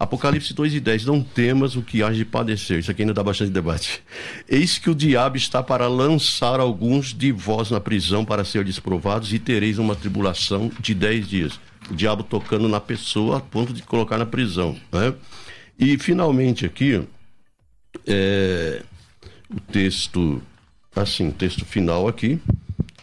Apocalipse 0.03 0.53
2 0.53 0.75
e 0.75 0.81
10, 0.81 1.07
não 1.07 1.23
temas 1.23 1.77
o 1.77 1.83
que 1.83 2.03
há 2.03 2.11
de 2.11 2.25
padecer. 2.25 2.81
Isso 2.81 2.91
aqui 2.91 3.03
ainda 3.03 3.15
dá 3.15 3.23
bastante 3.23 3.53
debate. 3.53 4.03
Eis 4.49 4.77
que 4.77 4.91
o 4.91 4.97
diabo 4.97 5.37
está 5.37 5.63
para 5.63 5.87
lançar 5.87 6.59
alguns 6.59 7.15
de 7.15 7.31
vós 7.31 7.71
na 7.71 7.79
prisão 7.79 8.25
para 8.25 8.45
ser 8.45 8.65
desprovados 8.65 9.33
e 9.33 9.39
tereis 9.39 9.79
uma 9.79 9.95
tribulação 9.95 10.73
de 10.81 10.93
10 10.93 11.29
dias. 11.29 11.61
O 11.89 11.95
diabo 11.95 12.25
tocando 12.25 12.69
na 12.69 12.81
pessoa 12.81 13.37
a 13.37 13.41
ponto 13.41 13.73
de 13.73 13.81
colocar 13.83 14.19
na 14.19 14.27
prisão. 14.27 14.77
Né? 14.91 15.15
E 15.79 15.97
finalmente 15.97 16.67
aqui, 16.67 17.01
é, 18.05 18.83
o 19.49 19.61
texto, 19.61 20.43
assim, 20.97 21.29
o 21.29 21.33
texto 21.33 21.65
final 21.65 22.09
aqui, 22.09 22.41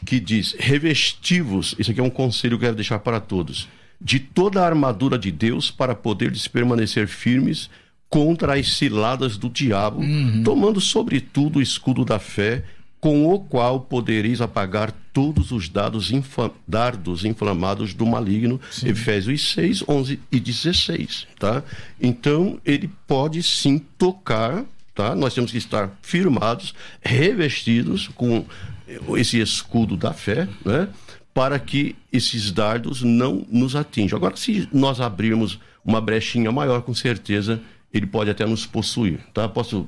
que 0.05 0.19
diz: 0.19 0.53
revestivos, 0.59 1.75
isso 1.79 1.91
aqui 1.91 2.01
é 2.01 2.03
um 2.03 2.09
conselho 2.09 2.57
que 2.57 2.65
eu 2.65 2.67
quero 2.67 2.75
deixar 2.75 2.99
para 2.99 3.21
todos 3.21 3.69
de 4.01 4.19
toda 4.19 4.61
a 4.61 4.65
armadura 4.65 5.17
de 5.17 5.31
Deus 5.31 5.69
para 5.69 5.93
poderes 5.93 6.47
permanecer 6.47 7.07
firmes 7.07 7.69
contra 8.09 8.57
as 8.57 8.73
ciladas 8.73 9.37
do 9.37 9.49
diabo, 9.49 10.01
uhum. 10.01 10.41
tomando 10.43 10.81
sobretudo 10.81 11.59
o 11.59 11.61
escudo 11.61 12.03
da 12.03 12.17
fé, 12.17 12.63
com 12.99 13.31
o 13.31 13.39
qual 13.39 13.79
podereis 13.79 14.41
apagar 14.41 14.91
todos 15.13 15.51
os 15.51 15.69
dados 15.69 16.11
infa 16.11 16.51
dardos 16.67 17.23
inflamados 17.23 17.93
do 17.93 18.05
maligno. 18.05 18.59
Sim. 18.71 18.89
Efésios 18.89 19.53
6, 19.53 19.83
11 19.87 20.19
e 20.31 20.39
16. 20.39 21.27
Tá? 21.39 21.63
Então, 22.01 22.59
ele 22.65 22.89
pode 23.07 23.41
sim 23.41 23.79
tocar. 23.97 24.65
Tá? 24.93 25.15
Nós 25.15 25.33
temos 25.33 25.51
que 25.51 25.57
estar 25.57 25.97
firmados, 26.01 26.73
revestidos 27.01 28.09
com 28.09 28.45
esse 29.15 29.39
escudo 29.39 29.95
da 29.95 30.11
fé, 30.11 30.47
né? 30.65 30.89
Para 31.39 31.57
que 31.57 31.95
esses 32.11 32.51
dardos 32.51 33.01
não 33.01 33.47
nos 33.49 33.73
atinjam. 33.73 34.17
Agora, 34.17 34.35
se 34.35 34.67
nós 34.73 34.99
abrirmos 34.99 35.57
uma 35.85 36.01
brechinha 36.01 36.51
maior, 36.51 36.81
com 36.81 36.93
certeza 36.93 37.61
ele 37.93 38.05
pode 38.05 38.29
até 38.29 38.45
nos 38.45 38.65
possuir, 38.65 39.21
tá? 39.33 39.47
Posso 39.47 39.87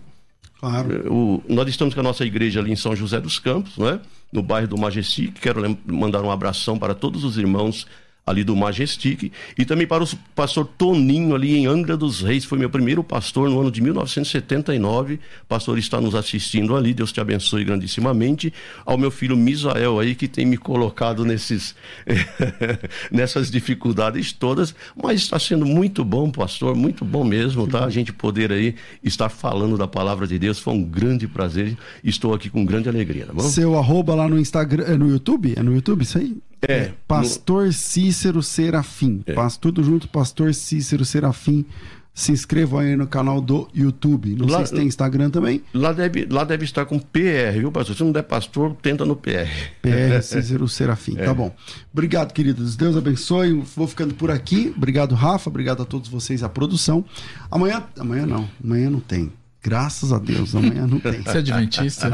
Claro. 0.61 1.13
O, 1.13 1.43
nós 1.49 1.67
estamos 1.67 1.93
com 1.93 1.99
a 1.99 2.03
nossa 2.03 2.23
igreja 2.23 2.61
ali 2.61 2.71
em 2.71 2.75
São 2.77 2.95
José 2.95 3.19
dos 3.19 3.37
Campos, 3.37 3.77
né? 3.77 3.99
no 4.31 4.41
bairro 4.41 4.69
do 4.69 4.77
Majestic. 4.77 5.41
Quero 5.41 5.77
mandar 5.85 6.21
um 6.21 6.31
abração 6.31 6.79
para 6.79 6.93
todos 6.93 7.25
os 7.25 7.37
irmãos 7.37 7.85
ali 8.25 8.43
do 8.43 8.55
Majestic, 8.55 9.31
e 9.57 9.65
também 9.65 9.87
para 9.87 10.03
o 10.03 10.07
pastor 10.35 10.65
Toninho 10.65 11.33
ali 11.33 11.57
em 11.57 11.65
Angra 11.65 11.97
dos 11.97 12.21
Reis, 12.21 12.45
foi 12.45 12.57
meu 12.57 12.69
primeiro 12.69 13.03
pastor 13.03 13.49
no 13.49 13.59
ano 13.59 13.71
de 13.71 13.81
1979. 13.81 15.15
O 15.15 15.45
pastor 15.47 15.77
está 15.79 15.99
nos 15.99 16.13
assistindo 16.13 16.75
ali, 16.75 16.93
Deus 16.93 17.11
te 17.11 17.19
abençoe 17.19 17.63
grandissimamente. 17.63 18.53
Ao 18.85 18.97
meu 18.97 19.09
filho 19.09 19.35
Misael 19.35 19.99
aí 19.99 20.13
que 20.13 20.27
tem 20.27 20.45
me 20.45 20.55
colocado 20.55 21.25
nesses 21.25 21.75
nessas 23.11 23.49
dificuldades 23.49 24.31
todas, 24.31 24.75
mas 24.95 25.21
está 25.21 25.39
sendo 25.39 25.65
muito 25.65 26.05
bom, 26.05 26.29
pastor, 26.29 26.75
muito 26.75 27.03
bom 27.03 27.23
mesmo, 27.23 27.67
tá? 27.67 27.85
A 27.85 27.89
gente 27.89 28.13
poder 28.13 28.51
aí 28.51 28.75
estar 29.03 29.29
falando 29.29 29.77
da 29.77 29.87
palavra 29.87 30.27
de 30.27 30.37
Deus, 30.37 30.59
foi 30.59 30.73
um 30.73 30.83
grande 30.83 31.27
prazer. 31.27 31.75
Estou 32.03 32.33
aqui 32.33 32.49
com 32.49 32.63
grande 32.63 32.87
alegria, 32.87 33.25
tá 33.25 33.33
bom? 33.33 33.41
Seu 33.41 33.77
arroba 33.77 34.13
lá 34.13 34.29
no 34.29 34.39
Instagram, 34.39 34.83
é 34.85 34.95
no 34.95 35.09
YouTube? 35.09 35.53
É 35.57 35.63
no 35.63 35.73
YouTube 35.73 36.03
isso 36.03 36.17
aí? 36.17 36.37
É. 36.61 36.91
Pastor 37.07 37.67
no... 37.67 37.73
Cícero 37.73 38.43
Serafim. 38.43 39.23
É. 39.25 39.33
Tudo 39.59 39.83
junto, 39.83 40.07
Pastor 40.07 40.53
Cícero 40.53 41.03
Serafim. 41.03 41.65
Se 42.13 42.31
inscrevam 42.33 42.79
aí 42.79 42.95
no 42.95 43.07
canal 43.07 43.39
do 43.39 43.69
YouTube. 43.73 44.35
Não 44.35 44.45
lá, 44.45 44.57
sei 44.57 44.65
se 44.65 44.75
tem 44.75 44.85
Instagram 44.85 45.29
também. 45.29 45.63
Lá 45.73 45.93
deve, 45.93 46.25
lá 46.29 46.43
deve 46.43 46.65
estar 46.65 46.85
com 46.85 46.99
PR, 46.99 47.57
viu, 47.57 47.71
pastor? 47.71 47.95
Se 47.95 48.03
não 48.03 48.11
der 48.11 48.23
pastor, 48.23 48.75
tenta 48.81 49.05
no 49.05 49.15
PR. 49.15 49.47
PR 49.81 50.19
Cícero 50.21 50.67
Serafim. 50.67 51.15
É. 51.17 51.23
Tá 51.23 51.33
bom. 51.33 51.55
Obrigado, 51.91 52.33
queridos. 52.33 52.75
Deus 52.75 52.97
abençoe. 52.97 53.53
Vou 53.75 53.87
ficando 53.87 54.13
por 54.13 54.29
aqui. 54.29 54.73
Obrigado, 54.75 55.15
Rafa. 55.15 55.49
Obrigado 55.49 55.83
a 55.83 55.85
todos 55.85 56.09
vocês, 56.09 56.43
a 56.43 56.49
produção. 56.49 57.05
Amanhã. 57.49 57.81
Amanhã 57.97 58.25
não. 58.25 58.47
Amanhã 58.61 58.89
não 58.89 58.99
tem. 58.99 59.31
Graças 59.63 60.11
a 60.11 60.17
Deus, 60.17 60.55
amanhã 60.55 60.87
não 60.87 60.99
tem. 60.99 61.21
Você 61.21 61.37
é 61.37 61.39
adventista? 61.39 62.09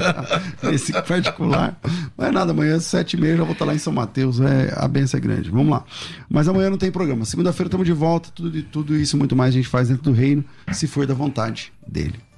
Esse 0.72 0.92
particular. 1.02 1.78
Não 2.16 2.26
é 2.26 2.30
nada, 2.30 2.52
amanhã, 2.52 2.80
sete 2.80 3.14
e 3.14 3.20
meia, 3.20 3.36
já 3.36 3.44
vou 3.44 3.52
estar 3.52 3.66
lá 3.66 3.74
em 3.74 3.78
São 3.78 3.92
Mateus. 3.92 4.40
É, 4.40 4.72
a 4.74 4.88
benção 4.88 5.18
é 5.18 5.20
grande. 5.20 5.50
Vamos 5.50 5.68
lá. 5.68 5.84
Mas 6.30 6.48
amanhã 6.48 6.70
não 6.70 6.78
tem 6.78 6.90
programa. 6.90 7.26
Segunda-feira 7.26 7.68
estamos 7.68 7.86
de 7.86 7.92
volta. 7.92 8.30
Tudo, 8.34 8.62
tudo 8.62 8.96
isso 8.96 9.18
muito 9.18 9.36
mais 9.36 9.50
a 9.54 9.58
gente 9.58 9.68
faz 9.68 9.88
dentro 9.88 10.04
do 10.04 10.12
reino, 10.12 10.42
se 10.72 10.86
for 10.86 11.06
da 11.06 11.14
vontade 11.14 11.72
dele. 11.86 12.27